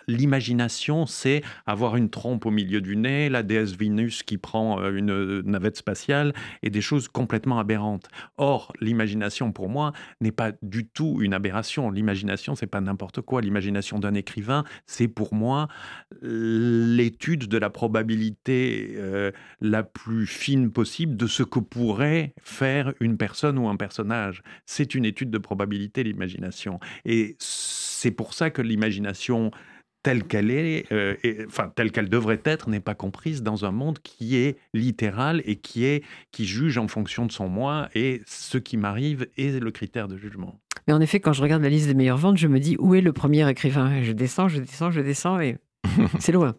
l'imagination, 0.09 1.05
c'est 1.05 1.43
avoir 1.67 1.97
une 1.97 2.09
trompe 2.09 2.47
au 2.47 2.51
milieu 2.51 2.81
du 2.81 2.97
nez, 2.97 3.29
la 3.29 3.43
déesse 3.43 3.77
Vénus 3.77 4.23
qui 4.23 4.39
prend 4.39 4.81
euh, 4.81 4.97
une 4.97 5.43
navette 5.43 5.77
spatiale 5.77 6.33
et 6.63 6.71
des 6.71 6.81
choses 6.81 7.09
complètement 7.09 7.59
aberrantes. 7.59 8.09
Or, 8.39 8.73
l'imagination, 8.81 9.53
pour 9.53 9.69
moi, 9.69 9.93
n'est 10.23 10.33
pas 10.33 10.53
du 10.63 10.87
tout 10.87 11.19
une 11.21 11.35
aberration 11.35 11.66
L'imagination, 11.91 12.55
c'est 12.55 12.67
pas 12.67 12.81
n'importe 12.81 13.21
quoi. 13.21 13.41
L'imagination 13.41 13.99
d'un 13.99 14.15
écrivain, 14.15 14.65
c'est 14.87 15.09
pour 15.09 15.35
moi 15.35 15.69
l'étude 16.23 17.47
de 17.47 17.59
la 17.59 17.71
probabilité 17.71 18.95
euh, 18.97 19.33
la 19.61 19.83
plus 19.83 20.27
fine 20.27 20.71
possible 20.71 21.17
de 21.17 21.27
ce 21.27 21.43
que 21.43 21.59
pourrait 21.59 22.35
faire 22.43 22.93
une 23.01 23.17
personne 23.17 23.59
ou 23.59 23.69
un 23.69 23.77
personnage. 23.77 24.43
C'est 24.65 24.95
une 24.95 25.05
étude 25.05 25.31
de 25.31 25.39
probabilité, 25.39 26.03
l'imagination. 26.03 26.81
Et 27.05 27.37
c'est 27.39 28.11
pour 28.11 28.35
ça 28.35 28.51
que 28.51 28.63
l'imagination 28.63 29.51
telle 30.07 30.23
qu'elle 30.23 30.53
est, 30.53 30.93
euh, 30.93 31.17
enfin 31.49 31.73
telle 31.75 31.91
qu'elle 31.91 32.09
devrait 32.09 32.41
être, 32.45 32.71
n'est 32.71 32.79
pas 32.79 32.95
comprise 32.95 33.43
dans 33.43 33.65
un 33.65 33.73
monde 33.73 33.99
qui 33.99 34.37
est 34.37 34.57
littéral 34.73 35.43
et 35.45 35.57
qui 35.57 35.85
est 35.85 36.05
qui 36.31 36.45
juge 36.45 36.79
en 36.79 36.87
fonction 36.87 37.27
de 37.27 37.33
son 37.33 37.49
moi. 37.49 37.89
Et 37.97 38.23
ce 38.25 38.57
qui 38.57 38.77
m'arrive 38.77 39.27
est 39.37 39.61
le 39.61 39.71
critère 39.73 40.07
de 40.07 40.17
jugement. 40.17 40.61
Mais 40.87 40.95
en 40.95 41.01
effet, 41.01 41.21
quand 41.21 41.33
je 41.33 41.43
regarde 41.43 41.63
la 41.63 41.69
liste 41.69 41.89
des 41.89 41.95
meilleures 41.95 42.17
ventes, 42.17 42.37
je 42.37 42.47
me 42.47 42.61
dis 42.61 42.77
où 42.79 42.95
est 42.95 43.01
le 43.01 43.13
premier 43.13 43.49
écrivain? 43.51 44.03
Je 44.03 44.13
descends, 44.13 44.49
je 44.49 44.61
descends, 44.61 44.91
je 44.91 45.01
descends 45.01 45.41
et 45.41 45.57
c'est 46.21 46.33
loin. 46.33 46.55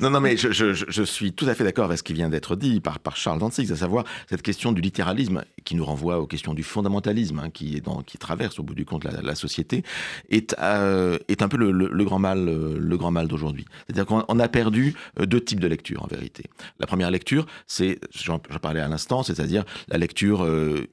Non, 0.00 0.10
non, 0.10 0.20
mais 0.20 0.36
je, 0.36 1.02
suis 1.04 1.32
tout 1.32 1.46
à 1.46 1.54
fait 1.54 1.64
d'accord 1.64 1.86
avec 1.86 1.98
ce 1.98 2.02
qui 2.02 2.12
vient 2.12 2.28
d'être 2.28 2.56
dit 2.56 2.80
par, 2.80 2.98
par 2.98 3.16
Charles 3.16 3.38
Danzig, 3.38 3.70
à 3.72 3.76
savoir 3.76 4.04
cette 4.28 4.42
question 4.42 4.72
du 4.72 4.80
littéralisme 4.80 5.44
qui 5.64 5.74
nous 5.74 5.84
renvoie 5.84 6.18
aux 6.18 6.26
questions 6.26 6.54
du 6.54 6.62
fondamentalisme 6.62 7.38
hein, 7.38 7.50
qui, 7.50 7.76
est 7.76 7.80
dans, 7.80 8.02
qui 8.02 8.18
traverse 8.18 8.58
au 8.58 8.62
bout 8.62 8.74
du 8.74 8.84
compte 8.84 9.04
la, 9.04 9.34
société, 9.34 9.82
est, 10.30 10.54
euh, 10.58 11.18
est 11.28 11.42
un 11.42 11.48
peu 11.48 11.56
le, 11.56 12.04
grand 12.04 12.18
mal, 12.18 12.48
euh, 12.48 12.76
le 12.78 12.96
grand 12.96 13.10
mal 13.10 13.28
d'aujourd'hui. 13.28 13.64
C'est-à-dire 13.86 14.06
qu'on 14.06 14.38
a 14.38 14.48
perdu 14.48 14.94
euh, 15.18 15.26
deux 15.26 15.40
types 15.40 15.60
de 15.60 15.66
lecture 15.66 16.02
en 16.02 16.06
vérité. 16.06 16.44
La 16.78 16.86
première 16.86 17.10
lecture, 17.10 17.46
c'est, 17.66 17.98
j'en 18.14 18.38
parlais 18.38 18.80
à 18.80 18.88
l'instant, 18.88 19.22
c'est-à-dire 19.22 19.64
la 19.88 19.98
lecture 19.98 20.46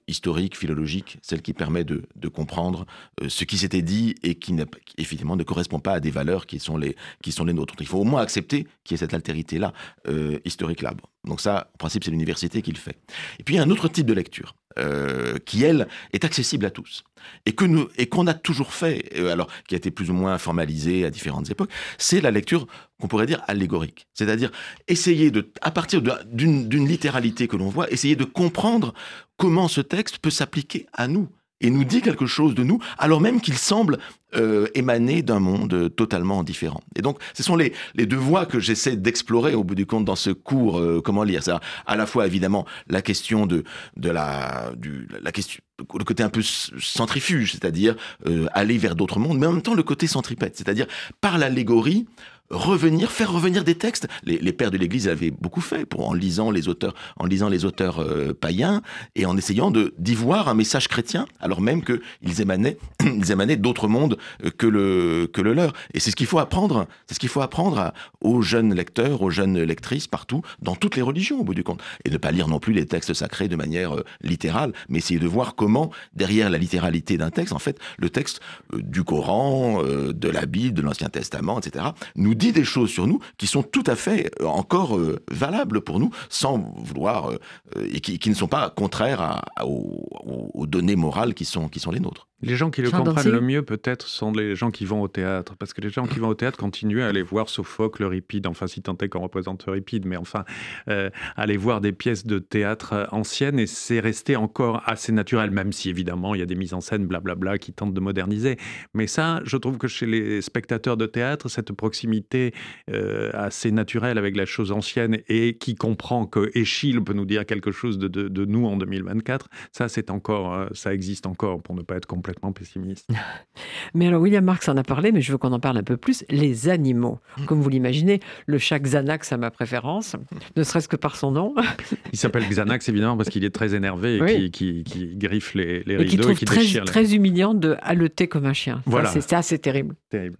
historique, 0.07 0.57
philologique, 0.57 1.17
celle 1.21 1.41
qui 1.41 1.53
permet 1.53 1.83
de, 1.83 2.03
de 2.15 2.27
comprendre 2.27 2.85
ce 3.27 3.43
qui 3.43 3.57
s'était 3.57 3.81
dit 3.81 4.15
et 4.23 4.35
qui, 4.35 4.55
effectivement 4.97 5.35
ne 5.35 5.43
correspond 5.43 5.79
pas 5.79 5.93
à 5.93 5.99
des 5.99 6.11
valeurs 6.11 6.45
qui 6.45 6.59
sont 6.59 6.77
les, 6.77 6.95
qui 7.21 7.31
sont 7.31 7.45
les 7.45 7.53
nôtres. 7.53 7.75
Il 7.79 7.87
faut 7.87 7.99
au 7.99 8.03
moins 8.03 8.21
accepter 8.21 8.36
qu'il 8.45 8.65
y 8.91 8.93
ait 8.93 8.97
cette 8.97 9.13
altérité-là, 9.13 9.73
euh, 10.07 10.39
historique-là. 10.45 10.93
Donc 11.25 11.41
ça, 11.41 11.69
en 11.73 11.77
principe, 11.77 12.03
c'est 12.03 12.11
l'université 12.11 12.61
qui 12.61 12.71
le 12.71 12.77
fait. 12.77 12.97
Et 13.39 13.43
puis, 13.43 13.55
il 13.55 13.57
y 13.57 13.59
a 13.59 13.63
un 13.63 13.69
autre 13.69 13.87
type 13.87 14.05
de 14.05 14.13
lecture, 14.13 14.55
euh, 14.77 15.37
qui, 15.45 15.63
elle, 15.63 15.87
est 16.13 16.23
accessible 16.23 16.65
à 16.65 16.69
tous. 16.69 17.03
Et 17.45 17.53
que 17.53 17.65
nous, 17.65 17.87
et 17.97 18.07
qu'on 18.07 18.27
a 18.27 18.33
toujours 18.33 18.73
fait, 18.73 19.09
euh, 19.15 19.31
alors, 19.31 19.47
qui 19.67 19.75
a 19.75 19.77
été 19.77 19.91
plus 19.91 20.09
ou 20.09 20.13
moins 20.13 20.37
formalisé 20.37 21.05
à 21.05 21.09
différentes 21.09 21.49
époques, 21.49 21.71
c'est 21.97 22.21
la 22.21 22.31
lecture 22.31 22.67
qu'on 22.99 23.07
pourrait 23.07 23.25
dire 23.25 23.41
allégorique. 23.47 24.07
C'est-à-dire 24.13 24.51
essayer 24.87 25.31
de, 25.31 25.51
à 25.61 25.71
partir 25.71 26.01
d'une 26.01 26.87
littéralité 26.87 27.47
que 27.47 27.57
l'on 27.57 27.69
voit, 27.69 27.91
essayer 27.91 28.15
de 28.15 28.23
comprendre 28.23 28.93
comment 29.37 29.67
ce 29.67 29.81
texte 29.81 30.19
peut 30.19 30.29
s'appliquer 30.29 30.87
à 30.93 31.07
nous 31.07 31.27
et 31.61 31.69
nous 31.69 31.83
dit 31.83 32.01
quelque 32.01 32.25
chose 32.25 32.55
de 32.55 32.63
nous, 32.63 32.79
alors 32.97 33.21
même 33.21 33.41
qu'il 33.41 33.57
semble 33.57 33.97
euh, 34.35 34.67
émaner 34.75 35.21
d'un 35.21 35.39
monde 35.39 35.89
totalement 35.95 36.43
différent. 36.43 36.81
Et 36.95 37.01
donc, 37.01 37.17
ce 37.33 37.43
sont 37.43 37.55
les, 37.55 37.73
deux 37.95 38.17
voies 38.17 38.45
que 38.45 38.59
j'essaie 38.59 38.97
d'explorer 38.97 39.55
au 39.55 39.63
bout 39.63 39.75
du 39.75 39.85
compte 39.85 40.05
dans 40.05 40.17
ce 40.17 40.31
cours 40.31 40.79
euh, 40.79 41.01
Comment 41.01 41.23
lire. 41.23 41.41
C'est 41.43 41.53
à 41.85 41.95
la 41.95 42.05
fois 42.05 42.27
évidemment 42.27 42.65
la 42.89 43.01
question 43.01 43.45
de, 43.45 43.63
la, 43.95 44.71
du, 44.75 45.07
question, 45.33 45.61
le 45.79 46.03
côté 46.03 46.23
un 46.23 46.29
peu 46.29 46.41
centrifuge, 46.41 47.53
c'est-à-dire 47.53 47.95
euh, 48.27 48.47
aller 48.53 48.77
vers 48.77 48.95
d'autres 48.95 49.19
mondes, 49.19 49.39
mais 49.39 49.47
en 49.47 49.53
même 49.53 49.61
temps 49.61 49.75
le 49.75 49.83
côté 49.83 50.07
centripète, 50.07 50.57
c'est-à-dire 50.57 50.87
par 51.21 51.37
l'allégorie, 51.37 52.05
revenir, 52.49 53.11
faire 53.11 53.31
revenir 53.31 53.63
des 53.63 53.75
textes. 53.75 54.07
Les, 54.23 54.53
pères 54.53 54.71
de 54.71 54.77
l'Église 54.77 55.07
avaient 55.07 55.31
beaucoup 55.31 55.61
fait 55.61 55.85
pour 55.85 56.07
en 56.07 56.13
lisant 56.13 56.51
les 56.51 56.67
auteurs, 56.67 56.95
en 57.17 57.25
lisant 57.25 57.49
les 57.49 57.65
auteurs 57.65 57.99
euh, 57.99 58.33
païens 58.33 58.81
et 59.15 59.25
en 59.25 59.37
essayant 59.37 59.71
de 59.71 59.93
d'y 59.97 60.15
voir 60.15 60.47
un 60.47 60.53
message 60.53 60.87
chrétien, 60.87 61.25
alors 61.39 61.61
même 61.61 61.83
qu'ils 61.83 62.41
émanaient, 62.41 62.77
ils 63.03 63.31
émanaient 63.31 63.57
d'autres 63.57 63.87
mondes 63.87 64.17
euh, 64.43 64.49
que 64.49 64.67
le 64.67 65.29
que 65.31 65.41
le 65.41 65.53
leur. 65.53 65.73
Et 65.93 65.99
c'est 65.99 66.11
ce 66.11 66.15
qu'il 66.15 66.27
faut 66.27 66.39
apprendre, 66.39 66.87
c'est 67.07 67.15
ce 67.15 67.19
qu'il 67.19 67.29
faut 67.29 67.41
apprendre 67.41 67.93
aux 68.21 68.41
jeunes 68.41 68.73
lecteurs, 68.73 69.21
aux 69.21 69.29
jeunes 69.29 69.61
lectrices 69.61 70.07
partout, 70.07 70.41
dans 70.61 70.75
toutes 70.75 70.95
les 70.95 71.01
religions 71.01 71.39
au 71.41 71.43
bout 71.43 71.53
du 71.53 71.63
compte, 71.63 71.81
et 72.05 72.09
ne 72.09 72.17
pas 72.17 72.31
lire 72.31 72.47
non 72.47 72.59
plus 72.59 72.73
les 72.73 72.85
textes 72.85 73.13
sacrés 73.13 73.47
de 73.47 73.55
manière 73.55 73.95
euh, 73.95 74.03
littérale, 74.21 74.73
mais 74.89 74.99
essayer 74.99 75.19
de 75.19 75.27
voir 75.27 75.55
comment 75.55 75.91
derrière 76.13 76.49
la 76.49 76.57
littéralité 76.57 77.17
d'un 77.17 77.29
texte, 77.29 77.53
en 77.53 77.59
fait, 77.59 77.79
le 77.97 78.09
texte 78.09 78.39
du 78.73 79.03
Coran, 79.03 79.81
de 79.83 80.29
la 80.29 80.45
Bible, 80.45 80.75
de 80.75 80.81
l'Ancien 80.81 81.09
Testament, 81.09 81.59
etc., 81.59 81.85
nous 82.15 82.35
dit 82.37 82.51
des 82.51 82.63
choses 82.63 82.89
sur 82.89 83.07
nous 83.07 83.19
qui 83.37 83.47
sont 83.47 83.63
tout 83.63 83.83
à 83.87 83.95
fait 83.95 84.31
encore 84.43 84.97
valables 85.31 85.81
pour 85.81 85.99
nous, 85.99 86.11
sans 86.29 86.57
vouloir 86.77 87.31
et 87.75 87.99
qui, 87.99 88.29
ne 88.29 88.35
sont 88.35 88.47
pas 88.47 88.69
contraires 88.69 89.41
aux, 89.63 90.65
données 90.67 90.95
morales 90.95 91.33
qui 91.33 91.45
sont, 91.45 91.67
qui 91.67 91.79
sont 91.79 91.91
les 91.91 91.99
nôtres. 91.99 92.26
Les 92.43 92.55
gens 92.55 92.69
qui 92.69 92.83
le 92.83 92.91
comprennent 92.91 93.31
le 93.31 93.41
mieux, 93.41 93.63
peut-être, 93.63 94.07
sont 94.07 94.31
les 94.31 94.55
gens 94.55 94.69
qui 94.69 94.85
vont 94.85 95.01
au 95.01 95.07
théâtre. 95.07 95.55
Parce 95.57 95.73
que 95.73 95.81
les 95.81 95.89
gens 95.89 96.05
qui 96.05 96.19
vont 96.19 96.27
au 96.27 96.35
théâtre 96.35 96.59
continuent 96.59 97.01
à 97.01 97.07
aller 97.07 97.23
voir 97.23 97.49
Sophocle, 97.49 98.03
Euripide, 98.03 98.45
enfin, 98.45 98.67
si 98.67 98.83
tant 98.83 98.95
est 98.99 99.09
qu'on 99.09 99.21
représente 99.21 99.67
Euripide, 99.67 100.05
mais 100.05 100.17
enfin, 100.17 100.45
euh, 100.87 101.09
aller 101.35 101.57
voir 101.57 101.81
des 101.81 101.93
pièces 101.93 102.27
de 102.27 102.37
théâtre 102.37 103.07
anciennes, 103.11 103.57
et 103.57 103.65
c'est 103.65 103.99
resté 103.99 104.35
encore 104.35 104.83
assez 104.85 105.11
naturel, 105.11 105.49
même 105.49 105.71
si, 105.71 105.89
évidemment, 105.89 106.35
il 106.35 106.39
y 106.39 106.41
a 106.43 106.45
des 106.45 106.53
mises 106.53 106.75
en 106.75 106.81
scène, 106.81 107.07
blablabla, 107.07 107.57
qui 107.57 107.73
tentent 107.73 107.95
de 107.95 107.99
moderniser. 107.99 108.57
Mais 108.93 109.07
ça, 109.07 109.41
je 109.43 109.57
trouve 109.57 109.79
que 109.79 109.87
chez 109.87 110.05
les 110.05 110.43
spectateurs 110.43 110.95
de 110.95 111.07
théâtre, 111.07 111.49
cette 111.49 111.71
proximité 111.71 112.53
euh, 112.91 113.31
assez 113.33 113.71
naturelle 113.71 114.19
avec 114.19 114.37
la 114.37 114.45
chose 114.45 114.71
ancienne, 114.71 115.21
et 115.27 115.57
qui 115.57 115.73
comprend 115.73 116.27
que 116.27 116.51
Échille 116.53 117.01
peut 117.01 117.13
nous 117.13 117.25
dire 117.25 117.47
quelque 117.47 117.71
chose 117.71 117.97
de, 117.97 118.07
de, 118.07 118.27
de 118.27 118.45
nous 118.45 118.67
en 118.67 118.77
2024, 118.77 119.49
ça, 119.71 119.89
c'est 119.89 120.11
encore, 120.11 120.53
euh, 120.53 120.67
ça 120.73 120.93
existe 120.93 121.25
encore, 121.25 121.63
pour 121.63 121.73
ne 121.73 121.81
pas 121.81 121.95
être 121.95 122.05
complètement 122.05 122.26
complètement 122.27 122.51
pessimiste. 122.51 123.07
Mais 123.93 124.07
alors, 124.07 124.21
William 124.21 124.43
Marx 124.43 124.67
en 124.67 124.75
a 124.75 124.83
parlé, 124.83 125.11
mais 125.11 125.21
je 125.21 125.31
veux 125.31 125.37
qu'on 125.37 125.53
en 125.53 125.59
parle 125.59 125.77
un 125.77 125.83
peu 125.83 125.95
plus. 125.95 126.25
Les 126.29 126.67
animaux. 126.67 127.19
Mm. 127.37 127.45
Comme 127.45 127.61
vous 127.61 127.69
l'imaginez, 127.69 128.19
le 128.45 128.57
chat 128.57 128.79
Xanax 128.79 129.31
a 129.31 129.37
ma 129.37 129.49
préférence, 129.49 130.15
ne 130.55 130.63
serait-ce 130.63 130.89
que 130.89 130.97
par 130.97 131.15
son 131.15 131.31
nom. 131.31 131.55
Il 132.11 132.19
s'appelle 132.19 132.43
Xanax, 132.47 132.89
évidemment, 132.89 133.15
parce 133.15 133.29
qu'il 133.29 133.45
est 133.45 133.55
très 133.55 133.75
énervé 133.75 134.19
et 134.43 134.49
qui, 134.49 134.83
griffe 135.15 135.53
les, 135.53 135.83
les 135.83 135.95
rideaux 135.95 136.03
et, 136.03 136.07
qui 136.07 136.17
trouve 136.17 136.35
qui 136.35 136.45
très, 136.45 136.61
déchire. 136.61 136.85
très 136.85 137.15
humiliant 137.15 137.53
de 137.53 137.77
haleter 137.81 138.27
comme 138.27 138.45
un 138.45 138.53
chien. 138.53 138.81
Voilà. 138.85 139.09
C'est 139.09 139.21
ça, 139.21 139.41
c'est 139.41 139.59
terrible. 139.59 139.95
Terrible 140.09 140.37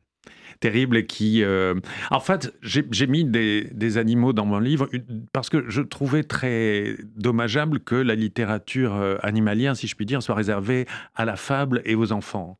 terrible 0.60 0.98
et 0.98 1.06
qui... 1.06 1.44
Euh, 1.44 1.76
en 2.12 2.20
fait, 2.20 2.54
j'ai 2.62 3.08
mis 3.08 3.26
des, 3.26 3.70
des, 3.74 3.98
animaux 3.98 4.34
dans 4.34 4.46
mon 4.46 4.60
livre 4.60 4.90
parce 5.34 5.50
que 5.50 5.70
je 5.70 5.82
trouvais 5.82 6.24
très 6.24 6.96
dommageable 7.16 7.80
que 7.80 7.96
la 7.96 8.16
littérature 8.16 8.96
euh, 8.96 9.18
animalière, 9.24 9.76
si 9.76 9.88
je 9.88 9.96
puis 9.96 10.06
dire, 10.06 10.22
soit 10.22 10.36
réservée 10.36 10.86
à 11.16 11.26
la 11.26 11.36
fable 11.36 11.82
et 11.86 11.96
aux 11.96 12.12
enfants. 12.12 12.58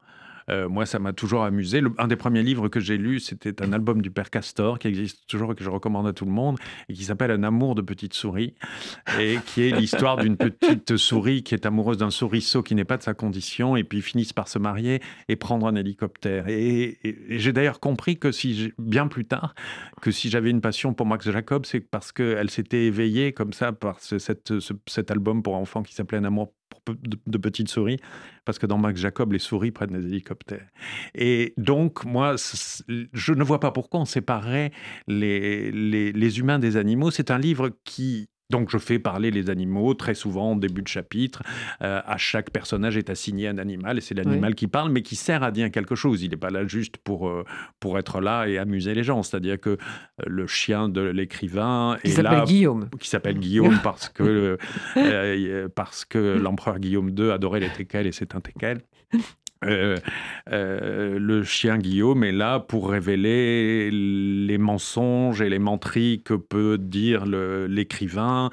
Euh, 0.50 0.70
moi, 0.70 0.86
ça 0.86 1.00
m'a 1.00 1.14
toujours 1.14 1.44
amusé. 1.44 1.82
un 1.98 2.08
des 2.08 2.16
premiers 2.16 2.44
livres 2.44 2.70
que 2.70 2.80
j'ai 2.80 2.98
lu, 2.98 3.20
c'était 3.20 3.62
un 3.62 3.74
album 3.74 4.02
du 4.02 4.12
Père 4.12 4.30
Castor, 4.30 4.80
qui 4.80 4.88
existe 4.88 5.28
toujours 5.28 5.52
et 5.52 5.56
que 5.56 5.64
je 5.64 5.70
recommande 5.70 6.08
à 6.08 6.14
tout 6.14 6.26
le 6.26 6.32
monde, 6.32 6.58
et 6.90 6.94
qui 6.94 7.04
s'appelle 7.04 7.32
Un 7.32 7.44
amour 7.44 7.76
de 7.76 7.82
petite 7.82 8.14
souris, 8.14 8.56
et 9.20 9.38
qui 9.46 9.64
est 9.64 9.72
l'histoire 9.72 10.18
d'une 10.18 10.38
petite 10.38 10.98
souris 10.98 11.44
qui 11.44 11.54
est 11.54 11.66
amoureuse 11.66 11.98
d'un 11.98 12.12
souriceau 12.12 12.64
qui 12.64 12.76
n'est 12.76 12.86
pas 12.86 12.98
de 12.98 13.04
sa 13.04 13.14
condition, 13.14 13.76
et 13.76 13.84
puis 13.84 14.02
finissent 14.02 14.34
par 14.34 14.48
se 14.48 14.60
marier 14.60 15.02
et 15.28 15.36
prendre 15.36 15.68
un 15.68 15.76
hélicoptère. 15.76 16.46
Et, 16.48 16.98
j'ai 17.30 17.54
d'ailleurs 17.54 17.80
compris 17.80 18.18
que 18.18 18.32
si, 18.32 18.74
bien 18.78 19.08
plus 19.08 19.26
tard, 19.26 19.56
que 20.02 20.12
si 20.12 20.30
j'avais 20.30 20.50
une 20.50 20.62
passion 20.62 20.94
pour 20.94 21.06
Max 21.06 21.30
Jacob, 21.30 21.66
c'est 21.66 21.80
parce 21.80 22.12
qu'elle 22.12 22.50
s'était 22.50 22.86
éveillée 22.86 23.34
comme 23.34 23.54
ça 23.54 23.74
par 23.74 24.00
cet 24.00 25.12
album 25.12 25.44
pour 25.44 25.56
enfants 25.56 25.84
qui 25.84 25.94
s'appelait 25.94 26.18
Un 26.20 26.26
amour 26.26 26.54
de, 26.94 27.38
petites 27.38 27.70
souris, 27.70 27.98
parce 28.46 28.60
que 28.60 28.66
dans 28.66 28.78
Max 28.78 29.00
Jacob, 29.00 29.34
les 29.34 29.40
souris 29.40 29.72
prennent 29.72 30.00
des 30.00 30.08
hélicoptères. 30.08 30.68
Et 31.16 31.54
donc, 31.58 32.06
moi, 32.06 32.36
je 32.88 33.34
ne 33.34 33.44
vois 33.44 33.60
pas 33.60 33.72
pourquoi 33.72 34.00
on 34.02 34.06
séparerait 34.06 34.72
les, 35.08 35.72
les 35.72 36.40
humains 36.40 36.60
des 36.60 36.78
animaux. 36.78 37.12
C'est 37.12 37.32
un 37.32 37.40
livre 37.40 37.72
qui 37.84 38.30
donc 38.50 38.70
je 38.70 38.78
fais 38.78 38.98
parler 38.98 39.30
les 39.30 39.50
animaux 39.50 39.94
très 39.94 40.14
souvent 40.14 40.54
au 40.54 40.56
début 40.60 40.82
de 40.82 40.88
chapitre. 40.88 41.44
Euh, 41.82 42.02
à 42.06 42.18
chaque 42.18 42.50
personnage 42.52 42.96
est 42.96 43.10
assigné 43.10 43.48
un 43.48 43.58
animal 43.58 43.98
et 43.98 44.02
c'est 44.02 44.16
l'animal 44.16 44.56
qui 44.56 44.68
parle, 44.68 44.92
mais 44.92 45.02
qui 45.02 45.16
sert 45.16 45.44
à 45.44 45.52
dire 45.52 45.70
quelque 45.70 45.96
chose. 45.96 46.24
Il 46.24 46.32
n'est 46.32 46.38
pas 46.38 46.50
là 46.50 46.66
juste 46.66 46.98
pour, 46.98 47.28
euh, 47.28 47.44
pour 47.80 48.00
être 48.00 48.22
là 48.22 48.48
et 48.48 48.58
amuser 48.58 48.94
les 48.94 49.04
gens. 49.04 49.22
C'est-à-dire 49.22 49.60
que 49.60 49.72
euh, 49.72 49.78
le 50.26 50.48
chien 50.48 50.88
de 50.88 51.02
l'écrivain 51.02 51.98
est 52.04 52.22
là, 52.22 52.46
Guillaume. 52.46 52.90
qui 53.00 53.10
s'appelle 53.10 53.38
Guillaume 53.38 53.80
parce 53.84 54.10
que 54.10 54.58
parce 55.76 56.06
que 56.06 56.38
l'empereur 56.38 56.80
Guillaume 56.80 57.10
II 57.10 57.32
adorait 57.32 57.60
les 57.60 57.70
teckels 57.70 58.08
et 58.08 58.12
c'est 58.12 58.36
un 58.36 58.40
teckel. 58.40 58.82
Euh, 59.66 59.98
euh, 60.52 61.20
le 61.20 61.44
chien 61.44 61.78
Guillaume 61.78 62.24
est 62.24 62.32
là 62.32 62.60
pour 62.60 62.90
révéler 62.90 63.90
les 63.92 64.58
mensonges 64.58 65.42
et 65.42 65.50
les 65.50 65.60
menteries 65.60 66.22
que 66.24 66.34
peut 66.34 66.78
dire 66.78 67.26
l'écrivain. 67.26 68.50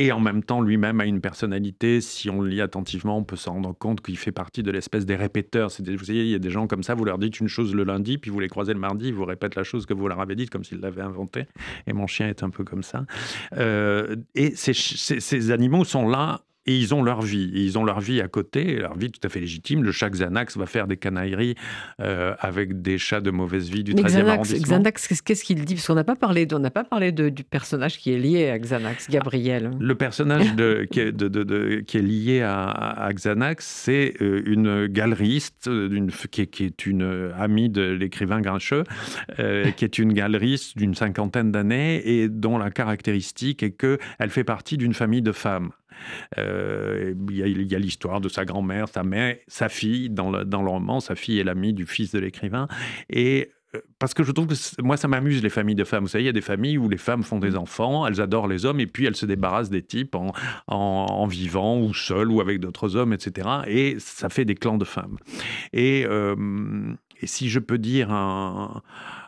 Et 0.00 0.12
en 0.12 0.20
même 0.20 0.44
temps, 0.44 0.60
lui-même 0.60 1.00
a 1.00 1.06
une 1.06 1.20
personnalité. 1.20 2.00
Si 2.00 2.30
on 2.30 2.40
le 2.40 2.48
lit 2.48 2.60
attentivement, 2.60 3.18
on 3.18 3.24
peut 3.24 3.34
s'en 3.34 3.54
rendre 3.54 3.76
compte 3.76 4.00
qu'il 4.00 4.16
fait 4.16 4.30
partie 4.30 4.62
de 4.62 4.70
l'espèce 4.70 5.04
des 5.04 5.16
répéteurs. 5.16 5.70
Vous 5.76 5.96
voyez, 5.96 6.22
il 6.22 6.28
y 6.28 6.36
a 6.36 6.38
des 6.38 6.50
gens 6.50 6.68
comme 6.68 6.84
ça, 6.84 6.94
vous 6.94 7.04
leur 7.04 7.18
dites 7.18 7.40
une 7.40 7.48
chose 7.48 7.74
le 7.74 7.82
lundi, 7.82 8.16
puis 8.16 8.30
vous 8.30 8.38
les 8.38 8.48
croisez 8.48 8.72
le 8.72 8.78
mardi, 8.78 9.08
ils 9.08 9.14
vous 9.14 9.24
répètent 9.24 9.56
la 9.56 9.64
chose 9.64 9.86
que 9.86 9.94
vous 9.94 10.06
leur 10.06 10.20
avez 10.20 10.36
dite 10.36 10.50
comme 10.50 10.62
s'ils 10.62 10.78
l'avaient 10.78 11.02
inventée. 11.02 11.46
Et 11.88 11.92
mon 11.92 12.06
chien 12.06 12.28
est 12.28 12.44
un 12.44 12.50
peu 12.50 12.62
comme 12.62 12.84
ça. 12.84 13.06
Euh, 13.56 14.14
et 14.36 14.54
ces 14.54 15.50
animaux 15.50 15.84
sont 15.84 16.08
là 16.08 16.42
et 16.68 16.76
ils 16.76 16.94
ont 16.94 17.02
leur 17.02 17.22
vie. 17.22 17.50
ils 17.54 17.78
ont 17.78 17.84
leur 17.84 17.98
vie 17.98 18.20
à 18.20 18.28
côté, 18.28 18.76
leur 18.76 18.96
vie 18.96 19.10
tout 19.10 19.26
à 19.26 19.30
fait 19.30 19.40
légitime. 19.40 19.82
Le 19.82 19.90
chat 19.90 20.10
Xanax 20.10 20.58
va 20.58 20.66
faire 20.66 20.86
des 20.86 20.98
canailleries 20.98 21.54
euh, 22.02 22.34
avec 22.40 22.82
des 22.82 22.98
chats 22.98 23.22
de 23.22 23.30
mauvaise 23.30 23.70
vie 23.70 23.82
du 23.82 23.94
13e 23.94 24.26
arrondissement. 24.26 24.76
Xanax, 24.76 25.22
qu'est-ce 25.22 25.44
qu'il 25.44 25.64
dit? 25.64 25.74
Parce 25.76 25.86
qu'on 25.86 25.94
n'a 25.94 26.04
pas 26.04 26.14
parlé, 26.14 26.46
on 26.52 26.58
n'a 26.58 26.70
pas 26.70 26.84
parlé 26.84 27.10
de, 27.10 27.30
du 27.30 27.42
personnage 27.42 27.96
qui 27.96 28.12
est 28.12 28.18
lié 28.18 28.50
à 28.50 28.58
Xanax, 28.58 29.08
Gabriel. 29.08 29.70
Le 29.80 29.94
personnage 29.94 30.54
de, 30.56 30.86
qui, 30.90 31.00
est, 31.00 31.12
de, 31.12 31.80
qui, 31.80 31.96
est, 31.96 32.02
lié 32.02 32.42
à, 32.42 33.08
Xanax, 33.14 33.64
c'est 33.66 34.12
euh, 34.20 34.42
une 34.44 34.88
galeriste 34.88 35.68
euh, 35.68 36.06
qui, 36.30 36.46
qui, 36.48 36.64
est 36.64 36.84
une 36.84 37.32
amie 37.38 37.70
de 37.70 37.82
l'écrivain 37.82 38.42
Grincheux, 38.42 38.84
qui 39.76 39.84
est 39.86 39.98
une 39.98 40.12
galeriste 40.12 40.76
d'une 40.76 40.94
cinquantaine 40.94 41.50
d'années 41.50 42.06
et 42.06 42.28
dont 42.28 42.58
la 42.58 42.70
caractéristique 42.70 43.62
est 43.62 43.70
qu'elle 43.70 44.28
fait 44.28 44.44
partie 44.44 44.76
d'une 44.76 44.92
famille 44.92 45.22
de 45.22 45.32
femmes. 45.32 45.70
Euh, 46.38 47.14
il 47.30 47.36
y 47.70 47.74
a, 47.74 47.78
l'histoire 47.78 48.20
de 48.20 48.28
sa 48.28 48.44
grand-mère, 48.44 48.88
sa 48.88 49.02
mère, 49.02 49.36
sa 49.46 49.68
fille 49.68 50.10
dans 50.10 50.30
le, 50.30 50.44
dans 50.44 50.62
le 50.62 50.70
roman. 50.70 51.00
Sa 51.00 51.14
fille 51.14 51.38
est 51.38 51.44
l'amie 51.44 51.72
du 51.72 51.86
fils 51.86 52.12
de 52.12 52.18
l'écrivain. 52.18 52.68
Et 53.10 53.50
euh, 53.74 53.80
parce 53.98 54.14
que 54.14 54.24
je 54.24 54.32
trouve 54.32 54.46
que 54.46 54.82
moi, 54.82 54.96
ça 54.96 55.08
m'amuse 55.08 55.42
les 55.42 55.50
familles 55.50 55.74
de 55.74 55.84
femmes. 55.84 56.04
Vous 56.04 56.08
savez, 56.08 56.24
il 56.24 56.26
y 56.26 56.30
a 56.30 56.32
des 56.32 56.40
familles 56.40 56.78
où 56.78 56.88
les 56.88 56.96
femmes 56.96 57.22
font 57.22 57.38
des 57.38 57.56
enfants, 57.56 58.06
elles 58.06 58.20
adorent 58.20 58.48
les 58.48 58.64
hommes, 58.64 58.80
et 58.80 58.86
puis 58.86 59.04
elles 59.04 59.16
se 59.16 59.26
débarrassent 59.26 59.70
des 59.70 59.82
types 59.82 60.14
en, 60.14 60.32
en, 60.66 61.26
vivant 61.26 61.78
ou 61.78 61.92
seules 61.92 62.30
ou 62.30 62.40
avec 62.40 62.60
d'autres 62.60 62.96
hommes, 62.96 63.12
etc. 63.12 63.48
Et 63.66 63.96
ça 63.98 64.30
fait 64.30 64.46
des 64.46 64.54
clans 64.54 64.78
de 64.78 64.86
femmes. 64.86 65.18
Et, 65.74 66.06
euh, 66.06 66.94
et 67.20 67.26
si 67.26 67.50
je 67.50 67.58
peux 67.58 67.78
dire 67.78 68.10
un, 68.10 68.82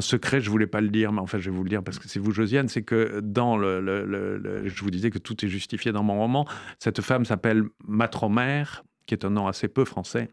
secret, 0.00 0.40
je 0.40 0.50
voulais 0.50 0.66
pas 0.66 0.80
le 0.80 0.88
dire, 0.88 1.12
mais 1.12 1.20
enfin 1.20 1.38
je 1.38 1.50
vais 1.50 1.56
vous 1.56 1.62
le 1.62 1.68
dire 1.68 1.82
parce 1.82 1.98
que 1.98 2.08
c'est 2.08 2.18
vous 2.18 2.32
Josiane, 2.32 2.68
c'est 2.68 2.82
que 2.82 3.20
dans 3.20 3.56
le, 3.56 4.62
je 4.64 4.82
vous 4.82 4.90
disais 4.90 5.10
que 5.10 5.18
tout 5.18 5.44
est 5.44 5.48
justifié 5.48 5.92
dans 5.92 6.02
mon 6.02 6.18
roman, 6.18 6.46
cette 6.78 7.00
femme 7.00 7.24
s'appelle 7.24 7.64
Matromère, 7.86 8.84
qui 9.06 9.14
est 9.14 9.24
un 9.24 9.30
nom 9.30 9.46
assez 9.46 9.68
peu 9.68 9.84
français, 9.84 10.28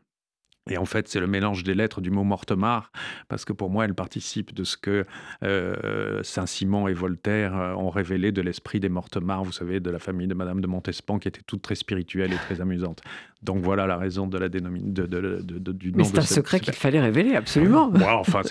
et 0.69 0.77
en 0.77 0.85
fait, 0.85 1.09
c'est 1.09 1.19
le 1.19 1.27
mélange 1.27 1.63
des 1.63 1.73
lettres 1.73 1.99
du 1.99 2.09
mot 2.09 2.23
Mortemart, 2.23 2.91
parce 3.27 3.43
que 3.43 3.51
pour 3.51 3.69
moi, 3.69 3.83
elle 3.83 3.93
participe 3.93 4.53
de 4.53 4.63
ce 4.63 4.77
que 4.77 5.05
euh, 5.43 6.23
Saint-Simon 6.23 6.87
et 6.87 6.93
Voltaire 6.93 7.57
euh, 7.57 7.73
ont 7.73 7.89
révélé 7.89 8.31
de 8.31 8.41
l'esprit 8.41 8.79
des 8.79 8.87
Mortemart, 8.87 9.43
vous 9.43 9.51
savez, 9.51 9.81
de 9.81 9.89
la 9.89 9.99
famille 9.99 10.27
de 10.27 10.33
Madame 10.33 10.61
de 10.61 10.67
Montespan, 10.67 11.19
qui 11.19 11.27
était 11.27 11.41
toute 11.45 11.61
très 11.61 11.75
spirituelle 11.75 12.31
et 12.31 12.37
très 12.37 12.61
amusante. 12.61 13.01
Donc 13.43 13.61
voilà 13.61 13.85
la 13.87 13.97
raison 13.97 14.25
de 14.25 14.37
la 14.37 14.47
dénomination 14.47 14.93
de, 14.93 15.41
de, 15.41 15.71
du 15.73 15.91
nom. 15.91 15.97
Mais 15.97 16.03
c'est 16.05 16.17
un 16.17 16.21
secret 16.21 16.61
qu'il 16.61 16.73
fallait 16.73 17.01
révéler, 17.01 17.35
absolument. 17.35 17.91
enfin, 18.17 18.41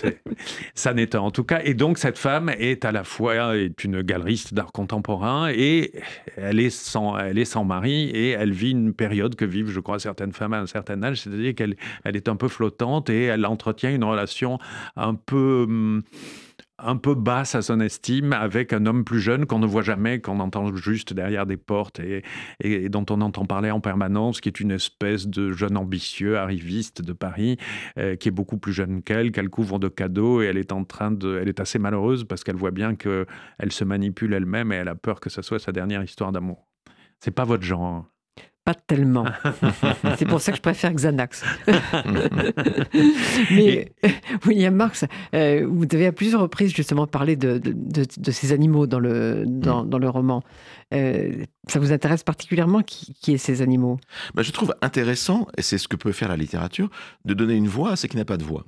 ça 0.75 0.93
n'est 0.93 1.15
en 1.15 1.31
tout 1.31 1.43
cas. 1.43 1.61
Et 1.63 1.73
donc 1.73 1.97
cette 1.97 2.19
femme 2.19 2.51
est 2.59 2.85
à 2.85 2.91
la 2.91 3.03
fois 3.03 3.57
est 3.57 3.83
une 3.83 4.03
galeriste 4.03 4.53
d'art 4.53 4.71
contemporain 4.71 5.49
et 5.49 5.93
elle 6.37 6.59
est 6.59 6.69
sans, 6.69 7.17
elle 7.17 7.39
est 7.39 7.45
sans 7.45 7.63
mari 7.63 8.09
et 8.09 8.29
elle 8.29 8.51
vit 8.51 8.71
une 8.71 8.93
période 8.93 9.35
que 9.35 9.45
vivent, 9.45 9.71
je 9.71 9.79
crois, 9.79 9.97
certaines 9.97 10.31
femmes 10.31 10.53
à 10.53 10.59
un 10.59 10.67
certain 10.67 11.01
âge, 11.01 11.21
c'est-à-dire 11.21 11.55
qu'elle 11.55 11.75
elle 12.03 12.15
est 12.15 12.29
un 12.29 12.35
peu 12.35 12.47
flottante 12.47 13.09
et 13.09 13.23
elle 13.23 13.45
entretient 13.45 13.93
une 13.93 14.03
relation 14.03 14.59
un 14.95 15.15
peu 15.15 15.65
hum, 15.67 16.03
un 16.79 16.97
peu 16.97 17.15
basse 17.15 17.55
à 17.55 17.61
son 17.61 17.79
estime 17.79 18.33
avec 18.33 18.73
un 18.73 18.85
homme 18.85 19.03
plus 19.03 19.19
jeune 19.19 19.45
qu'on 19.45 19.59
ne 19.59 19.67
voit 19.67 19.81
jamais, 19.81 20.19
qu'on 20.19 20.39
entend 20.39 20.75
juste 20.75 21.13
derrière 21.13 21.45
des 21.45 21.57
portes 21.57 21.99
et, 21.99 22.23
dont 22.89 23.05
on 23.09 23.21
entend 23.21 23.45
parler 23.45 23.71
en 23.71 23.79
permanence, 23.79 24.41
qui 24.41 24.49
est 24.49 24.59
une 24.59 24.71
espèce 24.71 25.27
de 25.27 25.51
jeune 25.51 25.77
ambitieux, 25.77 26.37
arriviste 26.37 27.01
de 27.01 27.13
Paris, 27.13 27.57
euh, 27.97 28.15
qui 28.15 28.27
est 28.27 28.31
beaucoup 28.31 28.57
plus 28.57 28.73
jeune 28.73 29.01
qu'elle, 29.03 29.31
qu'elle 29.31 29.49
couvre 29.49 29.79
de 29.79 29.87
cadeaux 29.87 30.41
et 30.41 30.45
elle 30.45 30.57
est 30.57 30.71
en 30.71 30.83
train 30.83 31.11
de, 31.11 31.39
elle 31.41 31.49
est 31.49 31.59
assez 31.59 31.79
malheureuse 31.79 32.25
parce 32.25 32.43
qu'elle 32.43 32.55
voit 32.55 32.71
bien 32.71 32.95
que 32.95 33.25
elle 33.59 33.71
se 33.71 33.83
manipule 33.83 34.33
elle-même 34.33 34.71
et 34.71 34.75
elle 34.75 34.89
a 34.89 34.95
peur 34.95 35.19
que 35.19 35.29
ce 35.29 35.41
soit 35.41 35.59
sa 35.59 35.71
dernière 35.71 36.03
histoire 36.03 36.31
d'amour. 36.31 36.67
C'est 37.19 37.31
pas 37.31 37.45
votre 37.45 37.63
genre. 37.63 38.05
Pas 38.65 38.73
tellement. 38.73 39.25
c'est 40.17 40.25
pour 40.25 40.39
ça 40.39 40.51
que 40.51 40.57
je 40.57 40.61
préfère 40.61 40.93
Xanax. 40.93 41.43
Mais 43.51 43.91
William 44.45 44.73
Marx, 44.73 45.03
euh, 45.35 45.67
vous 45.69 45.85
avez 45.91 46.07
à 46.07 46.13
plusieurs 46.13 46.39
reprises 46.39 46.73
justement 46.73 47.05
parlé 47.05 47.35
de, 47.35 47.57
de, 47.57 48.31
ces 48.31 48.53
animaux 48.53 48.87
dans 48.87 48.99
le, 48.99 49.43
dans, 49.45 49.83
le 49.83 50.09
roman. 50.09 50.43
Euh, 50.93 51.43
ça 51.67 51.79
vous 51.79 51.91
intéresse 51.91 52.23
particulièrement 52.23 52.83
qui, 52.83 53.13
qui 53.13 53.33
est 53.33 53.37
ces 53.37 53.61
animaux? 53.61 53.99
Bah, 54.33 54.43
Je 54.43 54.51
trouve 54.51 54.73
intéressant, 54.81 55.47
et 55.57 55.61
c'est 55.61 55.77
ce 55.77 55.89
que 55.89 55.97
peut 55.97 56.13
faire 56.13 56.29
la 56.29 56.37
littérature, 56.37 56.89
de 57.25 57.33
donner 57.33 57.55
une 57.55 57.67
voix 57.67 57.91
à 57.91 57.95
ce 57.97 58.07
qui 58.07 58.15
n'a 58.15 58.25
pas 58.25 58.37
de 58.37 58.45
voix. 58.45 58.63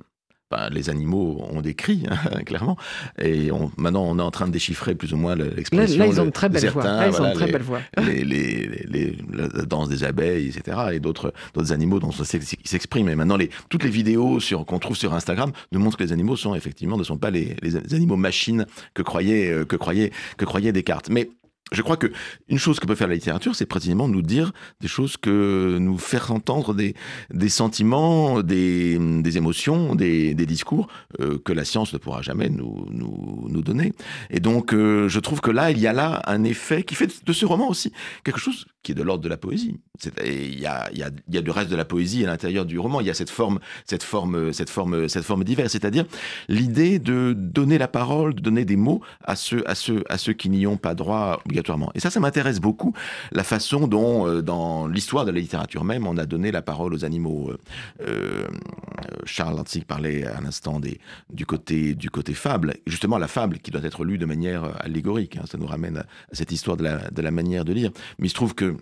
Bah, 0.50 0.68
les 0.70 0.90
animaux 0.90 1.44
ont 1.50 1.60
des 1.60 1.74
cris, 1.74 2.04
hein, 2.08 2.42
clairement. 2.46 2.76
Et 3.20 3.50
on, 3.50 3.72
maintenant, 3.76 4.04
on 4.04 4.18
est 4.18 4.22
en 4.22 4.30
train 4.30 4.46
de 4.46 4.52
déchiffrer 4.52 4.94
plus 4.94 5.12
ou 5.12 5.16
moins 5.16 5.34
l'expression. 5.34 5.98
Là, 5.98 6.06
ils 6.06 6.20
ont 6.20 6.26
de 6.26 6.30
très 6.30 6.48
belles 6.48 6.68
voix. 6.68 6.84
Là, 6.84 7.08
ils 7.08 7.20
ont 7.20 7.32
très 7.32 7.50
belles 7.50 7.62
voix. 7.62 7.80
Les, 8.06 8.24
les, 8.24 9.16
la 9.32 9.64
danse 9.64 9.88
des 9.88 10.04
abeilles, 10.04 10.48
etc. 10.48 10.78
Et 10.92 11.00
d'autres 11.00 11.32
animaux 11.70 11.98
dont 11.98 12.10
on 12.18 12.24
s'expriment. 12.24 13.08
Et 13.08 13.16
maintenant, 13.16 13.36
les, 13.36 13.50
toutes 13.68 13.82
les 13.82 13.90
vidéos 13.90 14.38
qu'on 14.66 14.78
trouve 14.78 14.96
sur 14.96 15.14
Instagram 15.14 15.50
nous 15.72 15.80
montrent 15.80 15.96
que 15.96 16.04
les 16.04 16.12
animaux 16.12 16.36
sont 16.36 16.54
effectivement 16.54 16.96
ne 16.96 17.04
sont 17.04 17.18
pas 17.18 17.30
les, 17.30 17.56
animaux 17.92 18.16
machines 18.16 18.66
que 18.94 19.02
croyait, 19.02 19.50
euh, 19.50 19.64
que 19.64 19.76
croyait, 19.76 20.12
que 20.36 20.44
croyait 20.44 20.72
Descartes. 20.72 21.08
Mais 21.10 21.30
je 21.72 21.82
crois 21.82 21.96
que 21.96 22.12
une 22.48 22.58
chose 22.58 22.78
que 22.78 22.86
peut 22.86 22.94
faire 22.94 23.08
la 23.08 23.14
littérature, 23.14 23.56
c'est 23.56 23.66
précisément 23.66 24.06
nous 24.06 24.22
dire 24.22 24.52
des 24.80 24.86
choses 24.86 25.16
que 25.16 25.78
nous 25.80 25.98
faire 25.98 26.30
entendre 26.30 26.74
des, 26.74 26.94
sentiments, 27.48 28.42
des, 28.42 28.98
des 28.98 29.36
émotions, 29.36 29.96
des, 29.96 30.34
discours 30.34 30.86
euh, 31.20 31.38
que 31.44 31.52
la 31.52 31.64
science 31.64 31.92
ne 31.92 31.98
pourra 31.98 32.22
jamais 32.22 32.48
nous 32.48 33.62
donner. 33.62 33.92
Et 34.30 34.38
donc, 34.38 34.72
euh, 34.72 35.08
je 35.08 35.18
trouve 35.18 35.40
que 35.40 35.50
là, 35.50 35.72
il 35.72 35.80
y 35.80 35.88
a 35.88 35.92
là 35.92 36.22
un 36.26 36.44
effet 36.44 36.84
qui 36.84 36.94
fait 36.94 37.24
de 37.24 37.32
ce 37.32 37.44
roman 37.44 37.68
aussi 37.68 37.92
quelque 38.22 38.38
chose 38.38 38.66
qui 38.86 38.92
est 38.92 38.94
de 38.94 39.02
l'ordre 39.02 39.24
de 39.24 39.28
la 39.28 39.36
poésie. 39.36 39.80
Il 40.24 40.60
y 40.60 40.66
a, 40.66 41.40
du 41.40 41.50
reste 41.50 41.70
de 41.70 41.76
la 41.76 41.84
poésie 41.84 42.22
à 42.22 42.28
l'intérieur 42.28 42.64
du 42.64 42.78
roman. 42.78 43.00
Il 43.00 43.06
y 43.08 43.10
a 43.10 43.14
cette 43.14 43.30
forme, 43.30 43.58
cette 43.84 44.04
forme, 44.04 44.52
cette 44.52 44.70
forme, 44.70 45.08
cette 45.08 45.24
forme 45.24 45.42
diverse, 45.42 45.72
c'est-à-dire 45.72 46.04
l'idée 46.48 47.00
de 47.00 47.34
donner 47.36 47.78
la 47.78 47.88
parole, 47.88 48.36
de 48.36 48.40
donner 48.40 48.64
des 48.64 48.76
mots 48.76 49.00
à 49.24 49.34
ceux, 49.34 49.68
à 49.68 49.74
ceux, 49.74 50.04
à 50.08 50.18
ceux 50.18 50.34
qui 50.34 50.50
n'y 50.50 50.68
ont 50.68 50.76
pas 50.76 50.94
droit 50.94 51.40
obligatoirement. 51.44 51.90
Et 51.96 52.00
ça, 52.00 52.10
ça 52.10 52.20
m'intéresse 52.20 52.60
beaucoup, 52.60 52.94
la 53.32 53.42
façon 53.42 53.88
dont, 53.88 54.28
euh, 54.28 54.40
dans 54.40 54.86
l'histoire 54.86 55.24
de 55.24 55.32
la 55.32 55.40
littérature 55.40 55.82
même, 55.82 56.06
on 56.06 56.16
a 56.16 56.26
donné 56.26 56.52
la 56.52 56.62
parole 56.62 56.94
aux 56.94 57.04
animaux. 57.04 57.50
Euh, 57.50 57.58
euh 58.02 58.46
Charles 59.24 59.56
Dantzig 59.56 59.84
parlait 59.84 60.24
à 60.24 60.40
l'instant 60.40 60.80
du 61.30 61.46
côté, 61.46 61.96
du 61.96 62.08
côté 62.08 62.34
fable. 62.34 62.74
Justement, 62.86 63.18
la 63.18 63.26
fable 63.26 63.58
qui 63.58 63.72
doit 63.72 63.82
être 63.82 64.04
lue 64.04 64.18
de 64.18 64.26
manière 64.26 64.80
allégorique. 64.80 65.36
Hein, 65.36 65.44
ça 65.50 65.58
nous 65.58 65.66
ramène 65.66 65.98
à, 65.98 66.06
cette 66.30 66.52
histoire 66.52 66.76
de 66.76 66.84
la, 66.84 67.10
de 67.10 67.22
la 67.22 67.32
manière 67.32 67.64
de 67.64 67.72
lire. 67.72 67.90
Mais 68.18 68.28
il 68.28 68.30
se 68.30 68.34
trouve 68.34 68.54
que 68.54 68.75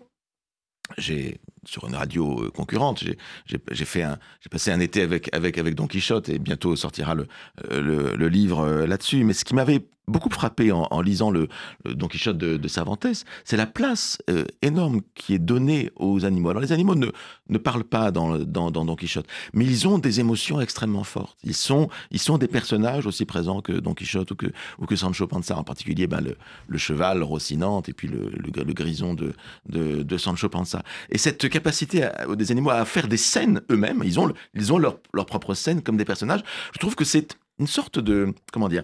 j'ai 0.99 1.41
sur 1.66 1.87
une 1.87 1.95
radio 1.95 2.45
euh, 2.45 2.51
concurrente, 2.51 3.03
j'ai 3.47 3.59
passé 4.51 4.70
un 4.70 4.80
été 4.80 5.03
avec 5.03 5.74
Don 5.74 5.87
Quichotte 5.87 6.28
et 6.28 6.39
bientôt 6.39 6.76
sortira 6.76 7.14
le 7.14 7.26
euh, 7.70 8.14
le 8.16 8.28
livre 8.28 8.61
euh, 8.61 8.87
là-dessus. 8.87 9.24
Mais 9.24 9.32
ce 9.32 9.45
qui 9.45 9.55
m'avait 9.55 9.87
beaucoup 10.09 10.30
frappé 10.30 10.72
en, 10.72 11.00
lisant 11.00 11.30
le, 11.30 11.48
Don 11.84 12.09
Quichotte 12.09 12.36
de, 12.36 12.68
Cervantes, 12.68 13.07
c'est 13.44 13.57
la 13.57 13.66
place 13.66 14.18
euh, 14.30 14.44
énorme 14.62 15.00
qui 15.14 15.34
est 15.34 15.38
donnée 15.38 15.90
aux 15.96 16.24
animaux. 16.24 16.50
Alors 16.50 16.62
les 16.62 16.72
animaux 16.72 16.94
ne, 16.94 17.09
ne 17.48 17.59
parlent 17.59 17.84
pas 17.84 18.11
dans, 18.11 18.38
Don 18.38 18.96
Quichotte, 18.96 19.26
mais 19.52 19.64
ils 19.64 19.86
ont 19.88 19.98
des 19.98 20.20
émotions 20.20 20.61
extrêmement 20.61 21.05
fortes. 21.05 21.38
Ils 21.44 21.55
sont, 21.55 21.88
ils 22.11 22.18
sont 22.18 22.38
des 22.38 22.48
personnages 22.48 23.07
aussi 23.07 23.24
présents 23.24 23.61
que 23.61 23.72
Don 23.72 23.94
Quichotte 23.94 24.30
ou 24.30 24.36
que, 24.36 24.46
ou 24.78 24.86
que 24.86 24.96
Sancho 24.96 25.26
Panza, 25.26 25.57
en 25.57 25.64
particulier 25.64 26.07
ben, 26.07 26.20
le, 26.20 26.36
le 26.68 26.78
cheval 26.78 27.22
Rocinante 27.22 27.88
et 27.88 27.92
puis 27.92 28.09
le, 28.09 28.30
le, 28.30 28.72
grison 28.72 29.14
de, 29.14 29.32
de, 29.68 30.02
de, 30.02 30.16
Sancho 30.18 30.48
Panza. 30.48 30.82
Et 31.11 31.18
cette 31.18 31.48
capacité 31.48 32.09
des 32.36 32.50
animaux 32.50 32.70
à 32.70 32.84
faire 32.84 33.09
des 33.09 33.16
scènes 33.16 33.61
eux-mêmes, 33.70 34.02
ils 34.05 34.18
ont, 34.18 34.32
ils 34.55 34.72
ont 34.72 34.78
leur, 34.78 34.98
leur 35.12 35.26
propre 35.26 35.55
scène 35.55 35.82
comme 35.82 35.96
des 35.96 36.05
personnages, 36.05 36.42
je 36.72 36.78
trouve 36.78 36.94
que 36.94 37.05
c'est 37.05 37.36
une 37.59 37.66
sorte 37.66 37.98
de, 37.98 38.34
comment 38.52 38.68
dire, 38.68 38.82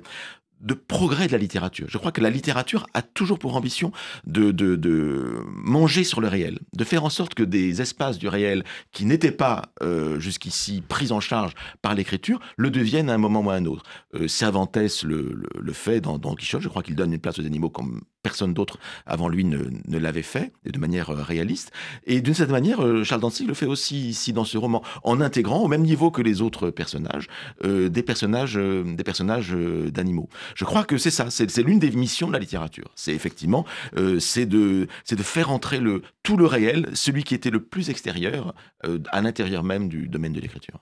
de 0.61 0.75
progrès 0.75 1.27
de 1.27 1.33
la 1.33 1.39
littérature. 1.39 1.87
Je 1.89 1.99
crois 1.99 2.13
que 2.13 2.21
la 2.21 2.31
littérature 2.31 2.87
a 2.95 3.03
toujours 3.03 3.39
pour 3.39 3.57
ambition 3.57 3.93
de, 4.27 4.51
de, 4.51 4.77
de, 4.77 5.43
manger 5.53 6.05
sur 6.05 6.21
le 6.21 6.29
réel, 6.29 6.59
de 6.75 6.85
faire 6.85 7.05
en 7.05 7.11
sorte 7.11 7.35
que 7.35 7.43
des 7.43 7.81
espaces 7.81 8.19
du 8.19 8.29
réel 8.29 8.65
qui 8.93 9.05
n'étaient 9.05 9.33
pas 9.33 9.73
euh, 9.83 10.19
jusqu'ici 10.21 10.83
pris 10.87 11.13
en 11.13 11.21
charge 11.21 11.53
par 11.83 11.95
l'écriture 11.95 12.41
le 12.57 12.71
deviennent 12.71 13.11
à 13.11 13.15
un 13.15 13.19
moment 13.19 13.41
ou 13.41 13.51
à 13.51 13.55
un 13.55 13.65
autre. 13.65 13.85
Euh, 14.15 14.29
Cervantes 14.29 14.77
le, 15.03 15.43
le, 15.59 15.73
fait 15.73 16.01
dans 16.01 16.19
Don 16.19 16.35
Quichotte, 16.35 16.63
je 16.63 16.69
crois 16.69 16.83
qu'il 16.83 16.95
donne 16.95 17.13
une 17.13 17.19
place 17.19 17.39
aux 17.39 17.47
animaux 17.47 17.71
comme 17.71 18.03
personne 18.23 18.55
d'autre 18.55 18.79
avant 19.07 19.29
lui 19.29 19.45
ne, 19.45 19.99
l'avait 19.99 20.23
fait, 20.23 20.53
et 20.65 20.71
de 20.71 20.79
manière 20.79 21.11
euh, 21.11 21.23
réaliste. 21.23 21.73
Et 22.07 22.21
d'une 22.21 22.35
certaine 22.35 22.55
manière, 22.55 22.79
Charles 23.05 23.21
Dantzig 23.21 23.47
le 23.47 23.55
fait 23.55 23.67
aussi 23.67 24.09
ici 24.09 24.33
dans 24.33 24.45
ce 24.45 24.59
roman, 24.59 24.83
en 25.05 25.21
intégrant 25.21 25.61
au 25.61 25.69
même 25.69 25.83
niveau 25.83 26.11
que 26.11 26.23
les 26.23 26.43
autres 26.43 26.71
personnages, 26.71 27.29
des 27.65 28.03
personnages, 28.03 28.55
des 28.57 29.05
personnages 29.05 29.53
d'animaux. 29.53 30.29
Je 30.55 30.65
crois 30.65 30.85
que 30.85 30.99
c'est 30.99 31.11
ça, 31.11 31.31
c'est 31.31 31.63
l'une 31.63 31.79
des 31.79 31.91
missions 31.91 32.29
de 32.29 32.33
la 32.33 32.39
littérature. 32.39 32.91
C'est 32.95 33.15
effectivement, 33.15 33.65
euh, 33.97 34.19
c'est 34.21 34.47
de, 34.47 34.87
de 35.11 35.23
faire 35.23 35.51
entrer 35.51 35.81
le, 35.81 36.03
tout 36.23 36.37
le 36.37 36.47
réel, 36.47 36.89
celui 36.95 37.25
qui 37.25 37.35
était 37.35 37.51
le 37.51 37.63
plus 37.63 37.91
extérieur, 37.91 38.55
euh, 38.85 38.99
à 39.11 39.21
l'intérieur 39.21 39.63
même 39.63 39.89
du 39.89 40.09
domaine 40.09 40.33
de 40.33 40.41
l'écriture. 40.41 40.81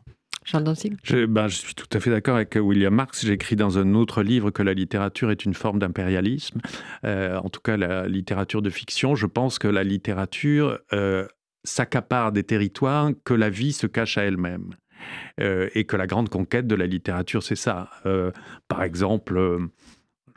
Je, 1.03 1.27
ben, 1.27 1.49
je 1.49 1.57
suis 1.57 1.75
tout 1.75 1.87
à 1.93 2.01
fait 2.01 2.11
d'accord 2.11 2.37
avec 2.37 2.57
William 2.61 2.95
Marx. 2.95 3.25
J'écris 3.25 3.57
dans 3.57 3.79
un 3.79 3.95
autre 3.95 4.23
livre 4.23 4.51
que 4.51 4.63
la 4.63 4.75
littérature 4.75 5.31
est 5.31 5.45
une 5.45 5.55
forme 5.55 5.79
d'impérialisme. 5.79 6.61
Euh, 7.05 7.39
en 7.39 7.49
tout 7.49 7.61
cas, 7.61 7.77
la 7.77 8.09
littérature 8.09 8.63
de 8.63 8.71
fiction. 8.71 9.15
Je 9.15 9.27
pense 9.27 9.59
que 9.59 9.69
la 9.69 9.85
littérature 9.85 10.79
s'accapare 11.65 12.33
des 12.33 12.45
territoires 12.45 13.11
que 13.25 13.35
la 13.35 13.51
vie 13.51 13.73
se 13.73 13.87
cache 13.87 14.19
à 14.19 14.25
elle-même. 14.25 14.75
Euh, 15.41 15.69
et 15.75 15.85
que 15.85 15.97
la 15.97 16.07
grande 16.07 16.29
conquête 16.29 16.67
de 16.67 16.75
la 16.75 16.87
littérature, 16.87 17.43
c'est 17.43 17.57
ça. 17.57 17.91
Euh, 18.07 18.33
par 18.67 18.83
exemple, 18.83 19.37
euh, 19.37 19.59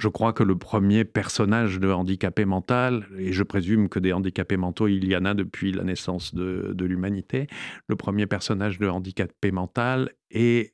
je 0.02 0.08
crois 0.08 0.34
que 0.34 0.42
le 0.42 0.58
premier 0.58 1.06
personnage 1.06 1.80
de 1.80 1.92
handicapé 1.92 2.46
mental, 2.46 3.06
et 3.20 3.32
je 3.32 3.44
présume 3.44 3.88
que 3.88 4.00
des 4.00 4.14
handicapés 4.14 4.58
mentaux, 4.58 4.88
il 4.88 5.06
y 5.06 5.16
en 5.16 5.26
a 5.26 5.36
depuis 5.36 5.72
la 5.72 5.84
naissance 5.84 6.34
de, 6.34 6.76
l'humanité, 6.84 7.48
le 7.88 7.96
premier 7.96 8.26
personnage 8.26 8.80
de 8.80 8.88
handicapé 8.88 9.52
mental 9.52 10.12
est 10.32 10.74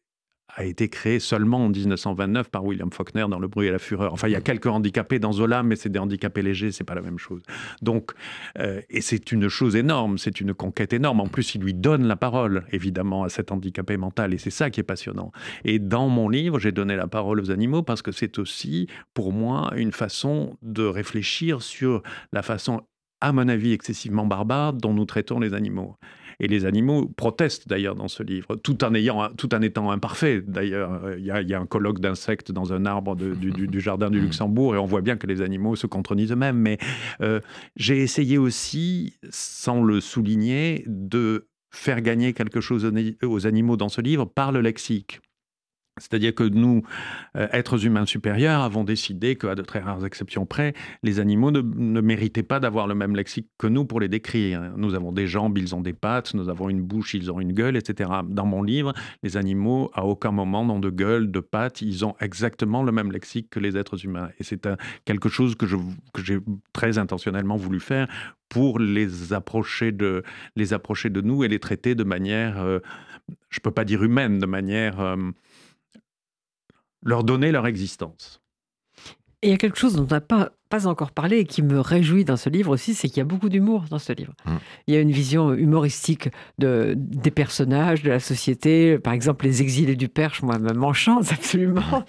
a 0.57 0.65
été 0.65 0.89
créé 0.89 1.19
seulement 1.19 1.65
en 1.65 1.69
1929 1.69 2.49
par 2.49 2.65
William 2.65 2.91
Faulkner 2.91 3.25
dans 3.29 3.37
Le 3.37 3.47
bruit 3.47 3.67
et 3.67 3.71
la 3.71 3.77
fureur. 3.77 4.11
Enfin, 4.11 4.27
il 4.27 4.31
y 4.31 4.35
a 4.35 4.41
quelques 4.41 4.65
handicapés 4.65 5.19
dans 5.19 5.31
Zola, 5.31 5.61
mais 5.61 5.75
c'est 5.75 5.89
des 5.89 5.99
handicapés 5.99 6.41
légers, 6.41 6.71
c'est 6.71 6.83
pas 6.83 6.95
la 6.95 7.03
même 7.03 7.19
chose. 7.19 7.43
Donc, 7.83 8.11
euh, 8.57 8.81
et 8.89 9.01
c'est 9.01 9.31
une 9.31 9.49
chose 9.49 9.75
énorme, 9.75 10.17
c'est 10.17 10.41
une 10.41 10.55
conquête 10.55 10.93
énorme. 10.93 11.19
En 11.19 11.27
plus, 11.27 11.53
il 11.53 11.61
lui 11.61 11.75
donne 11.75 12.07
la 12.07 12.15
parole, 12.15 12.65
évidemment, 12.71 13.23
à 13.23 13.29
cet 13.29 13.51
handicapé 13.51 13.97
mental, 13.97 14.33
et 14.33 14.39
c'est 14.39 14.49
ça 14.49 14.71
qui 14.71 14.79
est 14.79 14.83
passionnant. 14.83 15.31
Et 15.63 15.77
dans 15.77 16.09
mon 16.09 16.27
livre, 16.27 16.57
j'ai 16.57 16.71
donné 16.71 16.95
la 16.95 17.07
parole 17.07 17.39
aux 17.39 17.51
animaux 17.51 17.83
parce 17.83 18.01
que 18.01 18.11
c'est 18.11 18.39
aussi, 18.39 18.87
pour 19.13 19.31
moi, 19.31 19.71
une 19.75 19.91
façon 19.91 20.57
de 20.63 20.83
réfléchir 20.83 21.61
sur 21.61 22.01
la 22.33 22.41
façon 22.41 22.81
à 23.21 23.31
mon 23.31 23.47
avis, 23.47 23.73
excessivement 23.73 24.25
barbare 24.25 24.73
dont 24.73 24.93
nous 24.93 25.05
traitons 25.05 25.39
les 25.39 25.53
animaux. 25.53 25.95
Et 26.39 26.47
les 26.47 26.65
animaux 26.65 27.07
protestent 27.07 27.67
d'ailleurs 27.67 27.95
dans 27.95 28.07
ce 28.07 28.21
livre, 28.21 28.55
tout 28.57 28.83
en, 28.83 28.93
ayant, 28.93 29.29
tout 29.35 29.55
en 29.55 29.61
étant 29.61 29.89
imparfaits. 29.89 30.45
D'ailleurs, 30.45 31.17
il 31.17 31.25
y, 31.25 31.31
a 31.31 31.59
un 31.59 31.65
colloque 31.65 31.99
d'insectes 31.99 32.51
dans 32.51 32.73
un 32.73 32.85
arbre 32.85 33.15
du, 33.15 33.79
jardin 33.79 34.11
du 34.11 34.19
Luxembourg 34.21 34.75
et 34.75 34.77
on 34.77 34.85
voit 34.85 35.01
bien 35.01 35.17
que 35.17 35.25
les 35.25 35.41
animaux 35.41 35.75
se 35.75 35.87
contredisent 35.87 36.31
eux-mêmes. 36.31 36.57
Mais 36.57 36.77
euh, 37.21 37.39
j'ai 37.75 38.03
essayé 38.03 38.37
aussi, 38.37 39.17
sans 39.31 39.81
le 39.81 39.99
souligner, 39.99 40.83
de 40.85 41.47
faire 41.71 42.01
gagner 42.01 42.33
quelque 42.33 42.61
chose 42.61 42.91
aux 43.23 43.47
animaux 43.47 43.77
dans 43.77 43.89
ce 43.89 44.01
livre 44.01 44.25
par 44.25 44.51
le 44.51 44.61
lexique. 44.61 45.19
C'est-à-dire 45.99 46.33
que 46.33 46.43
nous, 46.43 46.83
euh, 47.35 47.47
êtres 47.51 47.85
humains 47.85 48.05
supérieurs, 48.05 48.61
avons 48.61 48.83
décidé 48.83 49.35
qu'à 49.35 49.55
de 49.55 49.61
très 49.61 49.79
rares 49.79 50.05
exceptions 50.05 50.45
près, 50.45 50.73
les 51.03 51.19
animaux 51.19 51.51
ne, 51.51 52.01
méritaient 52.01 52.43
pas 52.43 52.59
d'avoir 52.59 52.87
le 52.87 52.95
même 52.95 53.15
lexique 53.15 53.47
que 53.57 53.67
nous 53.67 53.85
pour 53.85 53.99
les 53.99 54.07
décrire. 54.07 54.71
Nous 54.77 54.95
avons 54.95 55.11
des 55.11 55.27
jambes, 55.27 55.57
ils 55.57 55.75
ont 55.75 55.81
des 55.81 55.93
pattes, 55.93 56.33
nous 56.33 56.49
avons 56.49 56.69
une 56.69 56.81
bouche, 56.81 57.13
ils 57.13 57.31
ont 57.31 57.39
une 57.39 57.53
gueule, 57.53 57.75
etc. 57.77 58.09
Dans 58.27 58.45
mon 58.45 58.63
livre, 58.63 58.93
les 59.23 59.37
animaux, 59.37 59.89
à 59.93 60.05
aucun 60.05 60.31
moment 60.31 60.65
n'ont 60.65 60.79
de 60.79 60.89
gueule, 60.89 61.31
de 61.31 61.39
pattes, 61.39 61.81
ils 61.81 62.05
ont 62.05 62.15
exactement 62.19 62.83
le 62.83 62.91
même 62.91 63.11
lexique 63.11 63.49
que 63.49 63.59
les 63.59 63.77
êtres 63.77 64.03
humains. 64.05 64.29
Et 64.39 64.43
c'est 64.43 64.67
quelque 65.05 65.29
chose 65.29 65.55
que, 65.55 65.65
j'ai 66.17 66.39
très 66.73 66.97
intentionnellement 66.97 67.55
voulu 67.55 67.79
faire 67.79 68.07
pour 68.49 68.79
les 68.79 69.33
approcher 69.33 69.91
de, 69.91 70.23
les 70.55 70.73
approcher 70.73 71.09
de 71.09 71.21
nous 71.21 71.43
et 71.43 71.47
les 71.47 71.59
traiter 71.59 71.95
de 71.95 72.03
manière, 72.03 72.59
euh, 72.59 72.79
je 73.49 73.59
ne 73.59 73.61
peux 73.61 73.71
pas 73.71 73.85
dire 73.85 74.03
humaine, 74.03 74.39
de 74.39 74.45
manière... 74.45 74.99
Euh, 74.99 75.15
leur 77.07 77.23
donner 77.23 77.51
leur 77.51 77.65
existence. 77.65 78.41
Et 79.41 79.47
il 79.47 79.51
y 79.51 79.53
a 79.53 79.57
quelque 79.57 79.77
chose 79.77 79.95
dont 79.95 80.03
on 80.03 80.13
n'a 80.13 80.19
pas, 80.19 80.51
pas 80.69 80.87
encore 80.87 81.11
parlé 81.11 81.39
et 81.39 81.45
qui 81.45 81.61
me 81.61 81.79
réjouit 81.79 82.25
dans 82.25 82.37
ce 82.37 82.49
livre 82.49 82.71
aussi, 82.71 82.95
c'est 82.95 83.07
qu'il 83.07 83.17
y 83.17 83.21
a 83.21 83.25
beaucoup 83.25 83.49
d'humour 83.49 83.85
dans 83.89 83.99
ce 83.99 84.11
livre. 84.11 84.33
Mmh. 84.45 84.51
Il 84.87 84.93
y 84.95 84.97
a 84.97 84.99
une 84.99 85.11
vision 85.11 85.53
humoristique 85.53 86.29
de, 86.57 86.95
des 86.97 87.31
personnages, 87.31 88.01
de 88.01 88.09
la 88.09 88.19
société. 88.19 88.97
Par 88.97 89.13
exemple, 89.13 89.45
les 89.45 89.61
exilés 89.61 89.95
du 89.95 90.09
Perche, 90.09 90.41
moi, 90.41 90.57
m'enchantent 90.57 91.31
absolument. 91.31 92.03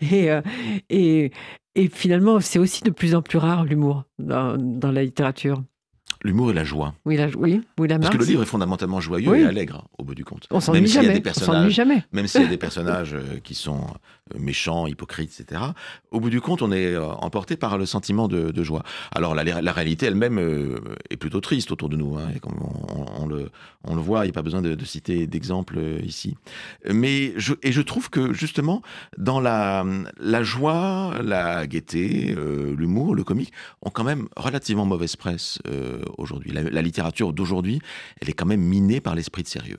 Et, 0.00 0.30
euh, 0.30 0.42
et, 0.90 1.30
et 1.76 1.88
finalement, 1.88 2.40
c'est 2.40 2.58
aussi 2.58 2.82
de 2.82 2.90
plus 2.90 3.14
en 3.14 3.22
plus 3.22 3.38
rare 3.38 3.64
l'humour 3.64 4.04
dans, 4.18 4.58
dans 4.58 4.90
la 4.90 5.04
littérature. 5.04 5.62
L'humour 6.24 6.50
et 6.50 6.54
la 6.54 6.64
joie. 6.64 6.94
Oui, 7.04 7.18
la, 7.18 7.26
oui, 7.36 7.60
oui 7.78 7.88
Parce 7.88 8.08
que 8.08 8.16
le 8.16 8.24
livre 8.24 8.42
est 8.42 8.46
fondamentalement 8.46 8.98
joyeux 8.98 9.36
et 9.36 9.44
allègre, 9.44 9.86
au 9.98 10.04
bout 10.04 10.14
du 10.14 10.24
compte. 10.24 10.46
On 10.50 10.58
s'ennuie 10.58 10.86
jamais. 10.86 12.02
Même 12.12 12.26
s'il 12.26 12.40
y 12.40 12.46
a 12.46 12.48
des 12.48 12.56
personnages 12.56 13.12
euh, 13.14 13.40
qui 13.44 13.54
sont 13.54 13.82
euh, 13.82 14.23
méchants, 14.38 14.86
hypocrites, 14.86 15.38
etc. 15.38 15.60
Au 16.10 16.20
bout 16.20 16.30
du 16.30 16.40
compte, 16.40 16.62
on 16.62 16.72
est 16.72 16.94
euh, 16.94 17.06
emporté 17.06 17.56
par 17.56 17.78
le 17.78 17.86
sentiment 17.86 18.28
de, 18.28 18.62
joie. 18.62 18.82
Alors, 19.12 19.34
la, 19.34 19.44
la 19.44 19.72
réalité 19.72 20.06
elle-même 20.06 20.38
est 21.10 21.16
plutôt 21.16 21.40
triste 21.40 21.70
autour 21.70 21.88
de 21.88 21.96
nous. 21.96 22.16
Hein, 22.16 22.28
on, 23.18 23.26
le, 23.26 23.50
voit, 24.00 24.24
il 24.24 24.28
n'y 24.28 24.30
a 24.30 24.32
pas 24.32 24.42
besoin 24.42 24.62
de, 24.62 24.84
citer 24.84 25.26
d'exemples 25.26 25.78
ici. 26.02 26.36
Mais 26.90 27.34
je, 27.36 27.54
et 27.62 27.72
je 27.72 27.82
trouve 27.82 28.10
que, 28.10 28.32
justement, 28.32 28.82
dans 29.18 29.40
la, 29.40 29.84
la 30.18 30.42
joie, 30.42 31.14
la 31.22 31.66
gaieté, 31.66 32.34
l'humour, 32.76 33.14
le 33.14 33.24
comique, 33.24 33.52
ont 33.82 33.90
quand 33.90 34.04
même 34.04 34.28
relativement 34.36 34.86
mauvaise 34.86 35.16
presse 35.16 35.58
aujourd'hui. 36.16 36.52
La, 36.52 36.82
littérature 36.82 37.32
d'aujourd'hui, 37.32 37.80
elle 38.20 38.30
est 38.30 38.34
quand 38.34 38.46
même 38.46 38.60
minée 38.60 39.00
par 39.00 39.14
l'esprit 39.14 39.42
de 39.42 39.48
sérieux. 39.48 39.78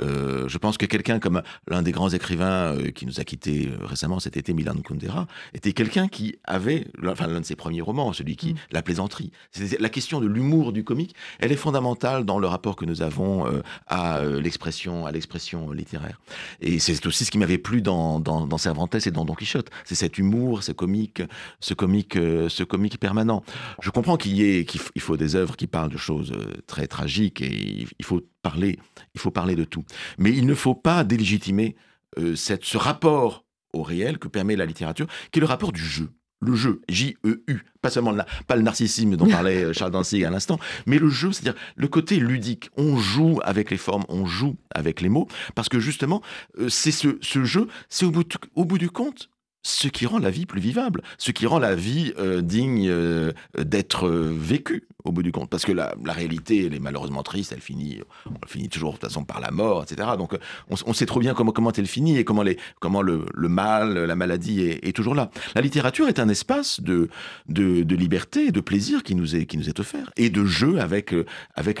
Euh, 0.00 0.48
je 0.48 0.58
pense 0.58 0.78
que 0.78 0.86
quelqu'un 0.86 1.18
comme 1.18 1.42
l'un 1.68 1.82
des 1.82 1.92
grands 1.92 2.08
écrivains 2.08 2.74
euh, 2.74 2.90
qui 2.90 3.06
nous 3.06 3.20
a 3.20 3.24
quittés 3.24 3.68
euh, 3.68 3.84
récemment 3.84 4.20
cet 4.20 4.36
été, 4.36 4.52
Milan 4.54 4.74
Kundera, 4.82 5.26
était 5.54 5.72
quelqu'un 5.72 6.08
qui 6.08 6.36
avait, 6.44 6.86
enfin 7.06 7.26
l'un 7.26 7.40
de 7.40 7.44
ses 7.44 7.56
premiers 7.56 7.82
romans, 7.82 8.12
celui 8.12 8.36
qui, 8.36 8.54
mm. 8.54 8.56
La 8.72 8.82
plaisanterie. 8.82 9.32
La 9.80 9.88
question 9.88 10.20
de 10.20 10.26
l'humour 10.26 10.72
du 10.72 10.82
comique, 10.84 11.14
elle 11.38 11.52
est 11.52 11.56
fondamentale 11.56 12.24
dans 12.24 12.38
le 12.38 12.46
rapport 12.46 12.76
que 12.76 12.84
nous 12.84 13.02
avons 13.02 13.46
à 13.86 14.22
l'expression, 14.24 15.04
à 15.04 15.12
l'expression 15.12 15.72
littéraire. 15.72 16.20
Et 16.60 16.78
c'est 16.78 17.04
aussi 17.06 17.24
ce 17.24 17.30
qui 17.30 17.38
m'avait 17.38 17.58
plu 17.58 17.82
dans, 17.82 18.18
dans, 18.20 18.58
Cervantes 18.58 18.94
et 19.06 19.10
dans 19.10 19.24
Don 19.24 19.34
Quichotte. 19.34 19.70
C'est 19.84 19.94
cet 19.94 20.18
humour, 20.18 20.62
ce 20.62 20.72
comique, 20.72 21.22
ce 21.60 21.74
comique, 21.74 22.14
ce 22.14 22.62
comique 22.62 22.98
permanent. 22.98 23.44
Je 23.80 23.90
comprends 23.90 24.16
qu'il 24.16 24.36
y 24.36 24.42
ait, 24.42 24.64
qu'il 24.64 25.00
faut 25.00 25.16
des 25.16 25.36
œuvres 25.36 25.56
qui 25.56 25.66
parlent 25.66 25.92
de 25.92 25.98
choses 25.98 26.32
très 26.66 26.86
tragiques 26.86 27.42
et 27.42 27.86
il 27.98 28.04
faut 28.04 28.22
parler, 28.42 28.78
il 29.14 29.20
faut 29.20 29.30
parler 29.30 29.54
de 29.54 29.64
tout. 29.64 29.81
Mais 30.18 30.30
il 30.30 30.46
ne 30.46 30.54
faut 30.54 30.74
pas 30.74 31.04
délégitimer 31.04 31.76
euh, 32.18 32.36
ce 32.36 32.76
rapport 32.76 33.44
au 33.72 33.82
réel 33.82 34.18
que 34.18 34.28
permet 34.28 34.56
la 34.56 34.66
littérature, 34.66 35.06
qui 35.30 35.38
est 35.38 35.40
le 35.40 35.46
rapport 35.46 35.72
du 35.72 35.84
jeu. 35.84 36.10
Le 36.40 36.56
jeu, 36.56 36.82
J-E-U, 36.88 37.64
pas 37.80 37.90
seulement 37.90 38.16
pas 38.48 38.56
le 38.56 38.62
narcissisme 38.62 39.16
dont 39.16 39.28
parlait 39.28 39.62
euh, 39.62 39.72
Charles 39.72 39.92
Danzig 39.92 40.24
à 40.24 40.30
l'instant, 40.30 40.58
mais 40.86 40.98
le 40.98 41.08
jeu, 41.08 41.30
c'est-à-dire 41.30 41.58
le 41.76 41.86
côté 41.86 42.16
ludique. 42.16 42.68
On 42.76 42.96
joue 42.96 43.38
avec 43.44 43.70
les 43.70 43.76
formes, 43.76 44.04
on 44.08 44.26
joue 44.26 44.56
avec 44.74 45.00
les 45.00 45.08
mots, 45.08 45.28
parce 45.54 45.68
que 45.68 45.78
justement, 45.78 46.20
euh, 46.58 46.68
c'est 46.68 46.90
ce, 46.90 47.16
jeu, 47.44 47.68
c'est 47.88 48.06
au 48.06 48.64
bout 48.64 48.78
du 48.78 48.90
compte 48.90 49.30
ce 49.62 49.88
qui 49.88 50.06
rend 50.06 50.18
la 50.18 50.30
vie 50.30 50.46
plus 50.46 50.60
vivable, 50.60 51.02
ce 51.18 51.30
qui 51.30 51.46
rend 51.46 51.58
la 51.58 51.74
vie 51.74 52.12
euh, 52.18 52.42
digne 52.42 52.88
euh, 52.88 53.32
d'être 53.56 54.08
euh, 54.08 54.34
vécue 54.36 54.88
au 55.04 55.12
bout 55.12 55.22
du 55.22 55.32
compte. 55.32 55.50
Parce 55.50 55.64
que 55.64 55.72
la, 55.72 55.94
réalité, 56.04 56.66
elle 56.66 56.74
est 56.74 56.80
malheureusement 56.80 57.22
triste, 57.22 57.52
elle 57.52 57.60
finit, 57.60 58.00
elle 58.26 58.48
finit 58.48 58.68
toujours 58.68 58.92
de 58.92 58.98
toute 58.98 59.08
façon 59.08 59.24
par 59.24 59.40
la 59.40 59.50
mort, 59.50 59.82
etc. 59.82 60.10
Donc 60.16 60.36
on, 60.68 60.92
sait 60.92 61.06
trop 61.06 61.20
bien 61.20 61.34
comment, 61.34 61.72
elle 61.72 61.86
finit 61.86 62.18
et 62.18 62.24
comment, 62.24 62.42
le, 62.42 63.26
mal, 63.48 63.94
la 63.94 64.14
maladie 64.14 64.62
est, 64.62 64.94
toujours 64.94 65.14
là. 65.14 65.30
La 65.54 65.60
littérature 65.60 66.08
est 66.08 66.20
un 66.20 66.28
espace 66.28 66.80
de, 66.80 67.08
liberté, 67.48 68.52
de 68.52 68.60
plaisir 68.60 69.02
qui 69.02 69.14
nous 69.14 69.34
est, 69.34 69.80
offert 69.80 70.10
et 70.16 70.30
de 70.30 70.44
jeu 70.44 70.78
avec, 70.78 71.12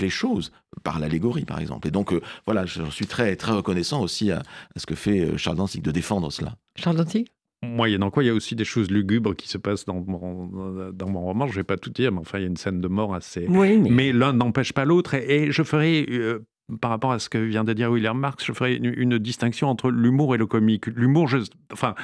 les 0.00 0.10
choses, 0.10 0.50
par 0.82 0.98
l'allégorie 0.98 1.44
par 1.44 1.60
exemple. 1.60 1.86
Et 1.86 1.92
donc 1.92 2.12
voilà, 2.44 2.66
je 2.66 2.82
suis 2.90 3.06
très, 3.06 3.36
très 3.36 3.52
reconnaissant 3.52 4.02
aussi 4.02 4.32
à, 4.32 4.42
ce 4.76 4.86
que 4.86 4.96
fait 4.96 5.38
Charles 5.38 5.58
Danzig 5.58 5.82
de 5.82 5.92
défendre 5.92 6.32
cela. 6.32 6.56
Charles 6.76 6.96
Danzig 6.96 7.26
Moyennant 7.64 8.10
quoi, 8.10 8.24
il 8.24 8.26
y 8.26 8.30
a 8.30 8.34
aussi 8.34 8.56
des 8.56 8.64
choses 8.64 8.90
lugubres 8.90 9.36
qui 9.36 9.48
se 9.48 9.56
passent 9.56 9.84
dans 9.84 10.04
mon, 10.06 10.90
dans 10.92 11.08
mon 11.08 11.20
roman. 11.20 11.46
Je 11.46 11.52
ne 11.52 11.56
vais 11.56 11.64
pas 11.64 11.76
tout 11.76 11.90
dire, 11.90 12.10
mais 12.10 12.18
enfin, 12.18 12.38
il 12.38 12.42
y 12.42 12.44
a 12.44 12.48
une 12.48 12.56
scène 12.56 12.80
de 12.80 12.88
mort 12.88 13.14
assez. 13.14 13.46
mais, 13.48 14.12
l'un 14.12 14.32
n'empêche 14.32 14.72
pas 14.72 14.84
l'autre. 14.84 15.14
Et, 15.14 15.52
je 15.52 15.62
ferai, 15.62 16.04
euh, 16.10 16.44
par 16.80 16.90
rapport 16.90 17.12
à 17.12 17.20
ce 17.20 17.28
que 17.28 17.38
vient 17.38 17.62
de 17.62 17.72
dire 17.72 17.90
William 17.90 18.18
Marx, 18.18 18.44
je 18.44 18.52
ferai 18.52 18.74
une, 18.74 19.18
distinction 19.18 19.68
entre 19.68 19.90
l'humour 19.90 20.34
et 20.34 20.38
le 20.38 20.46
comique. 20.46 20.86
L'humour, 20.86 21.28
enfin, 21.72 21.94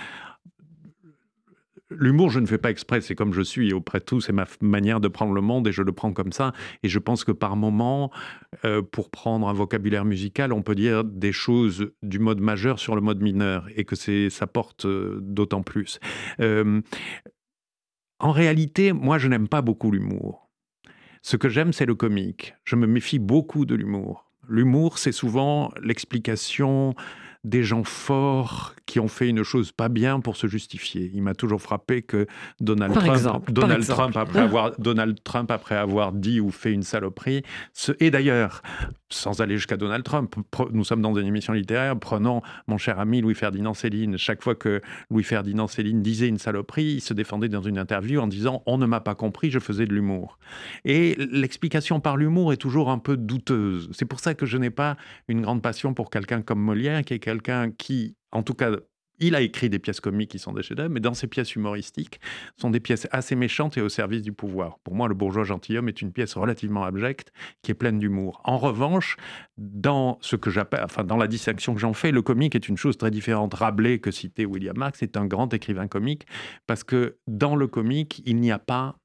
L'humour, 1.91 2.29
je 2.29 2.39
ne 2.39 2.47
fais 2.47 2.59
pas 2.59 2.71
exprès, 2.71 3.01
c'est 3.01 3.15
comme 3.15 3.33
je 3.33 3.41
suis. 3.41 3.73
Auprès 3.73 4.01
de 4.01 4.05
tout, 4.05 4.21
c'est 4.21 4.33
ma 4.33 4.47
manière 4.61 5.01
de 5.01 5.09
prendre 5.09 5.33
le 5.33 5.41
monde 5.41 5.67
et 5.69 5.73
je 5.73 5.83
le 5.83 5.93
prends 5.93 6.13
comme 6.13 6.33
ça. 6.33 6.53
Et 6.83 6.89
je 6.89 6.99
pense 6.99 7.25
que 7.25 7.33
par 7.33 7.57
moment, 7.57 8.11
euh, 8.65 8.83
pour 8.83 9.11
prendre 9.11 9.49
un 9.49 9.55
vocabulaire 9.55 10.05
musical, 10.05 10.53
on 10.53 10.63
peut 10.63 10.75
dire 10.75 11.03
des 11.03 11.33
choses 11.33 11.91
du 12.03 12.19
mode 12.19 12.41
majeur 12.41 12.79
sur 12.79 12.95
le 12.95 13.01
mode 13.01 13.23
mineur 13.23 13.67
et 13.75 13.85
que 13.85 13.97
ça 14.29 14.47
porte 14.47 14.85
euh, 14.85 15.19
d'autant 15.23 15.63
plus. 15.63 15.99
Euh, 16.41 16.83
en 18.19 18.33
réalité, 18.33 18.93
moi, 18.93 19.17
je 19.17 19.29
n'aime 19.29 19.49
pas 19.49 19.63
beaucoup 19.63 19.91
l'humour. 19.91 20.51
Ce 21.23 21.37
que 21.37 21.49
j'aime, 21.49 21.73
c'est 21.73 21.87
le 21.87 21.95
comique. 21.95 22.55
Je 22.65 22.77
me 22.77 22.87
méfie 22.87 23.19
beaucoup 23.19 23.65
de 23.65 23.75
l'humour. 23.75 24.31
L'humour, 24.49 24.99
c'est 24.99 25.13
souvent 25.13 25.73
l'explication 25.83 26.95
des 27.49 27.63
gens 27.63 27.85
forts 27.85 28.75
qui 28.87 29.01
ont 29.01 29.09
fait 29.09 29.29
une 29.29 29.43
chose 29.43 29.73
pas 29.73 29.89
bien 29.89 30.21
pour 30.21 30.37
se 30.37 30.47
justifier. 30.47 31.11
Il 31.15 31.23
m'a 31.23 31.35
toujours 31.35 31.61
frappé 31.61 32.03
que 32.03 32.27
Donald 32.61 32.95
Trump, 32.95 33.51
Donald 33.51 33.87
Trump 33.87 34.17
après 34.17 34.41
avoir 34.41 34.73
Donald 34.79 35.19
Trump 35.23 35.51
après 35.51 35.77
avoir 35.77 36.13
dit 36.13 36.41
ou 36.41 36.51
fait 36.51 36.73
une 36.73 36.83
saloperie, 36.83 37.43
et 38.01 38.11
d'ailleurs 38.11 38.63
sans 39.11 39.41
aller 39.41 39.57
jusqu'à 39.57 39.79
Donald 39.79 40.05
Trump, 40.05 40.35
nous 40.71 40.85
sommes 40.85 41.01
dans 41.01 41.15
une 41.15 41.27
émission 41.27 41.55
littéraire, 41.55 41.99
prenons 41.99 42.43
mon 42.67 42.77
cher 42.77 43.01
ami 43.01 43.23
Louis-Ferdinand 43.23 43.73
Céline. 43.73 44.19
Chaque 44.19 44.43
fois 44.43 44.55
que 44.55 44.83
Louis-Ferdinand 45.11 45.67
Céline 45.67 46.03
disait 46.03 46.29
une 46.29 46.37
saloperie, 46.37 46.97
il 46.97 47.01
se 47.01 47.15
défendait 47.15 47.49
dans 47.49 47.63
une 47.63 47.79
interview 47.79 48.21
en 48.21 48.27
disant 48.27 48.63
On 48.67 48.77
ne 48.77 48.85
m'a 48.85 49.01
pas 49.01 49.15
compris, 49.15 49.51
je 49.51 49.59
faisais 49.59 49.87
de 49.87 49.95
l'humour. 49.95 50.39
Et 50.85 51.15
l'explication 51.31 52.01
par 52.01 52.19
l'humour 52.19 52.53
est 52.53 52.59
toujours 52.59 52.91
un 52.91 52.99
peu 52.99 53.17
douteuse. 53.17 53.89
C'est 53.93 54.05
pour 54.05 54.21
ça 54.21 54.35
que 54.35 54.45
je 54.45 54.59
n'ai 54.59 54.71
pas 54.71 54.99
une 55.29 55.41
grande 55.41 55.63
passion 55.63 55.95
pour 55.95 56.11
quelqu'un 56.11 56.43
comme 56.43 56.61
Molière, 56.61 57.03
qui 57.03 57.15
est 57.15 57.19
quelqu'un 57.19 57.38
qui, 57.41 58.17
en 58.33 58.43
tout 58.43 58.55
cas 58.55 58.71
il 59.21 59.35
a 59.35 59.41
écrit 59.41 59.69
des 59.69 59.79
pièces 59.79 60.01
comiques 60.01 60.31
qui 60.31 60.39
sont 60.39 60.53
des 60.53 60.63
chefs-d'œuvre, 60.63 60.91
mais 60.91 61.01
dans 61.01 61.15
ces 61.15 61.27
pièces 61.27 61.55
humoristiques, 61.55 62.21
sont 62.57 62.71
des 62.71 62.81
pièces 62.81 63.09
assez 63.11 63.35
méchantes 63.35 63.77
et 63.77 63.81
au 63.81 63.89
service 63.89 64.23
du 64.23 64.33
pouvoir. 64.33 64.79
Pour 64.85 64.95
moi, 64.95 65.09
Le 65.09 65.15
bourgeois 65.15 65.45
gentilhomme 65.45 65.89
est 65.89 66.03
une 66.03 66.13
pièce 66.13 66.35
relativement 66.35 66.85
abjecte 66.85 67.33
qui 67.63 67.71
est 67.71 67.75
pleine 67.75 67.99
d'humour. 67.99 68.41
En 68.45 68.59
revanche, 68.59 69.17
dans 69.57 70.19
ce 70.21 70.37
que 70.37 70.51
j'appelle, 70.51 70.83
enfin 70.85 71.05
dans 71.05 71.17
la 71.17 71.27
distinction 71.27 71.75
que 71.75 71.81
j'en 71.81 71.95
fais, 71.95 72.13
le 72.13 72.23
comique 72.23 72.55
est 72.55 72.69
une 72.69 72.77
chose 72.77 72.97
très 72.97 73.11
différente. 73.11 73.55
Rabelais 73.55 73.99
que 73.99 74.11
citait 74.11 74.45
William 74.45 74.77
Marx 74.77 75.03
est 75.03 75.17
un 75.17 75.27
grand 75.27 75.53
écrivain 75.55 75.89
comique 75.89 76.27
parce 76.67 76.85
que 76.85 77.17
dans 77.27 77.57
le 77.57 77.67
comique, 77.67 78.23
il 78.27 78.37
n'y 78.37 78.53
a 78.53 78.59
pas 78.59 78.97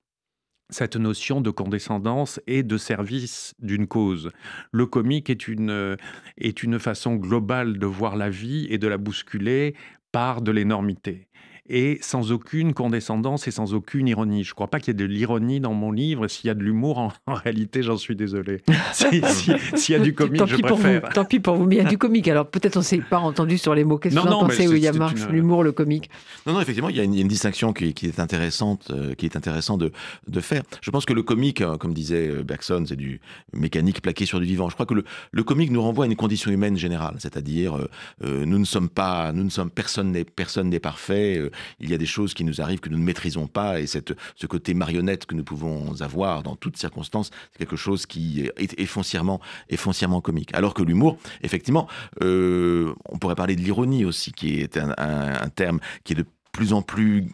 cette 0.69 0.95
notion 0.95 1.41
de 1.41 1.49
condescendance 1.49 2.39
et 2.47 2.63
de 2.63 2.77
service 2.77 3.53
d'une 3.59 3.87
cause. 3.87 4.29
Le 4.71 4.85
comique 4.85 5.29
est 5.29 5.47
une, 5.47 5.97
est 6.37 6.63
une 6.63 6.79
façon 6.79 7.15
globale 7.15 7.77
de 7.77 7.85
voir 7.85 8.15
la 8.15 8.29
vie 8.29 8.67
et 8.69 8.77
de 8.77 8.87
la 8.87 8.97
bousculer 8.97 9.75
par 10.11 10.41
de 10.41 10.51
l'énormité 10.51 11.27
et 11.69 11.97
sans 12.01 12.31
aucune 12.31 12.73
condescendance 12.73 13.47
et 13.47 13.51
sans 13.51 13.73
aucune 13.73 14.07
ironie. 14.07 14.43
Je 14.43 14.51
ne 14.51 14.53
crois 14.53 14.67
pas 14.67 14.79
qu'il 14.79 14.89
y 14.89 14.91
ait 14.91 14.99
de 14.99 15.05
l'ironie 15.05 15.61
dans 15.61 15.73
mon 15.73 15.91
livre. 15.91 16.27
S'il 16.27 16.47
y 16.47 16.49
a 16.49 16.53
de 16.53 16.61
l'humour, 16.61 16.97
en, 17.25 17.33
réalité, 17.33 17.83
j'en 17.83 17.97
suis 17.97 18.15
désolé. 18.15 18.61
S'il 18.93 19.95
y 19.95 19.95
a 19.95 19.99
du 19.99 20.13
comique, 20.13 20.39
tant 20.39 20.45
je 20.45 20.57
préfère. 20.57 21.01
Pour 21.01 21.09
vous, 21.09 21.13
tant 21.13 21.25
pis 21.25 21.39
pour 21.39 21.55
vous, 21.55 21.65
mais 21.65 21.75
il 21.75 21.83
y 21.83 21.85
a 21.85 21.89
du 21.89 21.97
comique. 21.97 22.27
Alors 22.27 22.47
peut-être 22.47 22.75
on 22.75 22.81
ne 22.81 22.85
s'est 22.85 22.97
pas 22.97 23.19
entendu 23.19 23.57
sur 23.57 23.73
les 23.75 23.83
mots. 23.83 23.97
Qu'est-ce 23.97 24.15
que 24.15 24.19
vous 24.19 24.27
en 24.27 24.47
pensez, 24.47 24.67
William 24.67 24.97
Marx 24.97 25.27
L'humour, 25.29 25.63
le 25.63 25.71
comique? 25.71 26.09
Non, 26.45 26.53
non, 26.53 26.61
effectivement, 26.61 26.89
il 26.89 26.97
y 26.97 26.99
a 26.99 27.03
une, 27.03 27.27
distinction 27.27 27.71
qui, 27.73 27.85
est 27.85 28.19
intéressante, 28.19 28.91
euh, 28.91 29.15
qui 29.15 29.25
est 29.25 29.37
intéressant 29.37 29.77
de, 29.77 29.91
de, 30.27 30.39
faire. 30.41 30.63
Je 30.81 30.91
pense 30.91 31.05
que 31.05 31.13
le 31.13 31.23
comique, 31.23 31.61
euh, 31.61 31.77
comme 31.77 31.93
disait 31.93 32.27
euh, 32.27 32.43
Bergson, 32.43 32.83
c'est 32.87 32.95
du 32.95 33.21
mécanique 33.53 34.01
plaqué 34.01 34.25
sur 34.25 34.39
du 34.39 34.45
vivant. 34.45 34.69
Je 34.69 34.73
crois 34.73 34.85
que 34.85 34.93
le, 34.93 35.05
le 35.31 35.43
comique 35.43 35.71
nous 35.71 35.81
renvoie 35.81 36.05
à 36.05 36.07
une 36.07 36.15
condition 36.15 36.51
humaine 36.51 36.77
générale, 36.77 37.15
c'est-à-dire 37.19 37.87
nous 38.21 38.59
ne 38.59 38.65
sommes 38.65 38.89
pas, 38.89 39.31
nous 39.31 39.43
ne 39.43 39.49
sommes 39.49 39.69
personne 39.69 40.11
n'est 40.11 40.25
personne 40.25 40.69
n'est 40.69 40.79
parfait 40.79 41.41
il 41.79 41.89
y 41.89 41.93
a 41.93 41.97
des 41.97 42.05
choses 42.05 42.33
qui 42.33 42.43
nous 42.43 42.61
arrivent 42.61 42.79
que 42.79 42.89
nous 42.89 42.97
ne 42.97 43.03
maîtrisons 43.03 43.47
pas, 43.47 43.79
et 43.79 43.87
cette, 43.87 44.13
ce 44.35 44.47
côté 44.47 44.73
marionnette 44.73 45.25
que 45.25 45.35
nous 45.35 45.43
pouvons 45.43 46.01
avoir 46.01 46.43
dans 46.43 46.55
toutes 46.55 46.77
circonstances, 46.77 47.31
c'est 47.51 47.59
quelque 47.59 47.75
chose 47.75 48.05
qui 48.05 48.49
est, 48.57 48.85
foncièrement, 48.85 49.39
foncièrement 49.75 50.21
comique. 50.21 50.53
Alors 50.53 50.73
que 50.73 50.83
l'humour, 50.83 51.17
effectivement, 51.41 51.87
euh, 52.21 52.93
on 53.09 53.17
pourrait 53.17 53.35
parler 53.35 53.55
de 53.55 53.61
l'ironie 53.61 54.05
aussi, 54.05 54.31
qui 54.31 54.59
est 54.59 54.77
un, 54.77 55.49
terme 55.55 55.79
qui 56.03 56.13
est 56.13 56.15
de 56.15 56.25
plus 56.51 56.73
en 56.73 56.81
plus 56.81 57.27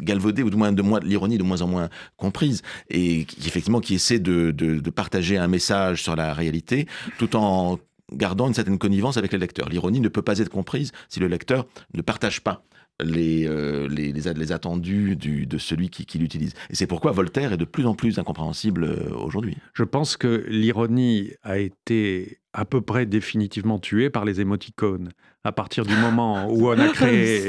galvaudé, 0.00 0.42
ou 0.42 0.50
du 0.50 0.56
moins 0.56 0.72
de 0.72 0.82
moins 0.82 1.00
l'ironie 1.00 1.38
de 1.38 1.42
moins 1.42 1.62
en 1.62 1.68
moins 1.68 1.88
comprise, 2.16 2.62
et 2.90 3.24
qui 3.24 3.46
effectivement 3.46 3.80
qui 3.80 3.94
essaie 3.94 4.18
de, 4.18 4.50
de, 4.50 4.90
partager 4.90 5.36
un 5.36 5.48
message 5.48 6.02
sur 6.02 6.16
la 6.16 6.34
réalité, 6.34 6.86
tout 7.18 7.36
en 7.36 7.78
gardant 8.12 8.48
une 8.48 8.54
certaine 8.54 8.78
connivence 8.78 9.16
avec 9.16 9.32
le 9.32 9.38
lecteur. 9.38 9.68
L'ironie 9.68 10.00
ne 10.00 10.08
peut 10.08 10.22
pas 10.22 10.38
être 10.38 10.50
comprise 10.50 10.92
si 11.08 11.20
le 11.20 11.28
lecteur 11.28 11.66
ne 11.94 12.02
partage 12.02 12.40
pas 12.42 12.64
les, 13.02 13.46
euh, 13.46 13.88
les, 13.88 14.12
les, 14.12 14.52
attendus 14.52 15.16
du, 15.16 15.46
de 15.46 15.58
celui 15.58 15.90
qui, 15.90 16.06
qui 16.06 16.18
l'utilise. 16.18 16.54
Et 16.70 16.74
c'est 16.74 16.86
pourquoi 16.86 17.12
Voltaire 17.12 17.52
est 17.52 17.56
de 17.56 17.64
plus 17.64 17.86
en 17.86 17.94
plus 17.94 18.18
incompréhensible 18.18 18.84
euh, 18.84 19.14
aujourd'hui. 19.14 19.56
Je 19.74 19.84
pense 19.84 20.16
que 20.16 20.44
l'ironie 20.48 21.30
a 21.42 21.58
été 21.58 22.38
à 22.52 22.64
peu 22.64 22.80
près 22.80 23.06
définitivement 23.06 23.78
tuée 23.78 24.10
par 24.10 24.24
les 24.24 24.40
émoticônes. 24.40 25.10
À 25.44 25.52
partir 25.52 25.84
du 25.84 25.94
moment 25.96 26.48
où 26.48 26.68
on 26.68 26.78
a 26.78 26.88
créé... 26.92 27.48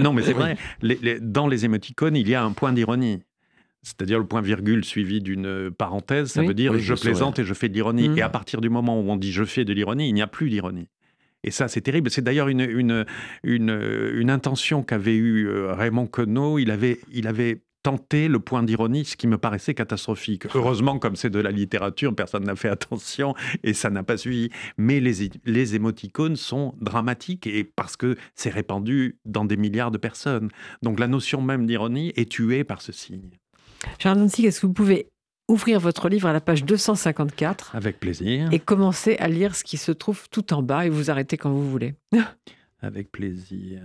non, 0.00 0.12
mais 0.12 0.22
c'est 0.22 0.32
vrai. 0.32 0.56
dans 1.20 1.46
les 1.46 1.64
émoticônes, 1.64 2.16
il 2.16 2.28
y 2.28 2.34
a 2.34 2.42
un 2.42 2.52
point 2.52 2.72
d'ironie. 2.72 3.22
c'est-à-dire 3.82 4.18
le 4.18 4.26
point 4.26 4.40
virgule 4.40 4.84
suivi 4.84 5.20
d'une 5.20 5.70
parenthèse, 5.70 6.30
ça 6.32 6.42
veut 6.42 6.54
dire 6.54 6.78
je 6.78 6.94
plaisante 6.94 7.38
et 7.38 7.44
je 7.44 7.54
fais 7.54 7.68
de 7.68 7.74
l'ironie. 7.74 8.08
Mmh. 8.08 8.18
Et 8.18 8.22
à 8.22 8.30
partir 8.30 8.60
du 8.60 8.70
moment 8.70 8.98
où 9.00 9.10
on 9.10 9.16
dit 9.16 9.30
je 9.30 9.44
fais 9.44 9.64
de 9.64 9.72
l'ironie, 9.72 10.08
il 10.08 10.14
n'y 10.14 10.22
a 10.22 10.26
plus 10.26 10.48
d'ironie. 10.48 10.88
Et 11.44 11.50
ça, 11.50 11.68
c'est 11.68 11.82
terrible. 11.82 12.10
C'est 12.10 12.22
d'ailleurs 12.22 12.48
une, 12.48 12.60
une, 12.60 13.04
une, 13.44 14.30
intention 14.30 14.82
qu'avait 14.82 15.14
eue 15.14 15.46
euh, 15.46 15.74
Raymond 15.74 16.06
Queneau. 16.06 16.58
Il 16.58 16.70
avait, 16.70 16.98
il 17.12 17.28
avait 17.28 17.60
tenté 17.82 18.28
le 18.28 18.40
point 18.40 18.62
d'ironie, 18.62 19.04
ce 19.04 19.14
qui 19.14 19.26
me 19.26 19.36
paraissait 19.36 19.74
catastrophique. 19.74 20.46
Heureusement, 20.54 20.98
comme 20.98 21.16
c'est 21.16 21.28
de 21.28 21.38
la 21.38 21.50
littérature, 21.50 22.14
personne 22.14 22.44
n'a 22.44 22.56
fait 22.56 22.70
attention 22.70 23.34
et 23.62 23.74
ça 23.74 23.90
n'a 23.90 24.02
pas 24.02 24.16
suivi. 24.16 24.48
Mais 24.78 25.00
les, 25.00 25.30
les 25.44 25.74
émoticônes 25.76 26.36
sont 26.36 26.74
dramatiques 26.80 27.46
et 27.46 27.62
parce 27.62 27.96
que 27.96 28.16
c'est 28.34 28.50
répandu 28.50 29.18
dans 29.26 29.44
des 29.44 29.58
milliards 29.58 29.90
de 29.90 29.98
personnes. 29.98 30.48
Donc 30.82 30.98
la 30.98 31.06
notion 31.06 31.42
même 31.42 31.66
d'ironie 31.66 32.12
est 32.16 32.30
tuée 32.30 32.64
par 32.64 32.80
ce 32.80 32.90
signe. 32.90 33.30
Charles 33.98 34.18
Danzig, 34.18 34.46
est-ce 34.46 34.62
que 34.62 34.66
vous 34.66 34.72
pouvez 34.72 35.08
ouvrir 35.48 35.80
votre 35.80 36.08
livre 36.08 36.28
à 36.28 36.32
la 36.32 36.40
page 36.40 36.64
254 36.64 37.74
Avec 37.74 38.00
plaisir. 38.00 38.48
Et 38.52 38.58
commencer 38.58 39.16
à 39.18 39.28
lire 39.28 39.54
ce 39.54 39.64
qui 39.64 39.76
se 39.76 39.92
trouve 39.92 40.28
tout 40.30 40.52
en 40.52 40.62
bas 40.62 40.86
et 40.86 40.90
vous 40.90 41.10
arrêter 41.10 41.36
quand 41.36 41.50
vous 41.50 41.68
voulez. 41.70 41.94
Avec 42.80 43.10
plaisir. 43.10 43.82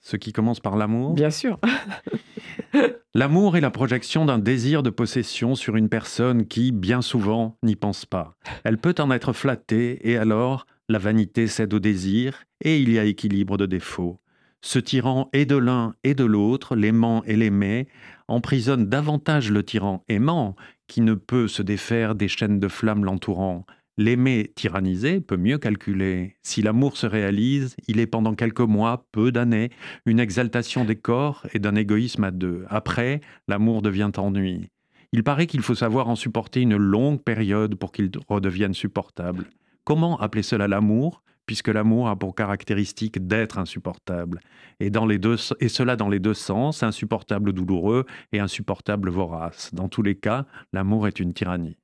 Ce 0.00 0.16
qui 0.16 0.32
commence 0.32 0.60
par 0.60 0.76
l'amour 0.76 1.14
Bien 1.14 1.30
sûr. 1.30 1.58
L'amour 3.14 3.56
est 3.56 3.60
la 3.60 3.70
projection 3.70 4.24
d'un 4.24 4.38
désir 4.38 4.82
de 4.82 4.90
possession 4.90 5.54
sur 5.54 5.76
une 5.76 5.88
personne 5.88 6.46
qui, 6.46 6.70
bien 6.70 7.02
souvent, 7.02 7.56
n'y 7.62 7.74
pense 7.74 8.06
pas. 8.06 8.36
Elle 8.64 8.78
peut 8.78 8.94
en 8.98 9.10
être 9.10 9.32
flattée 9.32 10.08
et 10.08 10.16
alors 10.16 10.66
la 10.88 10.98
vanité 10.98 11.48
cède 11.48 11.74
au 11.74 11.80
désir 11.80 12.44
et 12.62 12.78
il 12.78 12.92
y 12.92 12.98
a 12.98 13.04
équilibre 13.04 13.56
de 13.56 13.66
défauts. 13.66 14.20
Ce 14.62 14.78
tyran 14.78 15.28
et 15.32 15.46
de 15.46 15.56
l'un 15.56 15.94
et 16.04 16.14
de 16.14 16.24
l'autre, 16.24 16.76
l'aimant 16.76 17.22
et 17.24 17.34
l'aimé, 17.34 17.88
emprisonne 18.30 18.88
davantage 18.88 19.50
le 19.50 19.62
tyran 19.62 20.04
aimant, 20.08 20.56
qui 20.86 21.00
ne 21.00 21.14
peut 21.14 21.48
se 21.48 21.62
défaire 21.62 22.14
des 22.14 22.28
chaînes 22.28 22.60
de 22.60 22.68
flammes 22.68 23.04
l'entourant. 23.04 23.66
L'aimé 23.98 24.52
tyrannisé 24.54 25.20
peut 25.20 25.36
mieux 25.36 25.58
calculer. 25.58 26.36
Si 26.42 26.62
l'amour 26.62 26.96
se 26.96 27.06
réalise, 27.06 27.76
il 27.86 28.00
est 28.00 28.06
pendant 28.06 28.34
quelques 28.34 28.60
mois, 28.60 29.06
peu 29.12 29.30
d'années, 29.30 29.70
une 30.06 30.20
exaltation 30.20 30.84
des 30.84 30.96
corps 30.96 31.46
et 31.52 31.58
d'un 31.58 31.74
égoïsme 31.74 32.24
à 32.24 32.30
deux. 32.30 32.64
Après, 32.68 33.20
l'amour 33.46 33.82
devient 33.82 34.10
ennui. 34.16 34.70
Il 35.12 35.24
paraît 35.24 35.46
qu'il 35.46 35.60
faut 35.60 35.74
savoir 35.74 36.08
en 36.08 36.16
supporter 36.16 36.60
une 36.62 36.76
longue 36.76 37.20
période 37.20 37.74
pour 37.74 37.92
qu'il 37.92 38.10
redevienne 38.28 38.74
supportable. 38.74 39.50
Comment 39.84 40.18
appeler 40.20 40.44
cela 40.44 40.68
l'amour? 40.68 41.22
Puisque 41.46 41.68
l'amour 41.68 42.08
a 42.08 42.16
pour 42.16 42.34
caractéristique 42.34 43.26
d'être 43.26 43.58
insupportable, 43.58 44.40
et, 44.78 44.90
dans 44.90 45.06
les 45.06 45.18
deux, 45.18 45.36
et 45.60 45.68
cela 45.68 45.96
dans 45.96 46.08
les 46.08 46.20
deux 46.20 46.34
sens, 46.34 46.82
insupportable 46.82 47.52
douloureux 47.52 48.06
et 48.32 48.40
insupportable 48.40 49.10
vorace. 49.10 49.74
Dans 49.74 49.88
tous 49.88 50.02
les 50.02 50.14
cas, 50.14 50.46
l'amour 50.72 51.08
est 51.08 51.20
une 51.20 51.32
tyrannie. 51.32 51.76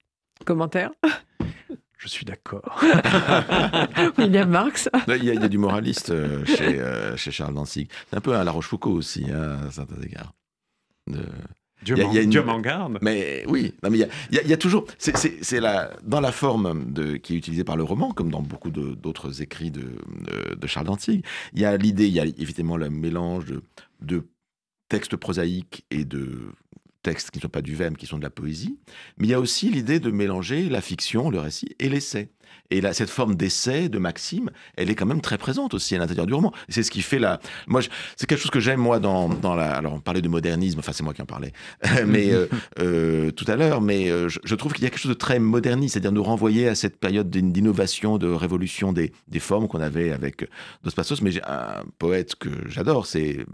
Commentaire? 0.44 0.90
Je 1.98 2.08
suis 2.08 2.26
d'accord. 2.26 2.78
William 4.18 4.50
Marx. 4.50 4.88
Il 5.08 5.24
y, 5.24 5.30
a, 5.30 5.48
du 5.48 5.56
moraliste 5.56 6.10
euh, 6.10 6.44
chez, 6.44 6.78
euh, 6.78 7.16
chez, 7.16 7.30
Charles 7.30 7.54
Danzig. 7.54 7.88
C'est 8.10 8.16
un 8.16 8.20
peu 8.20 8.36
un 8.36 8.44
La 8.44 8.52
Rochefoucauld 8.52 8.96
aussi, 8.96 9.24
hein, 9.30 9.60
à 9.66 9.70
certains 9.70 10.00
égards. 10.02 10.34
De... 11.06 11.24
Dieu 11.82 12.42
m'en 12.42 12.60
garde. 12.60 12.98
Mais 13.02 13.44
oui, 13.48 13.74
non, 13.82 13.90
mais 13.90 13.98
il 14.30 14.48
y, 14.48 14.52
a, 14.52 14.56
toujours. 14.56 14.86
C'est 14.98 15.60
dans 16.04 16.20
la 16.20 16.32
forme 16.32 16.90
de, 16.92 17.16
qui 17.16 17.34
est 17.34 17.36
utilisée 17.36 17.64
par 17.64 17.76
le 17.76 17.82
roman, 17.82 18.12
comme 18.12 18.30
dans 18.30 18.42
beaucoup 18.42 18.70
d'autres 18.70 19.42
écrits 19.42 19.70
de, 19.70 19.98
de, 20.56 20.66
Charles 20.66 20.86
Dantzig, 20.86 21.24
il 21.52 21.60
y 21.60 21.64
a 21.64 21.76
l'idée, 21.76 22.06
il 22.06 22.14
y 22.14 22.20
a 22.20 22.24
évidemment 22.24 22.76
le 22.76 22.90
mélange 22.90 23.46
de, 23.46 23.62
de 24.00 24.26
textes 24.88 25.16
prosaïques 25.16 25.84
et 25.90 26.04
de 26.04 26.52
textes 27.02 27.30
qui 27.30 27.38
ne 27.38 27.42
sont 27.42 27.48
pas 27.48 27.62
du 27.62 27.76
verbe, 27.76 27.96
qui 27.96 28.06
sont 28.06 28.18
de 28.18 28.24
la 28.24 28.30
poésie, 28.30 28.78
mais 29.18 29.28
il 29.28 29.30
y 29.30 29.34
a 29.34 29.40
aussi 29.40 29.70
l'idée 29.70 30.00
de 30.00 30.10
mélanger 30.10 30.68
la 30.68 30.80
fiction, 30.80 31.30
le 31.30 31.38
récit 31.38 31.76
et 31.78 31.88
l'essai. 31.88 32.30
Et 32.70 32.80
là, 32.80 32.92
cette 32.92 33.10
forme 33.10 33.34
d'essai, 33.34 33.88
de 33.88 33.98
maxime, 33.98 34.50
elle 34.76 34.90
est 34.90 34.94
quand 34.94 35.06
même 35.06 35.20
très 35.20 35.38
présente 35.38 35.74
aussi 35.74 35.94
à 35.94 35.98
l'intérieur 35.98 36.26
du 36.26 36.34
roman. 36.34 36.52
C'est 36.68 36.82
ce 36.82 36.90
qui 36.90 37.02
fait 37.02 37.18
la. 37.18 37.40
Moi, 37.66 37.82
c'est 38.16 38.26
quelque 38.26 38.40
chose 38.40 38.50
que 38.50 38.60
j'aime 38.60 38.80
moi 38.80 38.98
dans, 38.98 39.28
dans 39.28 39.54
la. 39.54 39.70
Alors, 39.72 39.94
on 39.94 40.00
parlait 40.00 40.22
de 40.22 40.28
modernisme. 40.28 40.78
Enfin, 40.78 40.92
c'est 40.92 41.02
moi 41.02 41.14
qui 41.14 41.22
en 41.22 41.26
parlais, 41.26 41.52
mais 42.06 42.32
euh, 42.32 42.46
euh, 42.80 43.30
tout 43.30 43.44
à 43.48 43.56
l'heure. 43.56 43.80
Mais 43.80 44.10
euh, 44.10 44.28
je, 44.28 44.54
trouve 44.54 44.72
qu'il 44.72 44.84
y 44.84 44.86
a 44.86 44.90
quelque 44.90 45.00
chose 45.00 45.10
de 45.10 45.18
très 45.18 45.38
moderniste, 45.38 45.94
c'est-à-dire 45.94 46.12
nous 46.12 46.22
renvoyer 46.22 46.68
à 46.68 46.74
cette 46.74 46.98
période 46.98 47.30
d'innovation, 47.30 48.18
de 48.18 48.28
révolution 48.28 48.92
des, 48.92 49.12
des 49.28 49.40
formes 49.40 49.68
qu'on 49.68 49.80
avait 49.80 50.12
avec 50.12 50.48
Dos 50.84 50.90
Passos. 50.90 51.20
Mais 51.22 51.30
un 51.46 51.84
poète 51.98 52.34
que 52.36 52.50
j'adore, 52.68 53.06
c'est 53.06 53.46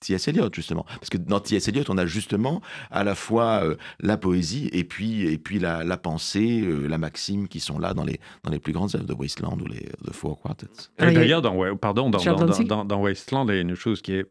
T.S. 0.00 0.28
Eliot, 0.28 0.48
justement. 0.52 0.84
Parce 0.84 1.10
que 1.10 1.18
dans 1.18 1.40
T.S. 1.40 1.68
Eliot, 1.68 1.84
on 1.88 1.98
a 1.98 2.06
justement 2.06 2.60
à 2.90 3.04
la 3.04 3.14
fois 3.14 3.62
euh, 3.62 3.76
la 4.00 4.16
poésie 4.16 4.68
et 4.72 4.84
puis, 4.84 5.26
et 5.26 5.38
puis 5.38 5.58
la, 5.58 5.84
la 5.84 5.96
pensée, 5.96 6.62
euh, 6.62 6.86
la 6.86 6.98
maxime 6.98 7.48
qui 7.48 7.60
sont 7.60 7.78
là 7.78 7.92
dans 7.92 8.04
les, 8.04 8.18
dans 8.42 8.50
les 8.50 8.58
plus 8.58 8.72
grandes 8.72 8.94
œuvres 8.94 9.04
de 9.04 9.12
Wasteland 9.12 9.58
ou 9.60 9.66
les 9.66 9.88
The 10.06 10.12
Four 10.12 10.40
Quartets. 10.40 10.90
D'ailleurs, 10.98 11.42
dans, 11.42 11.76
pardon, 11.76 12.08
dans, 12.08 12.18
dans, 12.18 12.84
dans, 12.84 13.00
Wasteland, 13.00 13.46
il 13.48 13.54
y 13.54 13.58
a 13.58 13.60
une 13.60 13.74
chose 13.74 14.00
qui 14.00 14.14
est, 14.14 14.26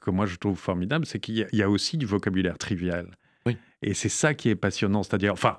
que 0.00 0.10
moi 0.10 0.26
je 0.26 0.36
trouve 0.36 0.58
formidable, 0.58 1.06
c'est 1.06 1.20
qu'il 1.20 1.46
y, 1.50 1.62
a 1.62 1.70
aussi 1.70 1.96
du 1.96 2.06
vocabulaire 2.06 2.58
trivial. 2.58 3.16
Et 3.82 3.94
c'est 3.94 4.08
ça 4.08 4.34
qui 4.34 4.48
est 4.48 4.56
passionnant. 4.56 5.02
C'est-à-dire, 5.02 5.32
enfin, 5.32 5.58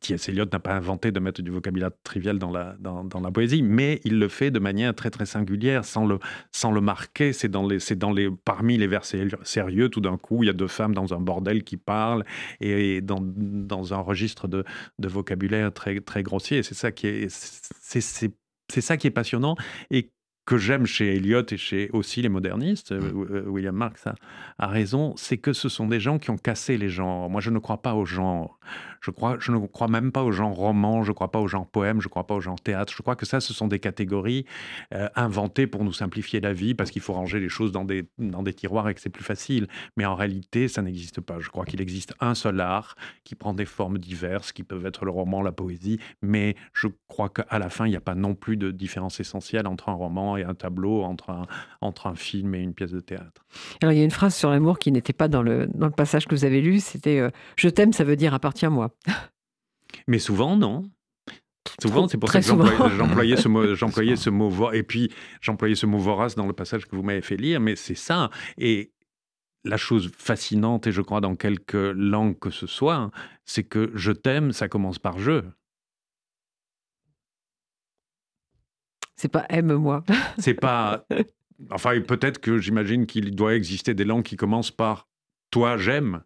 T.S. 0.00 0.28
Eliot 0.28 0.46
n'a 0.52 0.58
pas 0.58 0.74
inventé 0.74 1.12
de 1.12 1.20
mettre 1.20 1.42
du 1.42 1.50
vocabulaire 1.50 1.90
trivial 2.02 2.38
dans 2.38 2.50
la, 2.50 2.76
dans, 2.78 3.04
dans, 3.04 3.20
la 3.20 3.30
poésie, 3.30 3.62
mais 3.62 4.00
il 4.04 4.18
le 4.18 4.28
fait 4.28 4.50
de 4.50 4.58
manière 4.58 4.94
très 4.94 5.10
très 5.10 5.26
singulière, 5.26 5.84
sans 5.84 6.06
le, 6.06 6.18
sans 6.52 6.72
le 6.72 6.80
marquer. 6.80 7.32
C'est 7.32 7.48
dans 7.48 7.66
dans 7.68 8.12
les, 8.12 8.30
parmi 8.30 8.76
les 8.78 8.86
vers 8.86 9.04
sérieux, 9.04 9.88
tout 9.88 10.00
d'un 10.00 10.16
coup, 10.16 10.42
il 10.42 10.46
y 10.46 10.50
a 10.50 10.54
deux 10.54 10.68
femmes 10.68 10.94
dans 10.94 11.14
un 11.14 11.20
bordel 11.20 11.64
qui 11.64 11.76
parlent 11.76 12.24
et, 12.60 13.00
dans, 13.00 13.20
dans 13.20 13.94
un 13.94 13.98
registre 13.98 14.48
de, 14.48 14.64
de 14.98 15.08
vocabulaire 15.08 15.72
très, 15.72 16.00
très 16.00 16.22
grossier. 16.22 16.62
C'est 16.62 16.74
ça 16.74 16.92
qui 16.92 17.06
est, 17.06 17.28
c'est, 17.30 18.00
c'est, 18.00 18.80
ça 18.80 18.96
qui 18.96 19.06
est 19.06 19.12
passionnant 19.12 19.56
que 20.48 20.56
j'aime 20.56 20.86
chez 20.86 21.14
Eliot 21.16 21.44
et 21.50 21.58
chez 21.58 21.90
aussi 21.92 22.22
les 22.22 22.30
modernistes, 22.30 22.92
euh, 22.92 23.00
mmh. 23.12 23.26
euh, 23.34 23.44
William 23.48 23.76
Marx 23.76 24.06
a, 24.06 24.14
a 24.58 24.66
raison, 24.66 25.12
c'est 25.18 25.36
que 25.36 25.52
ce 25.52 25.68
sont 25.68 25.86
des 25.86 26.00
gens 26.00 26.18
qui 26.18 26.30
ont 26.30 26.38
cassé 26.38 26.78
les 26.78 26.88
genres. 26.88 27.28
Moi, 27.28 27.42
je 27.42 27.50
ne 27.50 27.58
crois 27.58 27.82
pas 27.82 27.94
aux 27.94 28.06
genres. 28.06 28.58
Je, 29.02 29.10
crois, 29.10 29.36
je 29.38 29.52
ne 29.52 29.66
crois 29.66 29.88
même 29.88 30.10
pas 30.10 30.24
aux 30.24 30.32
genres 30.32 30.54
romans, 30.54 31.02
je 31.02 31.10
ne 31.10 31.14
crois 31.14 31.30
pas 31.30 31.38
aux 31.38 31.48
genres 31.48 31.66
poèmes, 31.66 32.00
je 32.00 32.06
ne 32.06 32.10
crois 32.10 32.26
pas 32.26 32.34
aux 32.34 32.40
genres 32.40 32.60
théâtre. 32.60 32.94
Je 32.96 33.02
crois 33.02 33.14
que 33.14 33.26
ça, 33.26 33.40
ce 33.40 33.52
sont 33.52 33.68
des 33.68 33.78
catégories 33.78 34.46
euh, 34.94 35.08
inventées 35.16 35.66
pour 35.66 35.84
nous 35.84 35.92
simplifier 35.92 36.40
la 36.40 36.54
vie, 36.54 36.74
parce 36.74 36.90
qu'il 36.90 37.02
faut 37.02 37.12
ranger 37.12 37.40
les 37.40 37.50
choses 37.50 37.70
dans 37.70 37.84
des, 37.84 38.08
dans 38.18 38.42
des 38.42 38.54
tiroirs 38.54 38.88
et 38.88 38.94
que 38.94 39.02
c'est 39.02 39.10
plus 39.10 39.24
facile. 39.24 39.68
Mais 39.98 40.06
en 40.06 40.14
réalité, 40.14 40.66
ça 40.68 40.80
n'existe 40.80 41.20
pas. 41.20 41.38
Je 41.40 41.50
crois 41.50 41.66
qu'il 41.66 41.82
existe 41.82 42.14
un 42.20 42.34
seul 42.34 42.58
art 42.60 42.96
qui 43.22 43.34
prend 43.34 43.52
des 43.52 43.66
formes 43.66 43.98
diverses, 43.98 44.52
qui 44.52 44.62
peuvent 44.62 44.86
être 44.86 45.04
le 45.04 45.10
roman, 45.10 45.42
la 45.42 45.52
poésie, 45.52 46.00
mais 46.22 46.56
je 46.72 46.88
crois 47.06 47.28
qu'à 47.28 47.58
la 47.58 47.68
fin, 47.68 47.86
il 47.86 47.90
n'y 47.90 47.96
a 47.96 48.00
pas 48.00 48.14
non 48.14 48.34
plus 48.34 48.56
de 48.56 48.70
différence 48.70 49.20
essentielle 49.20 49.66
entre 49.66 49.90
un 49.90 49.94
roman 49.94 50.37
et 50.37 50.37
un 50.44 50.54
tableau, 50.54 51.02
entre 51.02 51.30
un, 51.30 51.46
entre 51.80 52.06
un 52.06 52.14
film 52.14 52.54
et 52.54 52.60
une 52.60 52.74
pièce 52.74 52.92
de 52.92 53.00
théâtre. 53.00 53.44
Alors, 53.82 53.92
il 53.92 53.98
y 53.98 54.00
a 54.00 54.04
une 54.04 54.10
phrase 54.10 54.34
sur 54.34 54.50
l'amour 54.50 54.78
qui 54.78 54.92
n'était 54.92 55.12
pas 55.12 55.28
dans 55.28 55.42
le, 55.42 55.68
dans 55.74 55.86
le 55.86 55.92
passage 55.92 56.26
que 56.26 56.34
vous 56.34 56.44
avez 56.44 56.60
lu, 56.60 56.80
c'était 56.80 57.18
euh, 57.18 57.30
Je 57.56 57.68
t'aime, 57.68 57.92
ça 57.92 58.04
veut 58.04 58.16
dire 58.16 58.34
appartiens-moi». 58.34 58.90
Mais 60.06 60.18
souvent, 60.18 60.56
non. 60.56 60.84
Souvent, 61.80 62.08
c'est 62.08 62.18
pour 62.18 62.30
ça 62.30 62.40
que 62.40 62.46
j'employais 62.96 63.36
ce 63.36 63.48
mot, 63.48 63.74
j'employais 63.74 64.16
ce 64.16 64.30
mot, 64.30 64.72
et 64.72 64.82
puis 64.82 65.12
j'employais 65.40 65.74
ce 65.74 65.86
mot 65.86 65.98
vorace 65.98 66.34
dans 66.34 66.46
le 66.46 66.52
passage 66.52 66.86
que 66.86 66.96
vous 66.96 67.02
m'avez 67.02 67.20
fait 67.20 67.36
lire, 67.36 67.60
mais 67.60 67.76
c'est 67.76 67.94
ça. 67.94 68.30
Et 68.56 68.92
la 69.64 69.76
chose 69.76 70.10
fascinante, 70.16 70.86
et 70.86 70.92
je 70.92 71.02
crois 71.02 71.20
dans 71.20 71.36
quelque 71.36 71.92
langue 71.96 72.38
que 72.38 72.50
ce 72.50 72.66
soit, 72.66 72.96
hein, 72.96 73.10
c'est 73.44 73.64
que 73.64 73.90
je 73.94 74.12
t'aime, 74.12 74.52
ça 74.52 74.68
commence 74.68 74.98
par 74.98 75.18
je. 75.18 75.42
C'est 79.18 79.28
pas 79.28 79.44
aime-moi. 79.50 80.04
C'est 80.38 80.54
pas. 80.54 81.04
Enfin, 81.72 82.00
peut-être 82.00 82.38
que 82.38 82.58
j'imagine 82.58 83.06
qu'il 83.06 83.34
doit 83.34 83.56
exister 83.56 83.92
des 83.92 84.04
langues 84.04 84.22
qui 84.22 84.36
commencent 84.36 84.70
par 84.70 85.08
toi, 85.50 85.76
j'aime. 85.76 86.20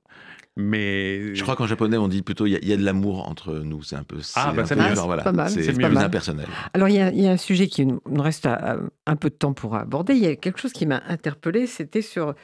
Mais 0.58 1.34
je 1.34 1.42
crois 1.42 1.56
qu'en 1.56 1.66
japonais 1.66 1.96
on 1.96 2.08
dit 2.08 2.20
plutôt 2.20 2.44
il 2.44 2.62
y, 2.62 2.72
a 2.74 2.76
de 2.76 2.84
l'amour 2.84 3.26
entre 3.26 3.54
nous. 3.54 3.82
C'est 3.82 3.96
un 3.96 4.02
peu 4.02 4.18
ah 4.34 4.52
bah 4.54 4.66
c'est 4.66 4.74
voilà, 4.74 5.22
pas 5.22 5.32
mal. 5.32 5.48
C'est 5.48 5.72
plus 5.72 5.86
impersonnel. 5.86 6.46
Alors 6.74 6.88
il 6.88 6.96
y, 6.96 7.26
a, 7.26 7.30
un 7.30 7.38
sujet 7.38 7.68
qui 7.68 7.86
nous 7.86 8.00
reste 8.22 8.46
un 8.46 9.16
peu 9.16 9.30
de 9.30 9.34
temps 9.34 9.54
pour 9.54 9.74
aborder. 9.74 10.12
Il 10.12 10.18
y 10.18 10.26
a 10.26 10.36
quelque 10.36 10.60
chose 10.60 10.74
qui 10.74 10.84
m'a 10.84 11.02
interpellé. 11.08 11.66
C'était 11.66 12.02
sur 12.02 12.34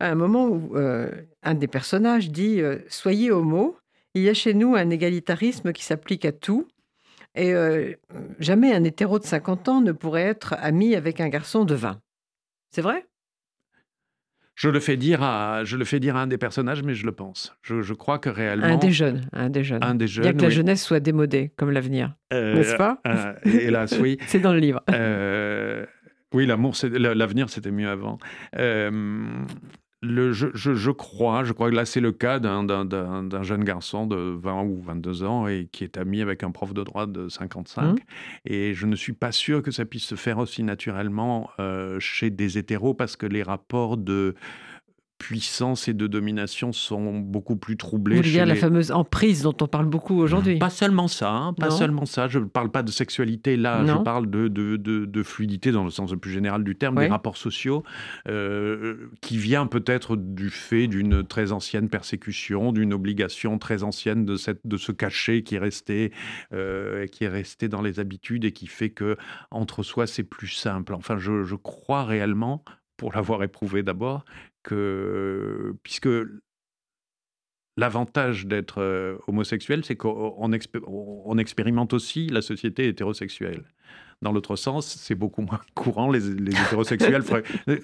un 0.00 0.14
moment 0.14 0.46
où 0.46 0.74
euh, 0.76 1.10
un 1.42 1.54
des 1.54 1.66
personnages 1.66 2.30
dit 2.30 2.62
euh, 2.62 2.78
soyez 2.88 3.30
homo. 3.30 3.76
Il 4.14 4.22
y 4.22 4.30
a 4.30 4.34
chez 4.34 4.54
nous 4.54 4.74
un 4.74 4.88
égalitarisme 4.88 5.74
qui 5.74 5.84
s'applique 5.84 6.24
à 6.24 6.32
tout. 6.32 6.66
Et 7.38 7.54
euh, 7.54 7.92
jamais 8.40 8.74
un 8.74 8.82
hétéro 8.82 9.20
de 9.20 9.24
50 9.24 9.68
ans 9.68 9.80
ne 9.80 9.92
pourrait 9.92 10.22
être 10.22 10.56
ami 10.58 10.96
avec 10.96 11.20
un 11.20 11.28
garçon 11.28 11.64
de 11.64 11.74
20. 11.74 12.00
C'est 12.70 12.82
vrai? 12.82 13.06
Je 14.56 14.68
le 14.68 14.80
fais 14.80 14.96
dire 14.96 15.22
à, 15.22 15.62
je 15.62 15.76
le 15.76 15.84
fais 15.84 16.00
dire 16.00 16.16
à 16.16 16.22
un 16.22 16.26
des 16.26 16.36
personnages, 16.36 16.82
mais 16.82 16.94
je 16.94 17.06
le 17.06 17.12
pense. 17.12 17.56
Je, 17.62 17.92
crois 17.94 18.18
que 18.18 18.28
réellement. 18.28 18.66
Un 18.66 18.76
des 18.76 18.90
jeunes, 18.90 19.28
un 19.32 19.50
des 19.50 19.62
jeunes. 19.62 19.84
Un 19.84 19.94
des 19.94 20.08
jeunes. 20.08 20.24
Bien 20.24 20.32
que 20.32 20.42
la 20.42 20.50
jeunesse 20.50 20.82
soit 20.82 20.98
démodée, 20.98 21.52
comme 21.54 21.70
l'avenir, 21.70 22.16
euh, 22.32 22.54
n'est-ce 22.54 22.74
pas? 22.74 23.00
euh, 23.06 23.34
Hélas, 23.44 23.96
oui. 24.00 24.18
C'est 24.26 24.40
dans 24.40 24.52
le 24.52 24.58
livre. 24.58 24.82
Oui, 26.34 26.44
l'amour, 26.44 26.74
l'avenir, 26.82 27.50
c'était 27.50 27.70
mieux 27.70 27.88
avant. 27.88 28.18
Le, 30.00 30.32
je, 30.32 30.46
je, 30.54 30.90
crois, 30.90 31.42
je 31.42 31.52
crois 31.52 31.70
que 31.70 31.74
là 31.74 31.84
c'est 31.84 32.00
le 32.00 32.12
cas 32.12 32.38
d'un 32.38 33.42
jeune 33.42 33.64
garçon 33.64 34.06
de 34.06 34.16
20 34.16 34.62
ou 34.62 34.80
22 34.80 35.24
ans 35.24 35.48
et 35.48 35.68
qui 35.72 35.82
est 35.82 35.96
ami 35.96 36.22
avec 36.22 36.44
un 36.44 36.52
prof 36.52 36.72
de 36.72 36.84
droit 36.84 37.06
de 37.06 37.28
55. 37.28 37.82
Mmh. 37.82 37.96
Et 38.44 38.74
je 38.74 38.86
ne 38.86 38.94
suis 38.94 39.12
pas 39.12 39.32
sûr 39.32 39.60
que 39.62 39.72
ça 39.72 39.84
puisse 39.84 40.04
se 40.04 40.14
faire 40.14 40.38
aussi 40.38 40.62
naturellement 40.62 41.50
euh, 41.58 41.98
chez 41.98 42.30
des 42.30 42.58
hétéros 42.58 42.94
parce 42.94 43.16
que 43.16 43.26
les 43.26 43.42
rapports 43.42 43.96
de 43.96 44.36
puissance 45.18 45.88
et 45.88 45.94
de 45.94 46.06
domination 46.06 46.72
sont 46.72 47.18
beaucoup 47.18 47.56
plus 47.56 47.76
troublés. 47.76 48.16
Vous 48.16 48.22
voulez 48.22 48.30
dire 48.30 48.46
la 48.46 48.54
fameuse 48.54 48.92
emprise 48.92 49.42
dont 49.42 49.56
on 49.60 49.66
parle 49.66 49.86
beaucoup 49.86 50.16
aujourd'hui? 50.18 50.58
Pas 50.58 50.70
seulement 50.70 51.08
ça, 51.08 51.30
hein, 51.30 51.52
pas 51.54 51.70
seulement 51.70 52.06
ça. 52.06 52.28
Je 52.28 52.38
ne 52.38 52.44
parle 52.44 52.70
pas 52.70 52.82
de 52.82 52.90
sexualité 52.90 53.56
là, 53.56 53.84
je 53.84 54.02
parle 54.02 54.30
de, 54.30 54.48
de, 54.48 54.76
de, 54.76 55.22
fluidité 55.22 55.72
dans 55.72 55.84
le 55.84 55.90
sens 55.90 56.12
le 56.12 56.18
plus 56.18 56.30
général 56.30 56.64
du 56.64 56.76
terme, 56.76 56.96
des 56.96 57.08
rapports 57.08 57.36
sociaux, 57.36 57.82
euh, 58.28 59.08
qui 59.20 59.36
vient 59.36 59.66
peut-être 59.66 60.16
du 60.16 60.50
fait 60.50 60.86
d'une 60.86 61.24
très 61.24 61.52
ancienne 61.52 61.88
persécution, 61.88 62.72
d'une 62.72 62.94
obligation 62.94 63.58
très 63.58 63.82
ancienne 63.82 64.24
de, 64.24 64.36
cette, 64.36 64.60
de 64.64 64.76
se 64.76 64.92
cacher 64.92 65.42
qui 65.42 65.56
est 65.56 65.58
resté, 65.58 66.12
euh, 66.52 67.06
qui 67.06 67.24
est 67.24 67.28
resté 67.28 67.68
dans 67.68 67.82
les 67.82 68.00
habitudes 68.00 68.44
et 68.44 68.52
qui 68.52 68.66
fait 68.66 68.90
que 68.90 69.16
entre 69.50 69.82
soi 69.82 70.06
c'est 70.06 70.22
plus 70.22 70.48
simple. 70.48 70.94
Enfin, 70.94 71.18
je, 71.18 71.42
je 71.42 71.56
crois 71.56 72.04
réellement 72.04 72.64
pour 72.98 73.12
l'avoir 73.12 73.42
éprouvé 73.44 73.82
d'abord, 73.82 74.24
que 74.68 75.74
puisque 75.82 76.08
l'avantage 77.78 78.46
d'être 78.46 78.82
euh, 78.82 79.16
homosexuel, 79.26 79.84
c'est 79.84 79.96
qu'on 79.96 80.52
expérimente 81.38 81.94
aussi 81.94 82.26
la 82.26 82.42
société 82.42 82.88
hétérosexuelle. 82.88 83.64
Dans 84.20 84.32
l'autre 84.32 84.56
sens, 84.56 84.86
c'est 84.86 85.14
beaucoup 85.14 85.42
moins 85.42 85.60
courant. 85.74 86.10
Les, 86.10 86.28
hétérosexuels 86.28 87.22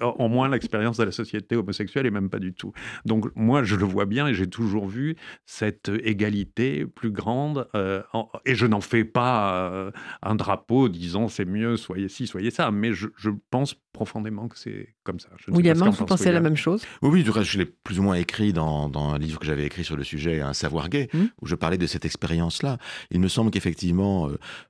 ont 0.01 0.29
moins 0.29 0.49
l'expérience 0.49 0.97
de 0.97 1.03
la 1.03 1.11
société 1.11 1.55
homosexuelle 1.55 2.05
et 2.05 2.11
même 2.11 2.29
pas 2.29 2.39
du 2.39 2.53
tout. 2.53 2.73
Donc 3.05 3.27
moi, 3.35 3.63
je 3.63 3.75
le 3.75 3.85
vois 3.85 4.05
bien 4.05 4.27
et 4.27 4.33
j'ai 4.33 4.47
toujours 4.47 4.87
vu 4.87 5.15
cette 5.45 5.89
égalité 6.03 6.85
plus 6.85 7.11
grande. 7.11 7.67
Euh, 7.75 8.01
et 8.45 8.55
je 8.55 8.65
n'en 8.65 8.81
fais 8.81 9.05
pas 9.05 9.69
euh, 9.71 9.91
un 10.21 10.35
drapeau 10.35 10.89
disant 10.89 11.27
c'est 11.29 11.45
mieux, 11.45 11.77
soyez 11.77 12.09
ci, 12.09 12.27
soyez 12.27 12.51
ça. 12.51 12.69
Mais 12.71 12.91
je, 12.93 13.07
pense 13.49 13.75
profondément 13.93 14.47
que 14.49 14.57
c'est 14.57 14.95
comme 15.03 15.19
ça. 15.19 15.29
William, 15.47 15.77
vous 15.77 16.05
pensez 16.05 16.31
la 16.31 16.41
même 16.41 16.57
chose? 16.57 16.83
Oui, 17.01 17.09
oui, 17.11 17.23
du 17.23 17.29
reste, 17.29 17.51
je 17.51 17.59
l'ai 17.59 17.65
plus 17.65 17.99
ou 17.99 18.03
moins 18.03 18.15
écrit 18.15 18.51
dans, 18.51 18.91
un 18.93 19.17
livre 19.17 19.39
que 19.39 19.45
j'avais 19.45 19.65
écrit 19.65 19.83
sur 19.83 19.95
le 19.95 20.03
sujet, 20.03 20.41
Un 20.41 20.53
savoir 20.53 20.89
gay, 20.89 21.07
mmh. 21.13 21.23
où 21.41 21.47
je 21.47 21.55
parlais 21.55 21.77
de 21.77 21.87
cette 21.87 22.03
expérience-là. 22.03 22.77
Il 23.11 23.19
me 23.21 23.27
semble 23.29 23.51
qu'effectivement, 23.51 24.29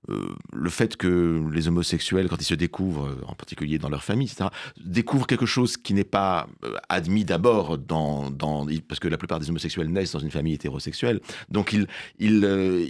euh, 0.10 0.36
le 0.54 0.70
fait 0.70 0.96
que 0.98 1.44
les 1.56 1.68
homosexuels, 1.68 2.28
quand 2.30 2.40
ils 2.40 2.46
se 2.46 2.54
découvrent, 2.54 3.08
euh, 3.08 3.22
en 3.28 3.34
particulier 3.34 3.80
dans 3.80 3.90
leur 3.90 4.04
famille, 4.04 4.28
etc., 4.28 4.50
découvrent 4.78 5.26
quelque 5.26 5.46
chose 5.46 5.78
qui 5.78 5.94
n'est 5.94 6.04
pas 6.04 6.48
euh, 6.64 6.76
admis 6.90 7.26
d'abord 7.26 7.78
dans, 7.78 8.32
parce 8.88 9.00
que 9.00 9.08
la 9.08 9.18
plupart 9.18 9.40
des 9.40 9.50
homosexuels 9.50 9.90
naissent 9.90 10.12
dans 10.12 10.20
une 10.20 10.32
famille 10.32 10.54
hétérosexuelle. 10.54 11.22
Donc 11.50 11.74
ils, 11.74 12.46
euh, 12.46 12.86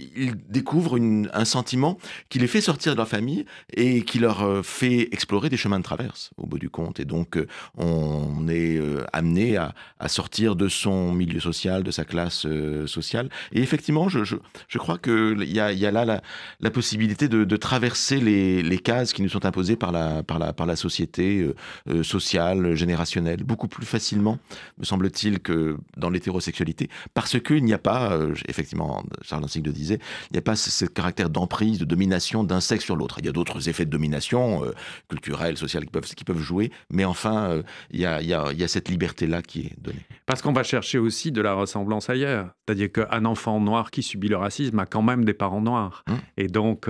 découvrent 0.48 0.98
un 1.32 1.44
sentiment 1.44 1.98
qui 2.28 2.38
les 2.38 2.46
fait 2.46 2.60
sortir 2.60 2.92
de 2.92 2.98
leur 2.98 3.08
famille 3.08 3.46
et 3.72 4.02
qui 4.02 4.18
leur 4.18 4.64
fait 4.64 5.08
explorer 5.12 5.48
des 5.48 5.56
chemins 5.56 5.78
de 5.78 5.84
traverse, 5.84 6.30
au 6.36 6.46
bout 6.46 6.58
du 6.58 6.68
compte. 6.68 6.98
Et 7.00 7.04
donc 7.04 7.38
on 7.76 8.48
est 8.48 8.80
amené 9.12 9.56
à, 9.56 9.74
sortir 10.08 10.56
de 10.56 10.68
son 10.68 11.12
milieu 11.12 11.40
social, 11.40 11.82
de 11.82 11.90
sa 11.90 12.04
classe 12.04 12.46
sociale. 12.86 13.28
Et 13.52 13.60
effectivement, 13.60 14.08
je, 14.08 14.36
crois 14.78 14.98
qu'il 14.98 15.44
y 15.44 15.60
a, 15.60 15.72
y 15.72 15.86
a 15.86 15.90
là 15.90 16.20
la, 16.60 16.70
possibilité 16.70 17.28
de 17.28 17.56
traverser 17.56 18.20
les 18.20 18.55
les, 18.62 18.78
cases 18.78 19.12
qui 19.12 19.22
nous 19.22 19.28
sont 19.28 19.46
imposées 19.46 19.76
par 19.76 19.92
la, 19.92 20.22
par 20.22 20.38
la, 20.38 20.52
par 20.52 20.66
la 20.66 20.76
société 20.76 21.40
euh, 21.40 21.54
euh, 21.88 22.02
sociale, 22.02 22.74
générationnelle, 22.74 23.42
beaucoup 23.42 23.68
plus 23.68 23.86
facilement, 23.86 24.38
me 24.78 24.84
semble-t-il, 24.84 25.40
que 25.40 25.76
dans 25.96 26.10
l'hétérosexualité, 26.10 26.88
parce 27.14 27.40
qu'il 27.40 27.64
n'y 27.64 27.72
a 27.72 27.78
pas, 27.78 28.12
euh, 28.12 28.34
effectivement, 28.48 29.02
Charles 29.22 29.46
le 29.56 29.72
disait, 29.72 29.98
il 30.30 30.34
n'y 30.34 30.38
a 30.38 30.42
pas 30.42 30.56
ce, 30.56 30.84
caractère 30.84 31.30
d'emprise, 31.30 31.78
de 31.78 31.84
domination 31.84 32.44
d'un 32.44 32.60
sexe 32.60 32.84
sur 32.84 32.96
l'autre. 32.96 33.16
Il 33.18 33.26
y 33.26 33.28
a 33.28 33.32
d'autres 33.32 33.68
effets 33.68 33.84
de 33.84 33.90
domination, 33.90 34.62
culturelle, 35.08 35.56
sociale, 35.56 35.84
qui 35.84 35.90
peuvent, 35.90 36.14
qui 36.14 36.24
peuvent 36.24 36.40
jouer, 36.40 36.70
mais 36.90 37.04
enfin, 37.04 37.62
il, 37.90 38.00
y 38.00 38.06
a, 38.06 38.20
il, 38.20 38.28
y 38.28 38.34
a, 38.34 38.46
il 38.52 38.58
y 38.58 38.64
a 38.64 38.68
cette 38.68 38.88
liberté-là 38.88 39.42
qui 39.42 39.60
est 39.60 39.80
donnée. 39.80 40.04
Parce 40.26 40.42
qu'on 40.42 40.52
va 40.52 40.62
chercher 40.62 40.98
aussi 40.98 41.32
de 41.32 41.40
la 41.40 41.54
ressemblance 41.54 42.10
ailleurs. 42.10 42.50
C'est-à-dire 42.66 42.90
qu'un 42.92 43.24
enfant 43.24 43.60
noir 43.60 43.90
qui 43.90 44.02
subit 44.02 44.28
le 44.28 44.36
racisme 44.36 44.78
a 44.78 44.86
quand 44.86 45.02
même 45.02 45.24
des 45.24 45.34
parents 45.34 45.60
noirs. 45.60 46.04
Hum. 46.08 46.18
Et 46.36 46.48
donc, 46.48 46.88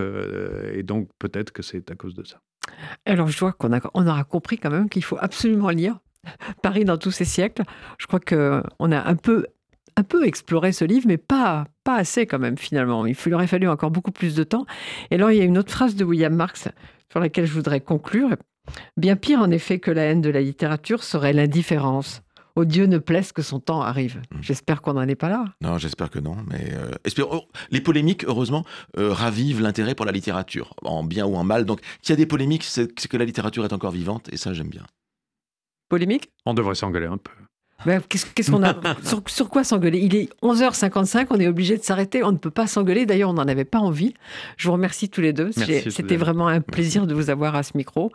et 0.73 0.83
donc 0.83 1.09
peut-être 1.19 1.53
que 1.57 1.63
c'est 1.63 1.91
à 1.91 1.95
cause 1.95 2.15
de 2.15 2.23
ça. 2.23 2.41
Alors, 3.07 3.29
je 3.29 3.39
vois 3.39 3.53
qu'on 3.53 3.71
on 3.95 4.07
aura 4.07 4.25
compris 4.25 4.59
quand 4.59 4.71
même 4.71 4.91
qu'il 4.91 5.03
faut 5.03 5.17
absolument 5.19 5.71
lire 5.71 5.99
Paris 6.63 6.85
dans 6.85 6.99
tous 6.99 7.11
ces 7.11 7.25
siècles. 7.25 7.63
Je 7.99 8.07
crois 8.07 8.21
qu'on 8.21 8.93
a 8.93 9.09
un 9.09 9.17
peu, 9.17 9.47
un 9.97 10.03
peu 10.03 10.27
exploré 10.27 10.73
ce 10.73 10.85
livre, 10.85 11.07
mais 11.09 11.17
pas, 11.17 11.65
pas 11.83 11.97
assez 11.97 12.27
quand 12.27 12.39
même 12.39 12.59
finalement. 12.59 13.07
Il 13.07 13.35
aurait 13.35 13.47
fallu 13.47 13.69
encore 13.69 13.91
beaucoup 13.91 14.13
plus 14.13 14.35
de 14.35 14.45
temps. 14.45 14.67
Et 15.11 15.15
alors, 15.15 15.31
il 15.31 15.39
y 15.39 15.41
a 15.41 15.45
une 15.45 15.57
autre 15.57 15.73
phrase 15.73 15.97
de 15.97 16.05
William 16.05 16.35
Marx 16.35 16.69
sur 17.11 17.21
laquelle 17.21 17.47
je 17.47 17.55
voudrais 17.55 17.81
conclure. 17.81 18.37
Bien 18.97 19.17
pire 19.17 19.41
en 19.41 19.51
effet 19.51 19.79
que 19.79 19.91
la 19.91 20.03
haine 20.03 20.21
de 20.21 20.31
la 20.31 20.41
littérature 20.41 21.05
serait 21.05 21.33
l'indifférence 21.33 22.23
au 22.57 22.65
Dieu 22.65 22.87
ne 22.87 22.99
plaise 22.99 23.33
que 23.33 23.43
son 23.43 23.61
temps 23.61 23.83
arrive. 23.83 24.23
Mm. 24.33 24.39
J'espère 24.41 24.83
qu'on 24.83 24.95
n'en 24.95 25.07
est 25.07 25.15
pas 25.15 25.29
là. 25.29 25.45
Non, 25.61 25.79
j'espère 25.79 26.11
que 26.11 26.19
non. 26.19 26.37
Mais 26.51 26.73
euh, 26.73 27.23
oh, 27.31 27.45
les 27.71 27.81
polémiques, 27.81 28.25
heureusement, 28.25 28.65
euh, 28.99 29.13
ravivent 29.13 29.61
l'intérêt 29.61 29.95
pour 29.95 30.07
la 30.07 30.13
littérature, 30.13 30.75
en 30.83 31.05
bien 31.05 31.27
ou 31.27 31.37
en 31.37 31.45
mal. 31.45 31.65
Donc, 31.67 31.81
s'il 32.03 32.11
y 32.11 32.15
a 32.15 32.17
des 32.17 32.27
polémiques, 32.27 32.65
c'est 32.65 32.89
que 33.09 33.17
la 33.17 33.25
littérature 33.25 33.65
est 33.65 33.73
encore 33.73 33.93
vivante, 33.93 34.29
et 34.33 34.37
ça, 34.37 34.53
j'aime 34.55 34.69
bien. 34.69 34.85
Polémique? 35.89 36.31
On 36.47 36.55
devrait 36.55 36.75
s'engueuler 36.75 37.07
un 37.07 37.19
peu. 37.19 37.31
Ben, 37.85 38.01
qu'est-ce 38.09 38.51
qu'on 38.51 38.65
a? 38.65 38.75
Sur, 39.27 39.51
quoi 39.51 39.63
s'engueuler? 39.63 39.99
Il 39.99 40.17
est 40.17 40.31
11h55, 40.43 41.27
on 41.31 41.39
est 41.39 41.47
obligé 41.47 41.77
de 41.77 41.83
s'arrêter, 41.83 42.25
on 42.25 42.33
ne 42.33 42.39
peut 42.39 42.51
pas 42.51 42.67
s'engueuler. 42.67 43.05
D'ailleurs, 43.05 43.31
on 43.31 43.35
n'en 43.35 43.47
avait 43.47 43.65
pas 43.65 43.79
envie. 43.79 44.15
Je 44.57 44.67
vous 44.67 44.73
remercie 44.73 45.09
tous 45.09 45.21
les 45.21 45.33
deux. 45.33 45.51
C'était 45.53 46.17
vraiment 46.17 46.49
un 46.49 46.61
plaisir 46.61 47.07
de 47.07 47.15
vous 47.15 47.29
avoir 47.31 47.55
à 47.55 47.63
ce 47.63 47.77
micro. 47.77 48.13